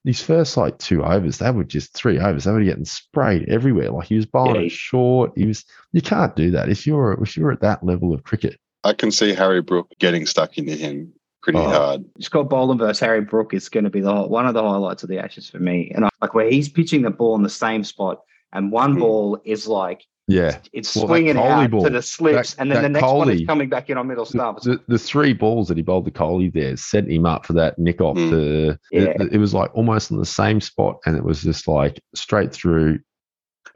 these 0.05 0.23
first 0.23 0.57
like 0.57 0.79
two 0.79 1.05
overs, 1.05 1.39
they 1.39 1.51
were 1.51 1.65
just 1.65 1.95
three 1.95 2.19
overs. 2.19 2.45
They 2.45 2.51
were 2.53 2.65
getting 2.65 2.85
sprayed 2.85 3.49
everywhere. 3.49 3.91
Like 3.91 4.09
he 4.09 4.17
was 4.17 4.27
bowling 4.27 4.57
Yeah. 4.57 4.63
it 4.63 4.73
short. 4.73 5.33
He 5.37 5.47
was. 5.47 5.65
You 5.93 6.01
can't 6.03 6.35
do 6.35 6.51
that 6.53 6.69
if 6.69 6.87
you're 6.87 7.19
if 7.23 7.37
you're 7.37 7.53
at 7.53 7.61
that 7.61 7.85
level 7.85 8.13
of 8.13 8.25
cricket. 8.25 8.59
I 8.85 8.93
can 8.95 9.13
see 9.13 9.33
Harry 9.33 9.63
Brook 9.63 9.89
getting 10.01 10.27
stuck 10.27 10.59
into 10.59 10.73
him 10.75 11.13
pretty 11.43 11.59
Oh. 11.61 11.69
hard. 11.71 12.05
Scott 12.21 12.49
Boland 12.51 12.81
versus 12.81 12.99
Harry 13.01 13.21
Brook 13.21 13.55
is 13.55 13.69
going 13.69 13.85
to 13.85 13.91
be 13.91 14.01
the 14.01 14.23
one 14.23 14.47
of 14.47 14.55
the 14.55 14.63
highlights 14.63 15.03
of 15.05 15.09
the 15.09 15.19
Ashes 15.19 15.49
for 15.49 15.59
me. 15.61 15.93
And 15.95 16.05
I, 16.05 16.09
like 16.21 16.35
where 16.35 16.51
he's 16.51 16.69
pitching 16.69 17.03
the 17.03 17.11
ball 17.11 17.37
in 17.37 17.43
the 17.43 17.49
same 17.49 17.85
spot, 17.85 18.21
and 18.53 18.73
one 18.73 18.95
Hmm. 18.95 18.99
ball 19.01 19.41
is 19.45 19.69
like 19.69 20.05
Yeah. 20.33 20.59
it's 20.73 20.95
Well, 20.97 21.07
swinging 21.07 21.37
out 21.37 21.71
ball, 21.71 21.85
to 21.85 21.91
the 21.91 22.03
slips, 22.03 22.55
that- 22.55 22.61
and 22.63 22.71
then 22.71 22.79
the 22.79 22.83
that 22.89 22.93
next 23.01 23.13
one 23.13 23.31
is 23.31 23.45
coming 23.47 23.69
back 23.69 23.91
in 23.91 23.99
on 23.99 24.07
middle 24.09 24.25
The, 24.25 24.31
stumps. 24.31 24.65
the, 24.65 24.81
the 24.89 24.99
three 24.99 25.33
balls 25.33 25.69
that 25.69 25.77
he 25.77 25.83
bowled 25.83 26.05
to 26.07 26.11
Kohli 26.11 26.53
there 26.53 26.77
set 26.77 27.09
him 27.09 27.27
up 27.27 27.47
for 27.47 27.53
that 27.55 27.79
nick 27.79 28.01
off. 28.01 28.17
Mm. 28.17 28.31
The, 28.31 28.79
Yeah. 28.91 29.01
it, 29.21 29.35
it 29.35 29.39
was 29.39 29.53
like 29.55 29.75
almost 29.75 30.11
in 30.11 30.19
the 30.19 30.27
same 30.27 30.61
spot, 30.61 30.99
and 31.07 31.17
it 31.17 31.25
was 31.25 31.43
just 31.43 31.69
like 31.69 32.01
straight 32.15 32.53
through. 32.53 33.01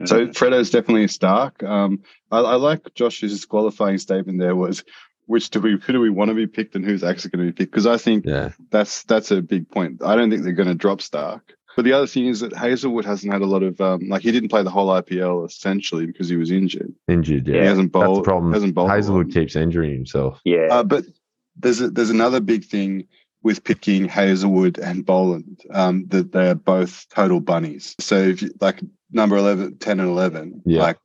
So 0.05 0.27
Freddo's 0.27 0.69
definitely 0.69 1.05
a 1.05 1.07
Stark. 1.07 1.63
Um, 1.63 2.03
I, 2.31 2.39
I 2.39 2.55
like 2.55 2.93
Josh's 2.93 3.45
qualifying 3.45 3.97
statement 3.97 4.39
there 4.39 4.55
was 4.55 4.83
which 5.25 5.49
do 5.49 5.59
we 5.59 5.71
who 5.71 5.91
do 5.93 5.99
we 5.99 6.09
want 6.09 6.29
to 6.29 6.35
be 6.35 6.47
picked 6.47 6.75
and 6.75 6.85
who's 6.85 7.03
actually 7.03 7.31
going 7.31 7.45
to 7.47 7.51
be 7.51 7.55
picked? 7.55 7.71
Because 7.71 7.85
I 7.87 7.97
think 7.97 8.25
Yeah, 8.25 8.51
that's 8.69 9.03
that's 9.03 9.31
a 9.31 9.41
big 9.41 9.69
point. 9.69 10.01
I 10.03 10.15
don't 10.15 10.29
think 10.29 10.43
they're 10.43 10.53
going 10.53 10.67
to 10.69 10.75
drop 10.75 11.01
Stark. 11.01 11.53
But 11.77 11.85
the 11.85 11.93
other 11.93 12.07
thing 12.07 12.25
is 12.25 12.39
that 12.39 12.53
Hazlewood 12.53 13.05
hasn't 13.05 13.31
had 13.31 13.43
a 13.43 13.45
lot 13.45 13.61
of 13.61 13.79
um, 13.79 14.09
like 14.09 14.23
he 14.23 14.31
didn't 14.31 14.49
play 14.49 14.63
the 14.63 14.69
whole 14.71 14.87
IPL 14.89 15.45
essentially 15.47 16.07
because 16.07 16.27
he 16.27 16.35
was 16.35 16.49
injured. 16.51 16.91
injured. 17.07 17.47
Yeah, 17.47 17.61
He 17.61 17.67
hasn't 17.67 17.91
bowled. 17.91 18.03
that's 18.03 18.09
bowled. 18.09 18.23
the 18.25 18.27
problem. 18.27 18.53
Hasn't 18.53 18.73
bowled. 18.73 18.89
a 18.89 18.93
Hazlewood 18.93 19.31
keeps 19.31 19.55
injuring 19.55 19.93
himself. 19.93 20.41
yeah, 20.43 20.67
Uh, 20.71 20.83
but 20.83 21.05
there's 21.55 21.79
a, 21.79 21.89
there's 21.91 22.09
another 22.09 22.39
big 22.39 22.65
thing 22.65 23.07
with 23.47 23.63
picking 23.63 24.09
Hazlewood 24.09 24.77
and 24.77 25.05
Boland 25.05 25.61
um, 25.73 26.05
that 26.09 26.33
they 26.33 26.49
are 26.49 26.55
both 26.55 27.05
total 27.15 27.39
bunnies. 27.39 27.95
So 27.97 28.17
if 28.17 28.41
you, 28.41 28.49
like 28.59 28.81
number 29.13 29.37
11, 29.37 29.77
10 29.77 29.99
and 30.01 30.09
11, 30.09 30.63
Yeah. 30.65 30.81
like 30.81 30.97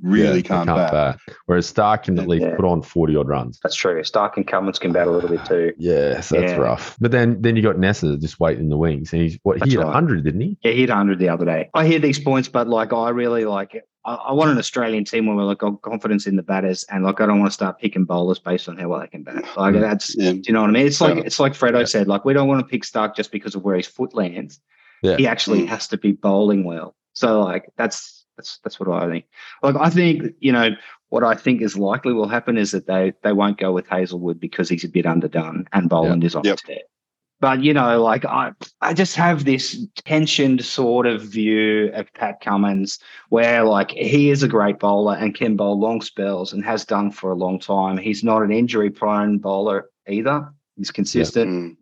really 0.00 0.24
Yeah, 0.28 0.32
they 0.32 0.42
can't, 0.42 0.66
bat. 0.66 1.18
Whereas 1.44 1.66
Stark 1.68 2.04
can 2.04 2.18
at 2.18 2.26
least 2.26 2.46
Yeah. 2.46 2.56
put 2.56 2.64
on 2.64 2.80
forty 2.80 3.14
odd 3.14 3.28
runs. 3.28 3.60
that's 3.62 3.76
true. 3.76 4.02
Stark 4.04 4.38
and 4.38 4.46
Cummins 4.46 4.78
can 4.78 4.92
bat 4.92 5.06
a 5.06 5.10
little 5.10 5.28
bit 5.28 5.44
too. 5.44 5.72
Yeah, 5.78 6.20
so 6.22 6.40
that's 6.40 6.52
Yeah. 6.52 6.56
rough. 6.58 6.96
But 6.98 7.10
then 7.10 7.42
then 7.42 7.56
you 7.56 7.62
got 7.62 7.76
Neser 7.76 8.18
just 8.18 8.40
waiting 8.40 8.64
in 8.64 8.70
the 8.70 8.78
wings, 8.78 9.12
and 9.12 9.20
he's 9.20 9.38
what 9.42 9.58
That's 9.58 9.70
he 9.70 9.76
hit 9.76 9.84
right. 9.84 9.92
hundred, 9.92 10.24
didn't 10.24 10.40
he? 10.40 10.56
Yeah, 10.62 10.72
he 10.72 10.80
hit 10.80 10.88
100 10.90 11.18
the 11.18 11.28
other 11.28 11.44
day. 11.44 11.68
I 11.74 11.86
hear 11.86 11.98
these 11.98 12.18
points, 12.18 12.48
but 12.48 12.68
like 12.68 12.92
I 12.94 13.10
really 13.10 13.44
like 13.44 13.74
it. 13.74 13.84
I, 14.04 14.14
I 14.14 14.32
want 14.32 14.50
an 14.50 14.58
Australian 14.58 15.04
team 15.04 15.26
where 15.26 15.36
we're 15.36 15.44
like 15.44 15.58
got 15.58 15.80
confidence 15.82 16.26
in 16.26 16.36
the 16.36 16.42
batters, 16.42 16.84
and 16.90 17.04
like 17.04 17.20
I 17.20 17.26
don't 17.26 17.38
want 17.38 17.50
to 17.50 17.54
start 17.54 17.78
picking 17.78 18.04
bowlers 18.04 18.38
based 18.38 18.68
on 18.68 18.76
how 18.76 18.88
well 18.88 19.00
they 19.00 19.06
can 19.06 19.22
bat. 19.22 19.44
Like 19.56 19.74
Mm. 19.74 19.80
that's 19.80 20.14
Yeah. 20.16 20.32
Do 20.32 20.42
you 20.46 20.52
know 20.52 20.62
what 20.62 20.70
I 20.70 20.72
mean? 20.72 20.86
It's 20.86 21.00
like 21.00 21.18
it's 21.24 21.38
like 21.40 21.52
Freddo 21.52 21.80
Yeah. 21.80 21.84
said. 21.84 22.08
Like 22.08 22.24
we 22.24 22.32
don't 22.32 22.48
want 22.48 22.60
to 22.60 22.66
pick 22.70 22.84
Stark 22.84 23.14
just 23.16 23.30
because 23.32 23.54
of 23.54 23.62
where 23.62 23.76
his 23.76 23.86
foot 23.86 24.14
lands. 24.14 24.60
Yeah. 25.02 25.16
He 25.16 25.26
actually 25.26 25.62
Mm. 25.62 25.68
has 25.68 25.88
to 25.88 25.96
be 25.98 26.12
bowling 26.12 26.64
well. 26.64 26.94
So 27.14 27.40
like 27.42 27.70
that's 27.76 28.24
that's 28.36 28.58
that's 28.64 28.80
what 28.80 28.88
I 28.88 29.08
think. 29.08 29.24
Like 29.62 29.76
I 29.76 29.90
think 29.90 30.34
you 30.40 30.52
know 30.52 30.70
what 31.10 31.22
I 31.22 31.34
think 31.34 31.60
is 31.62 31.76
likely 31.76 32.12
will 32.14 32.28
happen 32.28 32.56
is 32.56 32.70
that 32.72 32.86
they 32.86 33.12
they 33.22 33.32
won't 33.32 33.58
go 33.58 33.72
with 33.72 33.86
Hazlewood 33.88 34.40
because 34.40 34.68
he's 34.68 34.84
a 34.84 34.88
bit 34.88 35.06
underdone 35.06 35.66
and 35.72 35.88
Boland 35.88 36.24
is 36.24 36.34
on 36.34 36.42
Yep. 36.44 36.58
But 37.42 37.64
you 37.64 37.74
know, 37.74 38.00
like 38.00 38.24
I, 38.24 38.52
I 38.80 38.94
just 38.94 39.16
have 39.16 39.44
this 39.44 39.84
tensioned 40.04 40.64
sort 40.64 41.06
of 41.08 41.22
view 41.22 41.90
of 41.92 42.06
Pat 42.14 42.40
Cummins, 42.40 43.00
where 43.30 43.64
like 43.64 43.90
he 43.90 44.30
is 44.30 44.44
a 44.44 44.48
great 44.48 44.78
bowler 44.78 45.16
and 45.16 45.34
can 45.34 45.56
bowl 45.56 45.76
long 45.78 46.02
spells 46.02 46.52
and 46.52 46.64
has 46.64 46.84
done 46.84 47.10
for 47.10 47.32
a 47.32 47.34
long 47.34 47.58
time. 47.58 47.98
He's 47.98 48.22
not 48.22 48.42
an 48.42 48.52
injury-prone 48.52 49.38
bowler 49.38 49.90
either. 50.08 50.52
He's 50.76 50.92
consistent, 50.92 51.50
Mm. 51.50 51.76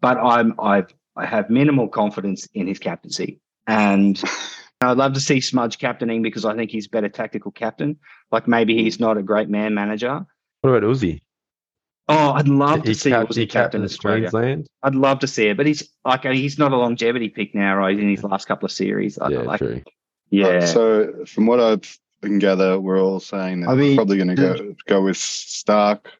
but 0.00 0.16
I'm 0.16 0.58
I've 0.58 0.88
I 1.16 1.26
have 1.26 1.50
minimal 1.50 1.86
confidence 1.86 2.48
in 2.54 2.66
his 2.66 2.78
captaincy, 2.78 3.40
and 3.66 4.18
I'd 4.80 4.96
love 4.96 5.12
to 5.12 5.20
see 5.20 5.42
Smudge 5.42 5.78
captaining 5.78 6.22
because 6.22 6.46
I 6.46 6.56
think 6.56 6.70
he's 6.70 6.86
a 6.86 6.90
better 6.90 7.10
tactical 7.10 7.50
captain. 7.52 7.98
Like 8.30 8.48
maybe 8.48 8.82
he's 8.82 8.98
not 8.98 9.18
a 9.18 9.22
great 9.22 9.50
man 9.50 9.74
manager. 9.74 10.24
What 10.62 10.70
about 10.70 10.88
Uzi? 10.90 11.20
Oh, 12.12 12.32
I'd 12.32 12.48
love 12.48 12.82
to 12.84 12.94
see 12.94 13.10
cap- 13.10 13.28
Aussie 13.28 13.36
he 13.36 13.46
captain 13.46 13.62
captained 13.80 13.84
Australia. 13.84 14.30
Queensland. 14.30 14.66
I'd 14.82 14.94
love 14.94 15.18
to 15.20 15.26
see 15.26 15.48
it, 15.48 15.56
but 15.56 15.66
he's 15.66 15.88
like 16.04 16.24
he's 16.24 16.58
not 16.58 16.72
a 16.72 16.76
longevity 16.76 17.28
pick 17.28 17.54
now, 17.54 17.76
right? 17.76 17.98
In 17.98 18.08
his 18.10 18.22
last 18.24 18.46
couple 18.46 18.66
of 18.66 18.72
series, 18.72 19.18
I, 19.18 19.28
Yeah, 19.28 19.38
like, 19.40 19.58
true. 19.58 19.82
yeah. 20.30 20.64
So 20.66 21.24
from 21.26 21.46
what 21.46 21.60
I 21.60 21.78
can 22.22 22.38
gather, 22.38 22.78
we're 22.80 23.02
all 23.02 23.20
saying 23.20 23.60
that 23.62 23.68
I 23.70 23.72
we're 23.74 23.80
mean, 23.80 23.96
probably 23.96 24.16
going 24.16 24.28
to 24.28 24.34
go 24.34 24.74
go 24.86 25.02
with 25.02 25.16
Stark, 25.16 26.10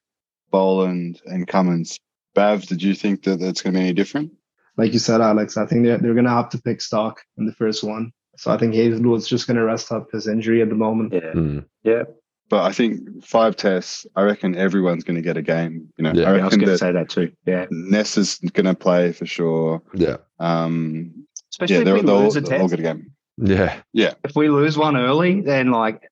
Boland, 0.50 1.20
and 1.26 1.46
Cummins. 1.46 1.98
Bhav, 2.34 2.66
did 2.66 2.82
you 2.82 2.94
think 2.94 3.24
that 3.24 3.40
that's 3.40 3.60
going 3.62 3.74
to 3.74 3.78
be 3.80 3.84
any 3.84 3.92
different? 3.92 4.32
like 4.78 4.94
you 4.94 4.98
said, 4.98 5.20
Alex, 5.20 5.58
I 5.58 5.66
think 5.66 5.84
they're, 5.84 5.98
they're 5.98 6.14
going 6.14 6.24
to 6.24 6.30
have 6.30 6.48
to 6.48 6.62
pick 6.62 6.80
Stark 6.80 7.22
in 7.36 7.44
the 7.44 7.52
first 7.52 7.84
one. 7.84 8.10
So 8.38 8.50
I 8.50 8.56
think 8.56 8.72
Hazlewood's 8.74 9.28
just 9.28 9.46
going 9.46 9.58
to 9.58 9.64
rest 9.64 9.92
up 9.92 10.10
his 10.10 10.26
injury 10.26 10.62
at 10.62 10.70
the 10.70 10.74
moment. 10.74 11.12
yeah, 11.12 11.20
Mm. 11.34 11.66
yeah. 11.84 12.04
But 12.52 12.64
I 12.64 12.72
think 12.72 13.24
five 13.24 13.56
tests. 13.56 14.04
I 14.14 14.24
reckon 14.24 14.54
everyone's 14.56 15.04
going 15.04 15.16
to 15.16 15.22
get 15.22 15.38
a 15.38 15.42
game. 15.42 15.88
You 15.96 16.04
know, 16.04 16.12
Yeah. 16.12 16.30
I 16.30 16.36
I 16.36 16.44
was 16.44 16.54
going 16.54 16.68
to 16.68 16.76
say 16.76 16.92
that 16.92 17.08
too. 17.08 17.32
Yeah, 17.46 17.64
Ness 17.70 18.18
is 18.18 18.40
going 18.52 18.66
to 18.66 18.74
play 18.74 19.12
for 19.12 19.24
sure. 19.24 19.80
Yeah. 19.94 20.18
Um, 20.38 21.24
especially 21.50 21.76
yeah, 21.76 21.80
if 21.80 21.84
they're, 21.86 21.94
we 21.94 22.02
they'll, 22.02 22.20
lose 22.24 22.36
a 22.36 22.42
they'll 22.42 22.60
all 22.60 22.68
test. 22.68 22.76
get 22.76 22.80
a 22.80 22.94
game. 22.94 23.12
Yeah. 23.38 23.80
Yeah. 23.94 24.12
If 24.22 24.36
we 24.36 24.50
lose 24.50 24.76
one 24.76 24.98
early, 24.98 25.40
then 25.40 25.70
like, 25.70 26.02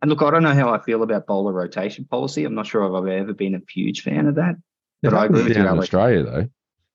and 0.00 0.08
look, 0.08 0.22
I 0.22 0.30
don't 0.30 0.42
know 0.42 0.54
how 0.54 0.72
I 0.72 0.80
feel 0.80 1.02
about 1.02 1.26
bowler 1.26 1.52
rotation 1.52 2.06
policy. 2.06 2.46
I'm 2.46 2.54
not 2.54 2.66
sure 2.66 2.86
if 2.86 2.94
I've 2.94 3.06
ever 3.12 3.34
been 3.34 3.54
a 3.54 3.60
huge 3.70 4.00
fan 4.00 4.26
of 4.28 4.36
that. 4.36 4.54
But 5.02 5.12
It 5.12 5.16
I 5.16 5.24
agree 5.26 5.42
with 5.42 5.56
you, 5.58 5.62
in 5.62 5.78
Australia 5.78 6.22
though. 6.22 6.48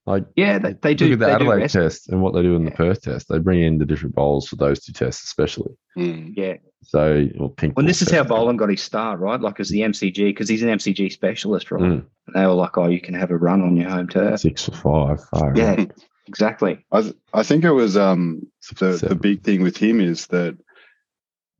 Like 0.07 0.25
Yeah, 0.35 0.57
they, 0.57 0.73
they 0.73 0.95
do. 0.95 1.05
look 1.05 1.13
at 1.13 1.19
the 1.19 1.25
they 1.27 1.31
Adelaide 1.33 1.69
test 1.69 2.09
and 2.09 2.23
what 2.23 2.33
they 2.33 2.41
do 2.41 2.55
in 2.55 2.65
the 2.65 2.71
Perth 2.71 3.03
test. 3.03 3.27
They 3.29 3.37
bring 3.37 3.61
in 3.61 3.77
the 3.77 3.85
different 3.85 4.15
bowls 4.15 4.47
for 4.47 4.55
those 4.55 4.79
two 4.83 4.93
tests, 4.93 5.23
especially. 5.25 5.73
Mm. 5.95 6.33
Yeah. 6.35 6.55
So, 6.83 7.27
or 7.39 7.49
pink. 7.49 7.75
Well, 7.75 7.85
this 7.85 8.01
is 8.01 8.09
how. 8.11 8.23
Boland 8.23 8.59
got 8.59 8.69
his 8.69 8.81
start, 8.81 9.19
right? 9.19 9.41
Like 9.41 9.59
as 9.59 9.69
the 9.69 9.81
MCG, 9.81 10.15
because 10.15 10.47
he's 10.47 10.63
an 10.63 10.69
MCG 10.69 11.11
specialist, 11.11 11.71
right? 11.71 11.81
Mm. 11.81 12.05
And 12.27 12.35
they 12.35 12.45
were 12.45 12.53
like, 12.53 12.77
"Oh, 12.77 12.87
you 12.87 13.01
can 13.01 13.13
have 13.13 13.31
a 13.31 13.37
run 13.37 13.61
on 13.61 13.75
your 13.75 13.89
home 13.89 14.07
turf." 14.07 14.39
Six 14.39 14.65
for 14.65 14.71
five. 14.71 15.23
Far 15.29 15.49
out. 15.49 15.57
Yeah, 15.57 15.85
exactly. 16.27 16.85
I 16.91 17.01
th- 17.01 17.15
I 17.33 17.43
think 17.43 17.65
it 17.65 17.71
was 17.71 17.97
um 17.97 18.47
Six 18.59 18.79
for 18.79 18.97
the 18.97 19.09
the 19.09 19.15
big 19.15 19.43
thing 19.43 19.63
with 19.63 19.75
him 19.75 19.99
is 19.99 20.27
that 20.27 20.57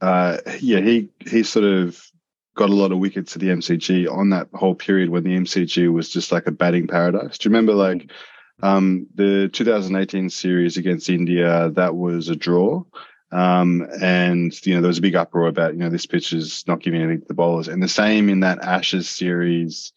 uh 0.02 0.38
yeah 0.62 0.80
he 0.80 1.10
he 1.26 1.44
sort 1.44 1.66
of 1.66 2.02
got 2.56 2.70
a 2.70 2.76
lot 2.76 2.92
of 2.92 3.00
wickets 3.00 3.34
to 3.34 3.40
the 3.40 3.50
MCG 3.50 4.12
on 4.12 4.30
that 4.30 4.48
whole 4.54 4.76
period 4.76 5.10
when 5.10 5.24
the 5.24 5.36
MCG 5.38 5.92
was 5.92 6.10
just 6.10 6.32
like 6.32 6.48
a 6.48 6.52
batting 6.52 6.88
paradise. 6.88 7.38
Do 7.38 7.50
you 7.50 7.52
remember 7.52 7.74
like 7.74 8.12
um 8.64 9.08
the 9.16 9.50
2018 9.52 10.30
series 10.30 10.78
against 10.78 11.10
India 11.10 11.70
that 11.76 11.96
was 11.96 12.30
a 12.30 12.36
draw 12.36 12.84
um 13.32 13.86
and 14.02 14.66
you 14.66 14.74
know 14.74 14.82
there 14.82 14.88
was 14.88 15.00
a 15.00 15.02
big 15.02 15.16
uproar 15.16 15.48
about 15.48 15.74
you 15.74 15.80
know 15.80 15.90
this 15.90 16.06
pitch 16.06 16.32
is 16.32 16.66
not 16.66 16.82
giving 16.82 17.02
anything 17.02 17.20
to 17.20 17.28
the 17.28 17.34
bowlers 17.34 17.68
and 17.68 17.84
the 17.84 17.88
same 17.88 18.30
in 18.30 18.40
that 18.40 18.60
Ashes 18.64 19.10
series 19.10 19.92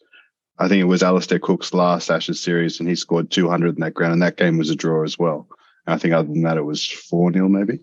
I 0.61 0.67
think 0.67 0.79
it 0.79 0.85
was 0.85 1.01
Alastair 1.01 1.39
Cook's 1.39 1.73
last 1.73 2.11
Ashes 2.11 2.39
series 2.39 2.79
and 2.79 2.87
he 2.87 2.95
scored 2.95 3.31
200 3.31 3.75
in 3.75 3.81
that 3.81 3.95
ground 3.95 4.13
and 4.13 4.21
that 4.21 4.37
game 4.37 4.59
was 4.59 4.69
a 4.69 4.75
draw 4.75 5.03
as 5.03 5.17
well. 5.17 5.47
And 5.87 5.95
I 5.95 5.97
think 5.97 6.13
other 6.13 6.27
than 6.27 6.43
that, 6.43 6.57
it 6.57 6.65
was 6.65 6.85
4 6.85 7.33
0 7.33 7.49
maybe. 7.49 7.79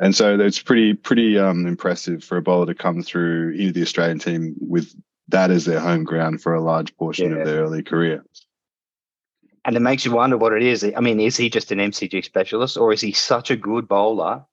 And 0.00 0.16
so 0.16 0.38
it's 0.40 0.62
pretty, 0.62 0.94
pretty 0.94 1.38
um, 1.38 1.66
impressive 1.66 2.24
for 2.24 2.38
a 2.38 2.42
bowler 2.42 2.66
to 2.66 2.74
come 2.74 3.02
through 3.02 3.52
into 3.52 3.72
the 3.72 3.82
Australian 3.82 4.18
team 4.18 4.54
with 4.58 4.94
that 5.28 5.50
as 5.50 5.66
their 5.66 5.80
home 5.80 6.04
ground 6.04 6.40
for 6.40 6.54
a 6.54 6.60
large 6.62 6.96
portion 6.96 7.32
Yeah. 7.32 7.38
of 7.38 7.46
their 7.46 7.62
early 7.64 7.82
career. 7.82 8.24
And 9.66 9.76
it 9.76 9.80
makes 9.80 10.06
you 10.06 10.12
wonder 10.12 10.38
what 10.38 10.54
it 10.54 10.62
is. 10.62 10.90
I 10.96 11.00
mean, 11.00 11.20
is 11.20 11.36
he 11.36 11.50
just 11.50 11.70
an 11.70 11.80
MCG 11.80 12.24
specialist, 12.24 12.78
or 12.78 12.94
is 12.94 13.00
he 13.02 13.12
such 13.12 13.50
a 13.50 13.56
good 13.56 13.88
bowler 13.88 14.44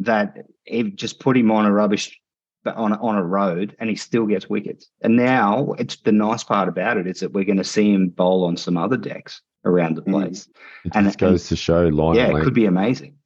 that 0.00 0.36
it 0.66 0.96
just 0.96 1.20
put 1.20 1.36
him 1.36 1.50
on 1.50 1.66
a 1.66 1.72
rubbish 1.72 2.20
on 2.66 2.92
a, 2.92 2.96
on 3.02 3.16
a 3.16 3.22
road, 3.22 3.76
and 3.78 3.90
he 3.90 3.96
still 3.96 4.26
gets 4.26 4.48
wickets? 4.48 4.88
And 5.02 5.16
now, 5.16 5.72
it's 5.78 5.96
the 5.96 6.12
nice 6.12 6.42
part 6.44 6.68
about 6.68 6.96
it 6.96 7.06
is 7.06 7.20
that 7.20 7.32
we're 7.32 7.44
going 7.44 7.58
to 7.58 7.64
see 7.64 7.92
him 7.92 8.08
bowl 8.08 8.44
on 8.44 8.56
some 8.56 8.76
other 8.76 8.96
decks 8.96 9.42
around 9.66 9.96
the 9.96 10.02
Mm. 10.02 10.12
place. 10.12 10.48
It 10.84 10.92
and- 10.94 11.06
just 11.06 11.18
goes 11.18 11.48
to 11.48 11.56
show 11.56 11.88
line 11.88 12.16
yeah, 12.16 12.28
and 12.28 12.38
it 12.38 12.44
could 12.44 12.54
be 12.54 12.66
amazing. 12.66 13.16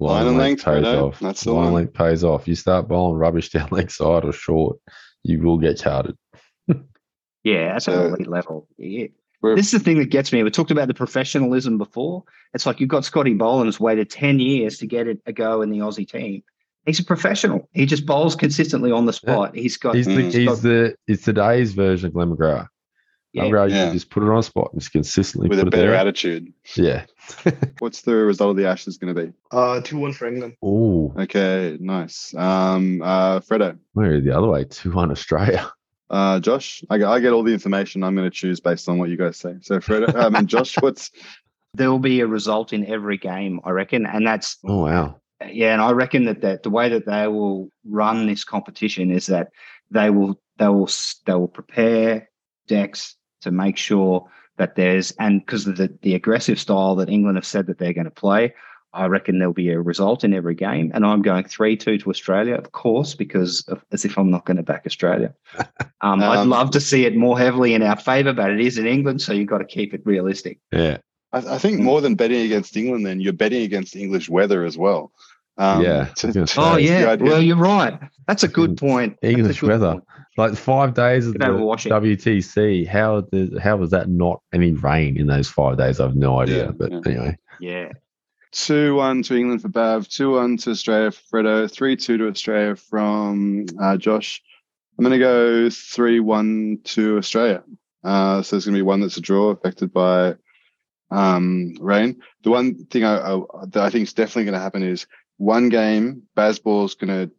Line 0.00 0.26
and 0.26 0.36
length, 0.36 0.64
pays 0.64 0.84
Freddo. 0.84 1.08
off. 1.08 1.20
That's 1.20 1.44
the 1.44 1.52
line 1.52 1.66
and 1.66 1.74
length 1.74 1.94
pays 1.94 2.24
off. 2.24 2.48
You 2.48 2.54
start 2.56 2.88
bowling 2.88 3.16
rubbish 3.16 3.50
down 3.52 3.68
leg 3.70 3.90
side 3.90 4.24
or 4.24 4.32
short, 4.32 4.78
you 5.22 5.40
will 5.40 5.56
get 5.58 5.80
carded. 5.82 6.16
Yeah, 7.44 7.72
that's 7.74 7.88
an 7.88 8.12
elite 8.12 8.26
level. 8.26 8.68
Yeah. 8.78 9.08
We're- 9.44 9.56
This 9.56 9.66
is 9.66 9.72
the 9.72 9.78
thing 9.84 9.98
that 9.98 10.06
gets 10.10 10.32
me. 10.32 10.42
We 10.42 10.50
talked 10.50 10.70
about 10.70 10.88
the 10.88 10.94
professionalism 10.94 11.76
before. 11.76 12.24
It's 12.54 12.64
like 12.64 12.80
you've 12.80 12.88
got 12.88 13.04
Scotty 13.04 13.34
Boland 13.34 13.66
who's 13.66 13.78
waited 13.78 14.08
10 14.08 14.40
years 14.40 14.78
to 14.78 14.86
get 14.86 15.06
it 15.06 15.20
a 15.26 15.32
go 15.34 15.60
in 15.60 15.68
the 15.70 15.78
Aussie 15.78 16.08
team. 16.08 16.42
He's 16.86 16.98
a 16.98 17.04
professional. 17.04 17.68
He 17.74 17.84
just 17.84 18.06
bowls 18.06 18.34
consistently 18.36 18.90
on 18.90 19.04
the 19.04 19.12
spot. 19.12 19.54
He's 19.54 19.76
got 19.76 19.94
He's, 19.96 20.06
the, 20.06 20.12
Mm. 20.12 20.32
he's 20.32 20.62
the 20.62 20.94
it's 21.06 21.24
today's 21.24 21.72
version 21.74 22.06
of 22.06 22.14
Glenn 22.14 22.30
McGrath. 22.30 22.68
Yeah. 23.34 23.44
McGrath, 23.44 23.70
Yeah. 23.70 23.86
you 23.88 23.92
just 23.92 24.10
put 24.10 24.22
it 24.22 24.28
on 24.30 24.38
a 24.38 24.42
spot 24.42 24.70
and 24.72 24.80
just 24.80 24.92
consistently 24.92 25.48
With 25.48 25.58
a 25.58 25.62
it 25.66 25.70
better 25.70 25.88
there. 25.88 25.94
attitude. 25.94 26.52
Yeah. 26.76 27.04
What's 27.80 28.02
the 28.02 28.14
result 28.14 28.52
of 28.52 28.56
the 28.56 28.66
Ashes 28.66 28.96
going 28.96 29.14
to 29.14 29.26
be? 29.26 29.32
Uh, 29.50 29.80
2 29.82 29.98
1 29.98 30.12
for 30.14 30.26
England. 30.26 30.54
Oh, 30.62 31.12
Okay, 31.18 31.76
nice. 31.80 32.32
Um, 32.34 33.02
uh, 33.02 33.40
Freddo, 33.40 33.76
where 33.92 34.20
the 34.20 34.34
other 34.36 34.46
way? 34.48 34.64
Two 34.64 34.92
one 34.92 35.10
Australia. 35.10 35.70
uh, 36.14 36.38
Josh, 36.38 36.84
I 36.90 36.98
get, 36.98 37.08
I 37.08 37.18
get 37.18 37.32
all 37.32 37.42
the 37.42 37.52
information. 37.52 38.04
I'm 38.04 38.14
going 38.14 38.30
to 38.30 38.36
choose 38.36 38.60
based 38.60 38.88
on 38.88 38.98
what 38.98 39.10
you 39.10 39.16
guys 39.16 39.36
say. 39.36 39.56
So, 39.62 39.80
Fred, 39.80 40.14
I 40.16 40.28
mean, 40.28 40.46
Josh, 40.46 40.76
what's 40.80 41.10
there 41.74 41.90
will 41.90 41.98
be 41.98 42.20
a 42.20 42.26
result 42.26 42.72
in 42.72 42.86
every 42.86 43.18
game, 43.18 43.60
I 43.64 43.70
reckon. 43.70 44.06
And 44.06 44.24
that's 44.24 44.58
Oh 44.64 44.84
wow. 44.84 45.16
yeah, 45.44 45.72
and 45.72 45.82
I 45.82 45.90
reckon 45.90 46.24
that, 46.26 46.40
that 46.42 46.62
the 46.62 46.70
way 46.70 46.88
that 46.88 47.04
they 47.04 47.26
will 47.26 47.68
run 47.84 48.26
this 48.26 48.44
competition 48.44 49.10
is 49.10 49.26
that 49.26 49.48
they 49.90 50.10
will 50.10 50.40
they 50.58 50.68
will 50.68 50.88
they 51.26 51.34
will 51.34 51.48
prepare 51.48 52.30
decks 52.68 53.16
to 53.40 53.50
make 53.50 53.76
sure 53.76 54.30
that 54.56 54.76
there's 54.76 55.10
and 55.18 55.44
because 55.44 55.66
of 55.66 55.76
the 55.76 55.92
the 56.02 56.14
aggressive 56.14 56.60
style 56.60 56.94
that 56.94 57.10
England 57.10 57.36
have 57.36 57.44
said 57.44 57.66
that 57.66 57.78
they're 57.78 57.92
going 57.92 58.04
to 58.04 58.10
play, 58.12 58.54
I 58.94 59.06
reckon 59.06 59.38
there'll 59.38 59.52
be 59.54 59.70
a 59.70 59.80
result 59.80 60.24
in 60.24 60.32
every 60.32 60.54
game. 60.54 60.90
And 60.94 61.04
I'm 61.04 61.20
going 61.22 61.44
three 61.44 61.76
two 61.76 61.98
to 61.98 62.10
Australia, 62.10 62.54
of 62.54 62.72
course, 62.72 63.14
because 63.14 63.64
of, 63.68 63.84
as 63.92 64.04
if 64.04 64.16
I'm 64.16 64.30
not 64.30 64.46
going 64.46 64.56
to 64.56 64.62
back 64.62 64.84
Australia. 64.86 65.34
Um, 66.00 66.22
I'd 66.22 66.40
Um, 66.40 66.50
love 66.50 66.70
to 66.72 66.80
see 66.80 67.06
it 67.06 67.16
more 67.16 67.38
heavily 67.38 67.72
in 67.72 67.82
our 67.82 67.96
favour, 67.96 68.34
but 68.34 68.50
it 68.50 68.60
is 68.60 68.76
in 68.76 68.86
England, 68.86 69.22
so 69.22 69.32
you've 69.32 69.48
got 69.48 69.58
to 69.58 69.64
keep 69.64 69.94
it 69.94 70.02
realistic. 70.04 70.58
Yeah. 70.70 70.98
I, 71.32 71.38
I 71.54 71.58
think 71.58 71.80
more 71.80 72.02
than 72.02 72.14
betting 72.14 72.42
against 72.42 72.76
England, 72.76 73.06
then 73.06 73.20
you're 73.20 73.32
betting 73.32 73.62
against 73.62 73.96
English 73.96 74.28
weather 74.28 74.64
as 74.66 74.76
well. 74.76 75.12
Um, 75.56 75.82
Yeah, 75.82 76.04
to- 76.16 76.26
I 76.26 76.40
was 76.40 76.54
gonna. 76.54 76.74
Oh 76.74 76.76
yeah, 76.76 77.14
well 77.14 77.40
you're 77.40 77.56
right. 77.56 77.98
That's 78.28 78.42
a 78.42 78.48
good 78.48 78.76
point. 78.76 79.16
English 79.22 79.60
good 79.60 79.70
weather. 79.70 79.92
point. 79.92 80.04
Like 80.36 80.54
five 80.56 80.92
days 80.94 81.26
of 81.26 81.34
the. 81.34 81.38
WTC. 81.38 82.86
How 82.86 83.22
the, 83.32 83.58
how 83.62 83.76
was 83.76 83.90
that 83.90 84.08
not 84.08 84.42
any 84.52 84.72
rain 84.72 85.16
in 85.16 85.26
those 85.26 85.48
five 85.48 85.78
days? 85.78 86.00
I 86.00 86.04
have 86.04 86.16
no 86.16 86.40
idea. 86.40 86.66
Yeah, 86.66 86.70
but 86.72 86.92
yeah. 86.92 87.00
anyway. 87.06 87.36
Yeah. 87.60 87.88
Two 88.54 88.94
one 88.94 89.22
to 89.24 89.34
England 89.36 89.62
for 89.62 89.68
Bhav, 89.68 90.08
two 90.08 90.30
one 90.30 90.56
to 90.58 90.70
Australia 90.70 91.10
for 91.10 91.42
Freddo, 91.42 91.68
three 91.70 91.96
two 91.96 92.16
to 92.18 92.28
Australia 92.28 92.76
from 92.76 93.66
uh, 93.82 93.96
Josh. 93.96 94.40
I'm 94.96 95.04
going 95.04 95.12
to 95.12 95.18
go 95.18 95.70
three 95.70 96.20
one 96.20 96.78
to 96.84 97.18
Australia. 97.18 97.64
Uh, 98.04 98.42
so 98.42 98.54
there's 98.54 98.64
going 98.64 98.74
to 98.74 98.78
be 98.78 98.82
one 98.82 99.00
that's 99.00 99.16
a 99.16 99.20
draw 99.20 99.48
affected 99.48 99.92
by 99.92 100.36
um, 101.10 101.74
rain. 101.80 102.20
The 102.44 102.50
one 102.50 102.84
thing 102.86 103.02
I, 103.02 103.16
I, 103.16 103.40
that 103.70 103.82
I 103.82 103.90
think 103.90 104.04
is 104.04 104.12
definitely 104.12 104.44
going 104.44 104.54
to 104.54 104.60
happen 104.60 104.84
is 104.84 105.08
one 105.38 105.68
game, 105.68 106.22
Bazball's 106.36 106.94
going 106.94 107.08
to 107.28 107.34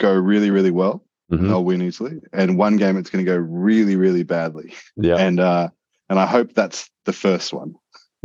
go 0.00 0.12
really, 0.12 0.50
really 0.50 0.72
well. 0.72 1.04
Mhm. 1.30 1.46
They'll 1.46 1.64
win 1.64 1.82
easily, 1.82 2.20
and 2.32 2.58
one 2.58 2.76
game 2.76 2.96
it's 2.96 3.08
going 3.08 3.24
to 3.24 3.30
go 3.30 3.36
really, 3.36 3.94
really 3.94 4.24
badly. 4.24 4.74
Yeah. 4.96 5.14
And 5.14 5.38
uh, 5.38 5.68
and 6.08 6.18
I 6.18 6.26
hope 6.26 6.54
that's 6.54 6.90
the 7.04 7.12
first 7.12 7.52
one. 7.52 7.76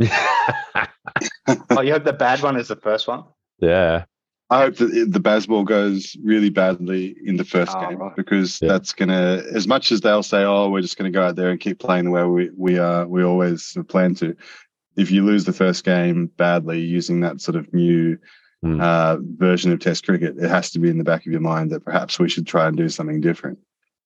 Oh, 1.70 1.80
you 1.80 1.92
hope 1.92 2.04
the 2.04 2.12
bad 2.12 2.42
one 2.42 2.56
is 2.56 2.68
the 2.68 2.76
first 2.76 3.06
one? 3.08 3.24
yeah. 3.60 4.04
I 4.48 4.60
hope 4.60 4.76
that 4.76 5.08
the 5.10 5.18
Bazball 5.18 5.64
goes 5.64 6.16
really 6.22 6.50
badly 6.50 7.16
in 7.24 7.36
the 7.36 7.44
first 7.44 7.74
Oh, 7.76 7.80
game 7.80 7.98
right. 7.98 8.14
because 8.14 8.60
Yeah. 8.62 8.68
that's 8.68 8.92
gonna. 8.92 9.42
As 9.52 9.66
much 9.66 9.90
as 9.90 10.02
they'll 10.02 10.22
say, 10.22 10.44
"Oh, 10.44 10.70
we're 10.70 10.82
just 10.82 10.96
gonna 10.96 11.10
go 11.10 11.24
out 11.24 11.34
there 11.34 11.50
and 11.50 11.58
keep 11.58 11.80
playing 11.80 12.04
the 12.04 12.10
way 12.12 12.22
we 12.22 12.50
we 12.56 12.78
uh, 12.78 13.06
we 13.06 13.24
always 13.24 13.76
plan 13.88 14.14
to," 14.16 14.36
if 14.96 15.10
you 15.10 15.24
lose 15.24 15.46
the 15.46 15.52
first 15.52 15.82
game 15.82 16.26
badly 16.36 16.78
using 16.80 17.20
that 17.22 17.40
sort 17.40 17.56
of 17.56 17.72
new 17.74 18.18
Mm. 18.64 18.80
uh, 18.80 19.18
version 19.36 19.70
of 19.72 19.80
Test 19.80 20.06
cricket, 20.06 20.36
it 20.38 20.48
has 20.48 20.70
to 20.70 20.78
be 20.78 20.88
in 20.90 20.98
the 20.98 21.04
back 21.04 21.26
of 21.26 21.32
your 21.32 21.40
mind 21.42 21.70
that 21.72 21.84
perhaps 21.84 22.18
we 22.20 22.28
should 22.28 22.46
try 22.46 22.66
and 22.68 22.76
do 22.76 22.88
something 22.88 23.20
different. 23.20 23.58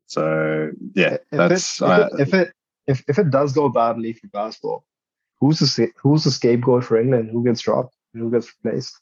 So 0.06 0.70
yeah, 0.94 1.18
If 1.30 1.38
that's 1.38 1.80
it, 1.80 1.84
if, 1.84 1.90
I- 1.90 2.00
it, 2.02 2.10
if 2.18 2.34
it 2.34 2.52
if 2.86 3.04
if 3.08 3.18
it 3.18 3.30
does 3.30 3.52
go 3.52 3.68
badly 3.68 4.14
for 4.14 4.26
Bazball, 4.28 4.80
who's 5.40 5.58
the 5.60 5.88
who's 6.02 6.24
the 6.24 6.30
scapegoat 6.30 6.84
for 6.84 7.00
England? 7.00 7.30
Who 7.30 7.44
gets 7.44 7.60
dropped? 7.60 7.94
Who 8.14 8.30
gets 8.30 8.52
replaced? 8.62 8.98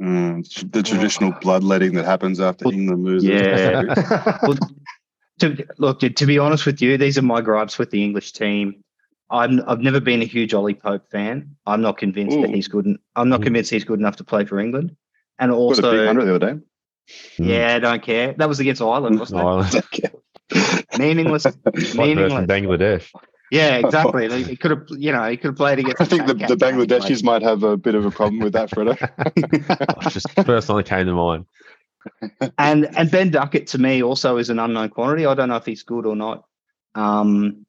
mm, 0.00 0.72
the 0.72 0.82
traditional 0.82 1.32
bloodletting 1.40 1.94
that 1.94 2.04
happens 2.06 2.40
after 2.40 2.64
Well, 2.64 2.74
England 2.74 3.04
loses. 3.04 3.28
yeah. 3.30 4.38
Well, 4.42 4.58
to, 5.40 5.66
look, 5.78 6.00
to, 6.00 6.10
to 6.10 6.26
be 6.26 6.38
honest 6.38 6.66
with 6.66 6.80
you, 6.82 6.96
these 6.96 7.18
are 7.18 7.22
my 7.22 7.40
gripes 7.40 7.78
with 7.78 7.90
the 7.90 8.02
English 8.02 8.32
team. 8.32 8.82
I'm, 9.30 9.62
I've 9.66 9.80
never 9.80 10.00
been 10.00 10.22
a 10.22 10.26
huge 10.26 10.54
Ollie 10.54 10.74
Pope 10.74 11.08
fan. 11.10 11.56
I'm 11.66 11.82
not 11.82 11.98
convinced 11.98 12.40
that 12.40 12.50
he's 12.50 12.66
good. 12.68 12.98
I'm 13.14 13.28
not 13.28 13.42
convinced 13.42 13.70
he's 13.70 13.84
good 13.84 14.00
enough 14.00 14.16
to 14.16 14.24
play 14.24 14.44
for 14.44 14.58
England. 14.58 14.96
And 15.38 15.50
Got 15.50 15.56
a 15.56 15.58
big 15.58 15.60
also, 15.60 16.06
hundred 16.06 16.24
the 16.26 16.34
other 16.34 16.54
day. 16.54 16.60
yeah, 17.38 17.76
I 17.76 17.78
don't 17.78 18.02
care. 18.02 18.34
That 18.34 18.48
was 18.48 18.58
against 18.60 18.82
Ireland, 18.82 19.20
wasn't 19.20 19.40
it? 19.40 19.44
Ireland. 19.44 20.84
meaningless, 20.98 21.44
Like 21.64 21.94
meaningless. 21.94 22.46
Bangladesh. 22.46 23.10
Yeah, 23.50 23.76
exactly. 23.78 24.28
Like, 24.28 24.46
He 24.46 24.56
could 24.56 24.70
have, 24.70 24.86
you 24.90 25.12
know, 25.12 25.28
he 25.28 25.36
could 25.36 25.48
have 25.48 25.56
played 25.56 25.78
against. 25.78 26.00
I 26.00 26.04
think 26.04 26.26
the, 26.26 26.34
the 26.34 26.56
Bangladesh, 26.56 27.00
Bangladeshis 27.00 27.24
might 27.24 27.42
have 27.42 27.62
a 27.62 27.76
bit 27.76 27.94
of 27.94 28.04
a 28.04 28.10
problem 28.10 28.40
with 28.40 28.52
that, 28.52 28.70
Freddo. 28.70 28.96
That's 30.00 30.14
just 30.14 30.30
first 30.44 30.68
one 30.68 30.78
that 30.78 30.86
came 30.86 31.06
to 31.06 31.12
mind. 31.12 31.46
and 32.58 32.96
and 32.96 33.10
Ben 33.10 33.30
Duckett 33.30 33.66
to 33.68 33.78
me 33.78 34.02
also 34.02 34.36
is 34.36 34.50
an 34.50 34.58
unknown 34.58 34.88
quantity. 34.90 35.26
I 35.26 35.34
don't 35.34 35.48
know 35.48 35.56
if 35.56 35.66
he's 35.66 35.82
good 35.82 36.06
or 36.06 36.16
not. 36.16 36.44
Um, 36.94 37.66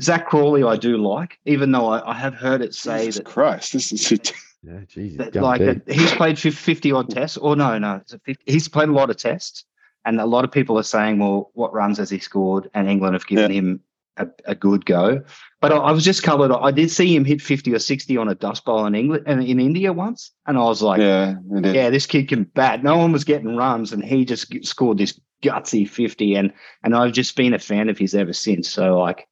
Zak 0.00 0.26
Crawley, 0.26 0.64
I 0.64 0.76
do 0.76 0.96
like, 0.96 1.38
even 1.44 1.72
though 1.72 1.88
I, 1.88 2.10
I 2.10 2.14
have 2.14 2.34
heard 2.34 2.62
it 2.62 2.74
say 2.74 3.06
Jesus 3.06 3.16
that, 3.16 3.26
Christ, 3.26 3.72
this 3.72 3.92
is 3.92 4.12
it. 4.12 4.32
Yeah, 4.66 4.80
Jesus. 4.88 5.18
that 5.18 5.34
like 5.34 5.60
that 5.60 5.82
he's 5.86 6.10
played 6.12 6.38
fifty 6.38 6.90
odd 6.90 7.10
tests. 7.10 7.36
Or 7.36 7.54
no, 7.54 7.78
no, 7.78 7.96
it's 7.96 8.14
a 8.14 8.18
50, 8.20 8.50
he's 8.50 8.66
played 8.66 8.88
a 8.88 8.92
lot 8.92 9.10
of 9.10 9.18
tests, 9.18 9.66
and 10.06 10.18
a 10.18 10.24
lot 10.24 10.42
of 10.42 10.50
people 10.50 10.78
are 10.78 10.82
saying, 10.82 11.18
well, 11.18 11.50
what 11.52 11.74
runs 11.74 11.98
has 11.98 12.08
he 12.08 12.18
scored? 12.18 12.70
And 12.72 12.88
England 12.88 13.12
have 13.12 13.26
given 13.26 13.50
him 13.50 13.80
a, 14.16 14.26
a 14.44 14.54
good 14.54 14.84
go. 14.86 15.22
But 15.60 15.72
I, 15.72 15.76
I 15.76 15.92
was 15.92 16.04
just 16.04 16.22
covered. 16.22 16.52
I 16.52 16.70
did 16.70 16.90
see 16.90 17.14
him 17.14 17.24
hit 17.24 17.40
fifty 17.40 17.74
or 17.74 17.78
sixty 17.78 18.16
on 18.16 18.28
a 18.28 18.34
dust 18.34 18.64
bowl 18.64 18.86
in 18.86 18.94
England 18.94 19.24
in, 19.26 19.42
in 19.42 19.60
India 19.60 19.92
once, 19.92 20.32
and 20.46 20.56
I 20.56 20.62
was 20.62 20.82
like, 20.82 21.00
Yeah, 21.00 21.36
yeah, 21.50 21.90
this 21.90 22.06
kid 22.06 22.28
can 22.28 22.44
bat. 22.44 22.82
No 22.82 22.96
one 22.98 23.12
was 23.12 23.24
getting 23.24 23.56
runs, 23.56 23.92
and 23.92 24.04
he 24.04 24.24
just 24.24 24.52
scored 24.64 24.98
this 24.98 25.18
gutsy 25.42 25.88
fifty, 25.88 26.34
and 26.36 26.52
and 26.82 26.94
I've 26.94 27.12
just 27.12 27.34
been 27.36 27.54
a 27.54 27.58
fan 27.58 27.88
of 27.88 27.98
his 27.98 28.14
ever 28.14 28.32
since. 28.32 28.68
So 28.68 28.98
like, 28.98 29.26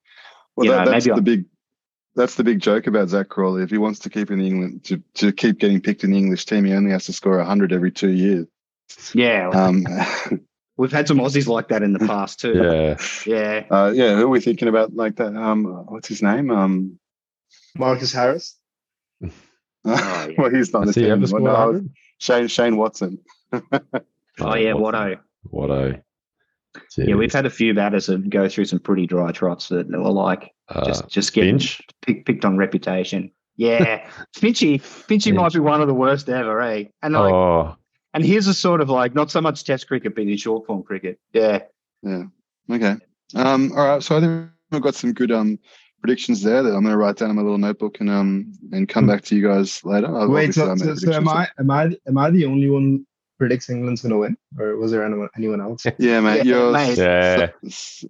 Well, 0.56 0.64
you 0.66 0.72
that, 0.72 0.84
know, 0.86 0.90
that's 0.90 1.06
maybe 1.06 1.14
the 1.20 1.32
I- 1.32 1.36
big. 1.36 1.44
That's 2.14 2.34
the 2.34 2.44
big 2.44 2.60
joke 2.60 2.86
about 2.86 3.08
Zak 3.08 3.30
Crawley. 3.30 3.62
If 3.62 3.70
he 3.70 3.78
wants 3.78 3.98
to 4.00 4.10
keep 4.10 4.30
in 4.30 4.38
England 4.38 4.84
to, 4.84 5.02
to 5.14 5.32
keep 5.32 5.58
getting 5.58 5.80
picked 5.80 6.04
in 6.04 6.10
the 6.10 6.18
English 6.18 6.44
team, 6.44 6.66
he 6.66 6.74
only 6.74 6.90
has 6.90 7.06
to 7.06 7.12
score 7.14 7.42
hundred 7.42 7.72
every 7.72 7.90
two 7.90 8.10
years. 8.10 8.46
yeah, 9.14 9.48
Um, 9.48 9.86
we've 10.82 10.92
had 10.92 11.06
some 11.06 11.18
Aussies 11.18 11.46
like 11.46 11.68
that 11.68 11.82
in 11.82 11.92
the 11.92 12.00
past 12.00 12.40
too. 12.40 12.54
Yeah. 12.54 12.96
yeah. 13.26 13.64
uh, 13.70 13.92
yeah, 13.94 14.16
who 14.16 14.24
are 14.24 14.28
we 14.28 14.40
thinking 14.40 14.66
about 14.68 14.94
like 14.94 15.16
that? 15.16 15.34
Um, 15.36 15.64
what's 15.88 16.08
his 16.08 16.20
name? 16.22 16.50
Um, 16.50 16.98
Marcus 17.78 18.12
Harris. 18.12 18.58
Oh, 19.84 20.28
yeah. 20.28 20.34
well, 20.38 20.50
he's 20.50 20.72
not 20.72 20.86
Has 20.86 20.94
the 20.94 21.00
he 21.00 21.06
team. 21.06 21.24
ever 21.24 21.24
anymore. 21.36 21.50
scored 21.56 21.82
No, 21.84 21.88
Shane 22.18 22.46
Shane 22.46 22.76
Watson. 22.76 23.18
Oh 23.52 24.54
yeah, 24.54 24.74
Watto. 24.74 25.18
Watto. 25.52 26.00
Yeah, 26.96 27.16
we've 27.16 27.32
had 27.32 27.46
a 27.46 27.50
few 27.50 27.74
batters 27.74 28.06
that 28.06 28.30
go 28.30 28.48
through 28.48 28.66
some 28.66 28.78
pretty 28.78 29.08
dry 29.08 29.32
trots 29.32 29.70
that 29.70 29.88
were 29.90 30.08
like 30.08 30.52
uh, 30.68 30.84
just 30.84 31.08
just 31.08 31.32
getting 31.32 31.58
Finch. 31.58 31.82
pick, 32.00 32.24
picked 32.24 32.44
on 32.44 32.56
reputation. 32.56 33.32
Yeah, 33.56 34.08
Finchy, 34.36 34.80
Finchy 34.80 35.34
might 35.34 35.52
be 35.52 35.58
one 35.58 35.80
of 35.80 35.88
the 35.88 35.94
worst 35.94 36.28
ever, 36.28 36.60
eh? 36.62 36.84
And 37.02 37.14
like, 37.14 37.32
Oh, 37.34 37.74
and 38.14 38.24
here's 38.24 38.46
a 38.46 38.54
sort 38.54 38.80
of 38.80 38.90
like 38.90 39.14
not 39.14 39.30
so 39.30 39.40
much 39.40 39.64
Test 39.64 39.86
cricket, 39.88 40.14
but 40.14 40.22
in 40.22 40.36
short 40.36 40.66
form 40.66 40.82
cricket. 40.82 41.18
Yeah, 41.32 41.60
Yeah. 42.02 42.24
Okay. 42.70 42.96
Um, 43.34 43.72
all 43.76 43.86
right. 43.86 44.02
So 44.02 44.16
I 44.16 44.20
think 44.20 44.50
we've 44.70 44.82
got 44.82 44.94
some 44.94 45.12
good 45.12 45.32
um 45.32 45.58
predictions 46.00 46.42
there 46.42 46.62
that 46.62 46.74
I'm 46.74 46.82
going 46.82 46.92
to 46.92 46.96
write 46.96 47.16
down 47.16 47.30
in 47.30 47.36
my 47.36 47.42
little 47.42 47.58
notebook 47.58 48.00
and 48.00 48.10
um 48.10 48.52
and 48.72 48.88
come 48.88 49.06
back 49.06 49.22
to 49.24 49.36
you 49.36 49.46
guys 49.46 49.84
later. 49.84 50.14
I've 50.14 50.28
Wait, 50.28 50.54
so, 50.54 50.74
so, 50.76 50.94
so 50.94 51.12
am. 51.12 51.28
I 51.28 51.48
am 51.58 51.70
I 51.70 51.96
am 52.06 52.18
I 52.18 52.30
the 52.30 52.44
only 52.44 52.68
one 52.70 53.06
predicts 53.38 53.70
England's 53.70 54.02
gonna 54.02 54.18
win, 54.18 54.36
or 54.58 54.76
was 54.76 54.90
there 54.92 55.04
anyone 55.04 55.28
anyone 55.36 55.60
else? 55.60 55.84
Yeah, 55.98 56.20
mate. 56.20 56.38
Yeah, 56.38 56.42
you're 56.44 56.72
mate. 56.72 56.98
Yeah. 56.98 57.48
s- 57.66 58.04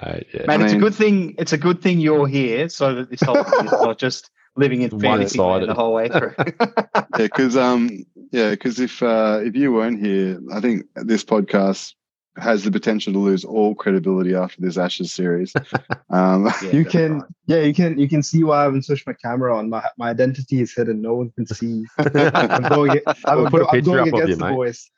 Hey, 0.00 0.26
yeah. 0.34 0.46
Man, 0.46 0.62
it's 0.62 0.72
a 0.74 0.78
good 0.78 0.94
thing. 0.94 1.34
It's 1.38 1.52
a 1.52 1.58
good 1.58 1.80
thing 1.80 2.00
you're 2.00 2.26
here, 2.26 2.68
so 2.68 2.94
that 2.94 3.10
this 3.10 3.20
whole 3.22 3.42
thing 3.44 3.66
is 3.66 3.72
not 3.72 3.98
just 3.98 4.30
living 4.58 4.82
in 4.82 4.90
fantasy 5.00 5.38
One-sided. 5.38 5.68
the 5.70 5.74
whole 5.74 5.94
way 5.94 6.08
through. 6.14 6.34
yeah, 6.38 7.04
because 7.16 7.56
um, 7.56 8.04
yeah, 8.32 8.50
because 8.50 8.80
if 8.80 9.02
uh, 9.02 9.40
if 9.42 9.56
you 9.56 9.72
weren't 9.72 10.04
here, 10.04 10.38
I 10.52 10.60
think 10.60 10.84
this 10.96 11.24
podcast 11.24 11.94
has 12.36 12.62
the 12.62 12.70
potential 12.70 13.12
to 13.12 13.18
lose 13.18 13.44
all 13.44 13.74
credibility 13.74 14.34
after 14.34 14.60
this 14.60 14.76
Ashes 14.78 15.12
series. 15.12 15.52
Um, 16.10 16.48
Yeah, 16.62 16.70
you 16.70 16.84
can, 16.86 17.12
right. 17.18 17.22
yeah, 17.46 17.60
you 17.60 17.74
can, 17.74 17.98
you 17.98 18.08
can 18.08 18.22
see 18.22 18.42
why 18.44 18.60
I 18.60 18.62
haven't 18.62 18.84
switched 18.86 19.06
my 19.06 19.12
camera 19.12 19.54
on. 19.58 19.68
My 19.68 19.82
my 19.98 20.08
identity 20.10 20.60
is 20.62 20.72
hidden. 20.74 21.02
No 21.02 21.14
one 21.16 21.30
can 21.30 21.46
see. 21.58 21.84
I'm 21.98 22.62
going. 22.68 23.00
I'm, 23.26 23.36
We'll 23.42 23.50
put 23.50 23.62
a 23.62 23.66
I'm 23.66 23.70
picture 23.72 23.90
going 23.90 24.00
up 24.00 24.06
of 24.06 24.12
you, 24.14 24.22
against 24.22 24.38
the 24.38 24.44
mate. 24.46 24.54
boys. 24.54 24.90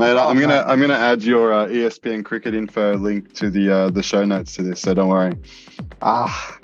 mate, 0.00 0.16
I'm 0.16 0.38
gonna. 0.40 0.64
I'm 0.66 0.80
gonna 0.80 0.94
add 0.94 1.22
your 1.22 1.52
uh, 1.52 1.66
ESPNcricinfo 1.68 3.00
link 3.00 3.32
to 3.34 3.50
the 3.50 3.70
uh, 3.70 3.90
the 3.90 4.02
show 4.02 4.24
notes 4.24 4.54
to 4.56 4.62
this, 4.62 4.80
so 4.80 4.94
don't 4.94 5.08
worry. 5.08 5.34
Ah, 6.02 6.58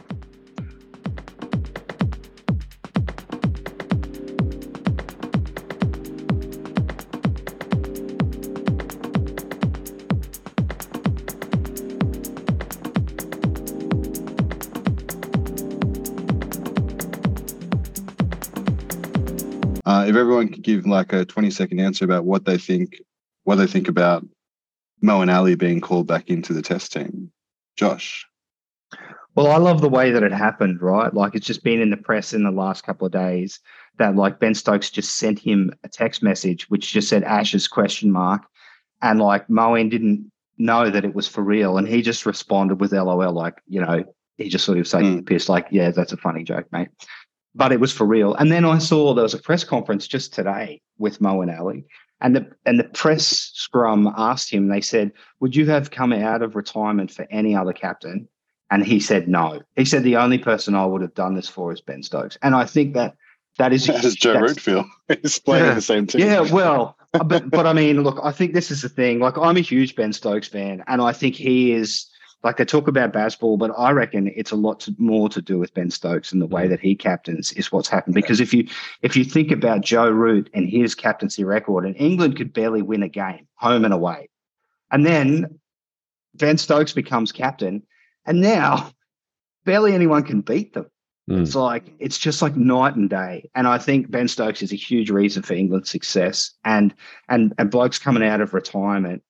everyone 20.21 20.49
could 20.49 20.63
give 20.63 20.87
like 20.87 21.13
a 21.13 21.25
20 21.25 21.51
second 21.51 21.81
answer 21.81 22.05
about 22.05 22.25
what 22.25 22.45
they 22.45 22.59
think, 22.59 23.01
what 23.45 23.57
they 23.57 23.67
think 23.67 23.89
about 23.89 24.27
Moeen 25.03 25.35
Ali 25.35 25.55
being 25.55 25.81
called 25.81 26.07
back 26.07 26.29
into 26.29 26.53
the 26.53 26.63
test 26.63 26.93
team, 26.93 27.33
Josh. 27.77 28.27
Well, 29.35 29.51
I 29.51 29.57
love 29.57 29.81
the 29.81 29.89
way 29.89 30.11
that 30.11 30.23
it 30.23 30.33
happened, 30.33 30.83
right? 30.83 31.13
Like 31.13 31.35
it's 31.35 31.47
just 31.47 31.65
been 31.65 31.81
in 31.81 31.91
the 31.91 31.97
press 31.97 32.33
in 32.33 32.43
the 32.43 32.51
last 32.51 32.85
couple 32.85 33.07
of 33.07 33.13
days 33.13 33.61
that 33.99 34.17
like 34.17 34.41
Ben 34.41 34.55
Stokes 34.55 34.91
just 34.91 35.17
sent 35.17 35.39
him 35.39 35.73
a 35.85 35.89
text 35.89 36.23
message 36.23 36.69
which 36.69 36.93
just 36.93 37.09
said 37.09 37.23
Ashes 37.23 37.69
question 37.69 38.11
mark. 38.11 38.43
And 39.03 39.21
like 39.21 39.49
Moeen 39.49 39.91
didn't 39.91 40.31
know 40.59 40.91
that 40.91 41.05
it 41.05 41.15
was 41.15 41.27
for 41.29 41.43
real. 41.43 41.79
And 41.79 41.89
he 41.89 42.03
just 42.03 42.27
responded 42.27 42.81
with 42.81 42.93
LOL, 42.93 43.33
like, 43.33 43.63
you 43.67 43.81
know, 43.81 44.05
he 44.37 44.49
just 44.49 44.65
sort 44.65 44.79
of 44.79 44.89
said 44.89 45.03
Mm. 45.03 45.27
pissed, 45.27 45.49
like, 45.49 45.69
yeah, 45.71 45.91
that's 45.91 46.13
a 46.13 46.17
funny 46.17 46.45
joke, 46.45 46.67
mate. 46.73 46.89
But 47.55 47.73
it 47.73 47.81
was 47.81 47.93
for 47.93 48.07
real. 48.07 48.35
And 48.35 48.51
then 48.53 48.65
I 48.65 48.79
saw 48.79 49.13
there 49.13 49.25
was 49.25 49.35
a 49.35 49.39
press 49.39 49.65
conference 49.65 50.07
just 50.07 50.33
today 50.33 50.81
with 50.99 51.19
Moeen 51.21 51.57
Ali. 51.59 51.85
And 52.21 52.37
the 52.37 52.51
and 52.67 52.79
the 52.79 52.85
press 52.85 53.51
scrum 53.55 54.13
asked 54.17 54.51
him, 54.53 54.69
they 54.69 54.81
said, 54.83 55.13
Would 55.41 55.57
you 55.57 55.67
have 55.67 55.91
come 55.91 56.13
out 56.13 56.43
of 56.43 56.55
retirement 56.55 57.11
for 57.11 57.27
any 57.31 57.57
other 57.57 57.73
captain? 57.73 58.29
And 58.71 58.85
he 58.87 59.01
said 59.01 59.27
no. 59.27 59.63
He 59.75 59.85
said 59.85 60.05
the 60.05 60.17
only 60.17 60.39
person 60.39 60.75
I 60.77 60.87
would 60.87 61.03
have 61.03 61.15
done 61.15 61.35
this 61.35 61.49
for 61.49 61.73
is 61.73 61.81
Ben 61.81 62.03
Stokes. 62.05 62.39
And 62.43 62.55
I 62.55 62.67
think 62.67 62.95
that 62.95 63.17
that 63.59 63.73
is 63.73 63.87
How 63.89 63.99
does 63.99 64.15
Joe 64.15 64.35
that's- 64.35 64.51
Root 64.51 64.61
feel? 64.61 64.85
He's 65.23 65.39
playing 65.41 65.65
Yeah. 65.65 65.75
the 65.75 65.81
same 65.83 66.07
team. 66.07 66.21
Yeah, 66.21 66.43
well, 66.53 66.97
but 67.27 67.51
but 67.51 67.67
I 67.67 67.73
mean, 67.73 68.03
look, 68.05 68.21
I 68.23 68.31
think 68.31 68.53
this 68.55 68.71
is 68.71 68.83
the 68.83 68.89
thing. 68.89 69.19
Like, 69.19 69.37
I'm 69.39 69.57
a 69.57 69.61
huge 69.61 69.97
Ben 69.97 70.13
Stokes 70.13 70.47
fan, 70.47 70.85
and 70.87 71.03
I 71.03 71.13
think 71.13 71.35
he 71.35 71.73
is. 71.73 72.07
Like 72.43 72.57
they 72.57 72.65
talk 72.65 72.89
about 72.89 73.13
Bazball, 73.13 73.59
but 73.59 73.71
I 73.77 73.91
reckon 73.91 74.33
it's 74.35 74.51
a 74.51 74.57
lot 74.57 74.81
to, 74.81 74.95
more 74.99 75.29
to 75.29 75.43
do 75.43 75.59
with 75.59 75.75
Ben 75.75 75.91
Stokes 75.91 76.33
and 76.33 76.41
the 76.41 76.47
way 76.47 76.69
that 76.69 76.81
he 76.81 76.95
captains 76.95 77.53
is 77.53 77.71
what's 77.71 77.89
happened. 77.89 78.15
Because 78.15 78.41
if 78.41 78.55
you 78.55 78.67
if 79.03 79.17
you 79.17 79.25
think 79.25 79.51
about 79.51 79.83
Joe 79.83 80.09
Root 80.09 80.49
and 80.55 80.69
his 80.69 80.95
captaincy 80.95 81.45
record, 81.45 81.85
and 81.85 81.95
England 81.97 82.37
could 82.37 82.53
barely 82.53 82.83
win 82.83 83.03
a 83.03 83.09
game 83.09 83.47
home 83.57 83.85
and 83.85 83.93
away, 83.93 84.31
and 84.91 85.05
then 85.05 85.61
Ben 86.35 86.57
Stokes 86.57 86.93
becomes 86.93 87.31
captain, 87.31 87.83
and 88.25 88.41
now 88.41 88.91
barely 89.65 89.95
anyone 89.95 90.23
can 90.23 90.41
beat 90.41 90.73
them. 90.73 90.87
Mm. 91.29 91.43
It's 91.43 91.55
like 91.55 91.93
it's 91.99 92.19
just 92.19 92.43
like 92.43 92.57
night 92.57 92.97
and 92.97 93.09
day. 93.09 93.51
And 93.55 93.69
I 93.69 93.79
think 93.79 94.11
Ben 94.11 94.29
Stokes 94.29 94.63
is 94.63 94.73
a 94.73 94.77
huge 94.77 95.11
reason 95.11 95.43
for 95.43 95.55
England's 95.55 95.91
success. 95.91 96.53
And 96.65 96.95
and 97.29 97.55
and 97.59 97.71
blokes 97.71 97.99
coming 97.99 98.25
out 98.25 98.41
of 98.41 98.55
retirement 98.55 99.23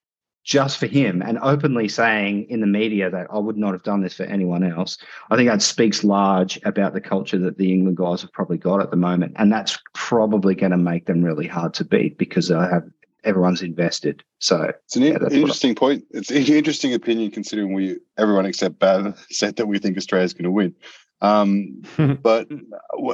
just 0.51 0.79
for 0.79 0.89
him 0.89 1.23
and 1.23 1.39
openly 1.43 1.87
saying 1.89 2.45
in 2.51 2.61
the 2.61 2.67
media 2.67 3.09
that 3.09 3.29
I 3.33 3.39
would 3.39 3.57
not 3.57 3.73
have 3.73 3.85
done 3.85 4.03
this 4.03 4.15
for 4.15 4.25
anyone 4.25 4.65
else. 4.65 4.99
I 5.31 5.37
think 5.37 5.49
that 5.49 5.63
speaks 5.63 6.03
large 6.03 6.59
about 6.65 6.93
the 6.93 7.01
culture 7.01 7.39
that 7.39 7.57
the 7.57 7.73
England 7.73 7.97
guys 7.99 8.21
have 8.23 8.33
probably 8.33 8.59
got 8.59 8.81
at 8.83 8.91
the 8.91 8.97
moment. 8.97 9.35
And 9.37 9.53
that's 9.53 9.79
probably 9.95 10.57
going 10.57 10.73
to 10.73 10.77
make 10.77 11.07
them 11.07 11.23
really 11.23 11.47
hard 11.47 11.73
to 11.75 11.85
beat 11.85 12.19
because 12.19 12.51
I 12.51 12.69
have 12.69 12.83
everyone's 13.23 13.63
invested. 13.63 14.25
So 14.41 14.73
It's 14.87 14.97
an 14.97 15.03
Yeah, 15.03 15.09
in- 15.11 15.13
that's 15.21 15.25
what 15.25 15.33
I- 15.35 15.37
interesting 15.37 15.75
point. 15.77 16.05
It's 16.11 16.31
an 16.33 16.39
interesting 16.39 16.95
opinion 16.95 17.31
considering 17.31 17.73
we 17.73 17.99
everyone 18.19 18.45
except 18.45 18.81
Bhav 18.81 19.17
said 19.31 19.55
that 19.55 19.67
we 19.69 19.79
think 19.79 19.97
Australia's 19.97 20.35
going 20.35 20.45
to 20.45 20.51
win. 20.51 20.75
Um, 21.21 21.83
but 22.23 22.49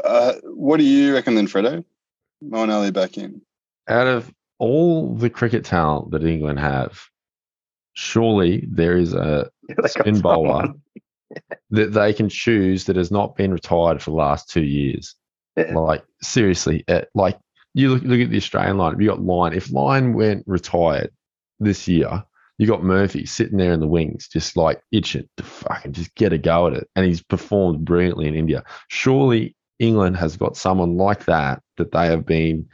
uh, 0.04 0.32
what 0.44 0.78
do 0.78 0.84
you 0.84 1.12
reckon 1.12 1.34
then, 1.34 1.48
Freddo? 1.48 1.84
Mo 2.40 2.62
and 2.62 2.72
Ali 2.72 2.92
back 2.92 3.18
in. 3.18 3.42
Out 3.88 4.06
of 4.06 4.32
all 4.58 5.14
the 5.14 5.28
cricket 5.28 5.66
talent 5.66 6.12
that 6.12 6.24
England 6.24 6.60
have, 6.60 7.10
surely 7.96 8.68
there 8.70 8.96
is 8.96 9.14
a 9.14 9.50
spin 9.86 10.20
bowler 10.20 10.68
that 11.70 11.92
they 11.92 12.12
can 12.12 12.28
choose 12.28 12.84
that 12.84 12.96
has 12.96 13.10
not 13.10 13.34
been 13.34 13.52
retired 13.52 14.02
for 14.02 14.10
the 14.10 14.16
last 14.16 14.48
two 14.50 14.62
years. 14.62 15.14
Yeah. 15.56 15.74
Like 15.74 16.04
seriously, 16.22 16.84
uh, 16.86 17.02
like 17.14 17.38
you 17.74 17.88
look 17.88 18.02
look 18.02 18.20
at 18.20 18.30
the 18.30 18.36
Australian 18.36 18.76
line. 18.76 19.00
You 19.00 19.08
got 19.08 19.22
Lyon. 19.22 19.54
If 19.54 19.72
Lyon 19.72 20.12
went 20.12 20.44
retired 20.46 21.10
this 21.58 21.88
year, 21.88 22.22
you 22.58 22.66
got 22.66 22.84
Murphy 22.84 23.24
sitting 23.24 23.56
there 23.56 23.72
in 23.72 23.80
the 23.80 23.86
wings, 23.86 24.28
just 24.28 24.56
like 24.56 24.82
itching 24.92 25.26
to 25.38 25.42
fucking 25.42 25.94
just 25.94 26.14
get 26.14 26.34
a 26.34 26.38
go 26.38 26.66
at 26.66 26.74
it, 26.74 26.88
and 26.94 27.06
he's 27.06 27.22
performed 27.22 27.86
brilliantly 27.86 28.28
in 28.28 28.34
India. 28.34 28.62
Surely 28.88 29.56
England 29.78 30.18
has 30.18 30.36
got 30.36 30.56
someone 30.56 30.98
like 30.98 31.24
that 31.24 31.62
that 31.78 31.92
they 31.92 32.06
have 32.06 32.26
been 32.26 32.68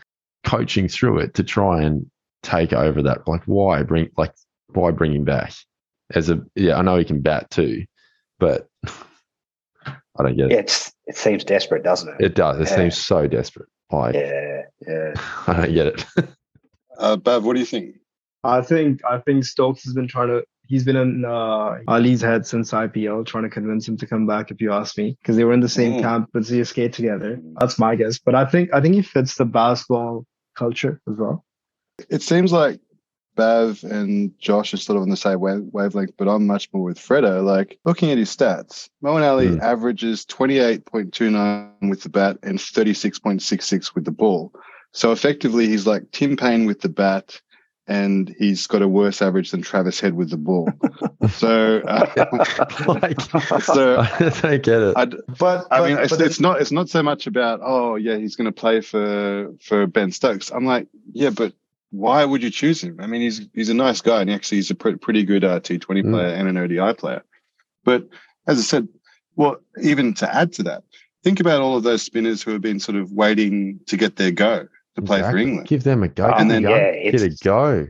coaching 0.45 0.89
through 0.89 1.19
it 1.19 1.35
to 1.35 1.45
try 1.45 1.83
and 1.83 2.11
take 2.43 2.73
over 2.73 3.03
that. 3.03 3.29
Like 3.29 3.45
why 3.45 3.85
bring 3.85 4.11
like 4.17 4.35
why 4.75 4.91
bring 4.91 5.15
him 5.15 5.25
back? 5.25 5.53
as 6.15 6.29
a 6.29 6.43
yeah, 6.55 6.77
I 6.77 6.83
know 6.83 6.99
he 6.99 7.05
can 7.05 7.23
bat 7.23 7.49
too, 7.51 7.85
but 8.39 8.69
I 9.87 10.23
don't 10.23 10.37
get 10.37 10.53
it. 10.53 10.59
It's 10.59 10.93
it 11.07 11.17
seems 11.17 11.45
desperate, 11.45 11.83
doesn't 11.83 12.09
it? 12.09 12.25
It 12.25 12.35
does. 12.35 12.59
It 12.61 12.69
Yeah. 12.71 12.77
seems 12.77 12.99
so 12.99 13.27
desperate. 13.27 13.69
Like 13.91 14.15
yeah, 14.15 14.63
yeah. 14.87 15.15
I 15.47 15.53
don't 15.67 15.75
get 15.75 15.87
it. 15.89 16.05
Uh, 16.99 17.17
Bhav, 17.17 17.43
what 17.43 17.55
do 17.55 17.59
you 17.61 17.67
think? 17.67 17.97
I 18.45 18.61
think 18.61 19.01
I 19.09 19.19
think 19.19 19.45
Stokes 19.45 19.83
has 19.85 19.95
been 19.95 20.07
trying 20.07 20.29
to. 20.29 20.45
He's 20.69 20.85
been 20.85 20.95
in 20.97 21.25
uh, 21.25 21.79
Ali's 21.89 22.21
head 22.21 22.47
since 22.47 22.71
IPL, 22.71 23.25
trying 23.27 23.45
to 23.45 23.51
convince 23.51 23.89
him 23.89 23.97
to 23.97 24.07
come 24.07 24.27
back. 24.27 24.51
If 24.51 24.61
you 24.61 24.73
ask 24.73 24.97
me, 24.99 25.17
because 25.21 25.37
they 25.37 25.45
were 25.45 25.55
in 25.55 25.61
the 25.61 25.69
same 25.71 25.95
Mm. 25.95 26.03
camp 26.03 26.29
with 26.35 26.47
CSK 26.47 26.93
together. 26.93 27.41
That's 27.59 27.79
my 27.79 27.97
guess. 27.97 28.19
But 28.19 28.35
I 28.35 28.45
think 28.45 28.73
I 28.75 28.81
think 28.83 28.95
he 28.95 29.03
fits 29.03 29.37
the 29.37 29.47
Bazball 29.47 30.25
culture 30.55 31.01
as 31.09 31.17
well. 31.17 31.45
It 32.11 32.23
seems 32.23 32.53
like 32.53 32.79
Bhav 33.37 33.83
and 33.85 34.33
Josh 34.39 34.75
are 34.75 34.77
sort 34.77 34.97
of 34.97 35.03
on 35.03 35.09
the 35.11 35.17
same 35.17 35.41
wavelength, 35.41 36.13
but 36.19 36.29
I'm 36.29 36.47
much 36.47 36.69
more 36.73 36.83
with 36.85 36.99
Freddo. 36.99 37.43
Like 37.45 37.79
looking 37.85 38.11
at 38.11 38.19
his 38.19 38.35
stats, 38.35 38.89
Moeen 39.03 39.23
Ali 39.23 39.49
Mm. 39.49 39.61
averages 39.61 40.25
28.29 40.27 41.89
with 41.91 42.03
the 42.03 42.09
bat 42.09 42.39
and 42.43 42.59
36.66 42.59 43.95
with 43.95 44.05
the 44.05 44.11
ball. 44.11 44.53
So 44.93 45.13
effectively, 45.13 45.67
he's 45.67 45.87
like 45.87 46.11
Tim 46.13 46.37
Paine 46.37 46.67
with 46.67 46.81
the 46.83 46.89
bat, 46.91 47.41
and 47.89 48.35
he's 48.39 48.67
got 48.67 48.83
a 48.83 48.89
worse 48.89 49.23
average 49.23 49.51
than 49.51 49.63
Travis 49.63 49.99
Head 49.99 50.15
with 50.15 50.31
the 50.31 50.37
ball. 50.37 50.69
so, 51.31 51.79
uh, 51.81 52.07
like, 52.87 53.21
so 53.63 54.01
I 54.01 54.29
don't 54.43 54.63
get 54.63 54.83
it. 54.83 54.95
I, 54.97 55.07
But 55.07 55.67
I 55.71 55.79
but- 55.81 55.89
mean, 55.89 55.99
it's, 55.99 56.17
but 56.17 56.21
it's 56.21 56.41
not 56.41 56.61
it's 56.61 56.73
not 56.73 56.89
so 56.91 57.03
much 57.03 57.27
about 57.27 57.61
oh 57.63 57.97
yeah 57.97 58.17
he's 58.19 58.37
going 58.37 58.47
to 58.47 58.53
play 58.53 58.81
for 58.83 59.53
for 59.63 59.87
Ben 59.87 60.13
Stokes. 60.13 60.51
I'm 60.51 60.67
like 60.67 60.89
yeah, 61.13 61.31
but 61.31 61.55
why 61.93 62.25
would 62.25 62.43
you 62.43 62.51
choose 62.51 62.83
him? 62.83 62.97
I 63.01 63.07
mean, 63.07 63.21
he's 63.21 63.41
he's 63.55 63.69
a 63.69 63.75
nice 63.75 64.01
guy 64.01 64.21
and 64.23 64.31
actually 64.31 64.59
he's 64.59 64.71
a 64.71 64.75
pre- 64.75 64.97
pretty 64.97 65.25
good 65.25 65.45
uh, 65.45 65.61
T20 65.61 66.03
Mm. 66.03 66.11
player 66.11 66.35
and 66.35 66.49
an 66.49 66.57
ODI 66.57 66.95
player. 66.95 67.23
But 67.85 68.09
as 68.49 68.59
I 68.59 68.63
said, 68.63 68.89
well, 69.37 69.57
even 69.83 70.15
to 70.15 70.35
add 70.35 70.53
to 70.55 70.63
that, 70.65 70.83
think 71.23 71.39
about 71.39 71.61
all 71.61 71.77
of 71.77 71.85
those 71.85 72.03
spinners 72.03 72.43
who 72.43 72.51
have 72.53 72.61
been 72.61 72.81
sort 72.81 72.97
of 72.97 73.13
waiting 73.13 73.79
to 73.87 73.97
get 73.97 74.17
their 74.17 74.31
go 74.33 74.67
to 74.97 75.03
play 75.03 75.21
for 75.23 75.37
England. 75.39 75.69
Give 75.69 75.85
them 75.85 76.03
a 76.03 76.09
go. 76.09 76.33
Oh, 76.35 76.39
then- 76.39 76.49
them 76.49 76.65
a 76.67 76.71
yeah, 76.71 77.11
Get 77.11 77.23
a 77.23 77.37
go. 77.45 77.87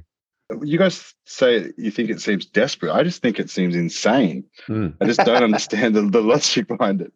You 0.62 0.76
guys 0.78 1.14
say 1.24 1.72
you 1.78 1.90
think 1.90 2.10
it 2.10 2.20
seems 2.20 2.44
desperate. 2.44 2.92
I 2.92 3.02
just 3.04 3.22
think 3.22 3.38
it 3.40 3.48
seems 3.48 3.74
insane. 3.74 4.44
Mm. 4.68 4.94
I 5.00 5.06
just 5.06 5.20
don't 5.20 5.42
understand 5.50 5.94
the, 5.94 6.02
the 6.02 6.20
logic 6.20 6.68
behind 6.68 7.00
it. 7.00 7.12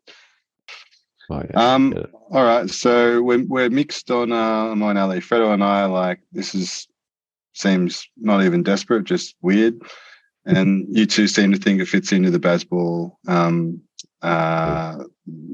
Oh, 1.31 1.43
yeah. 1.51 1.75
Um, 1.75 1.95
all 2.31 2.45
right, 2.45 2.69
so 2.71 3.23
we're 3.23 3.45
we're 3.45 3.71
mixed 3.71 4.11
on 4.11 4.33
uh, 4.33 4.75
Moeen 4.75 5.01
Ali. 5.01 5.21
Freddo 5.21 5.53
and 5.53 5.63
I 5.65 5.83
are 5.83 5.89
like 5.89 6.21
this 6.33 6.55
is 6.55 6.87
seems 7.53 8.07
not 8.17 8.45
even 8.45 8.63
desperate, 8.63 9.05
just 9.05 9.35
weird. 9.41 9.81
And 10.45 10.87
you 10.97 11.07
two 11.07 11.27
seem 11.27 11.53
to 11.53 11.59
think 11.59 11.81
it 11.81 11.87
fits 11.87 12.13
into 12.13 12.31
the 12.31 12.39
Bazball 12.39 13.17
um, 13.27 13.81
uh, 14.23 14.99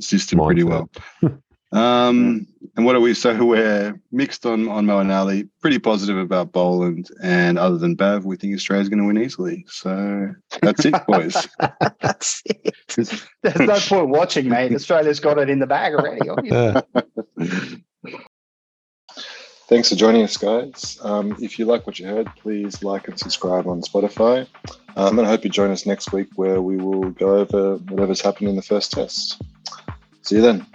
system 0.00 0.40
pretty 0.40 0.64
well. 0.64 0.90
Um, 1.72 2.46
and 2.76 2.84
what 2.84 2.94
are 2.96 3.00
we? 3.00 3.14
So 3.14 3.44
we're 3.44 3.98
mixed 4.10 4.44
on 4.44 4.68
on 4.68 4.86
Moeen 4.86 5.10
Ali, 5.10 5.48
pretty 5.60 5.78
positive 5.78 6.18
about 6.18 6.52
Boland, 6.52 7.08
and 7.22 7.58
other 7.58 7.78
than 7.78 7.96
Bhav, 7.96 8.24
we 8.24 8.36
think 8.36 8.54
Australia's 8.54 8.88
going 8.88 8.98
to 8.98 9.06
win 9.06 9.18
easily. 9.18 9.64
So 9.68 10.34
that's 10.60 10.84
it, 10.84 10.94
boys. 11.06 11.48
That's 12.00 12.42
it. 12.46 12.74
There's 13.42 13.58
no 13.58 13.78
point 13.88 14.08
watching, 14.08 14.48
mate. 14.48 14.74
Australia's 14.74 15.20
got 15.20 15.38
it 15.38 15.48
in 15.48 15.60
the 15.60 15.66
bag 15.66 15.94
already. 15.94 16.28
Yeah. 16.42 16.80
Thanks 19.68 19.88
for 19.88 19.94
joining 19.94 20.22
us, 20.22 20.36
guys. 20.36 20.98
Um, 21.02 21.36
if 21.40 21.58
you 21.58 21.64
like 21.64 21.86
what 21.86 21.98
you 21.98 22.06
heard, 22.06 22.28
please 22.36 22.82
like 22.82 23.08
and 23.08 23.18
subscribe 23.18 23.66
on 23.66 23.80
Spotify. 23.80 24.46
Um, 24.96 25.18
and 25.18 25.26
I 25.26 25.30
hope 25.30 25.44
you 25.44 25.50
join 25.50 25.70
us 25.70 25.86
next 25.86 26.12
week 26.12 26.28
where 26.34 26.60
we 26.60 26.76
will 26.76 27.10
go 27.10 27.36
over 27.36 27.76
whatever's 27.76 28.20
happened 28.20 28.50
in 28.50 28.56
the 28.56 28.62
first 28.62 28.92
test. 28.92 29.40
See 30.20 30.36
you 30.36 30.42
then. 30.42 30.66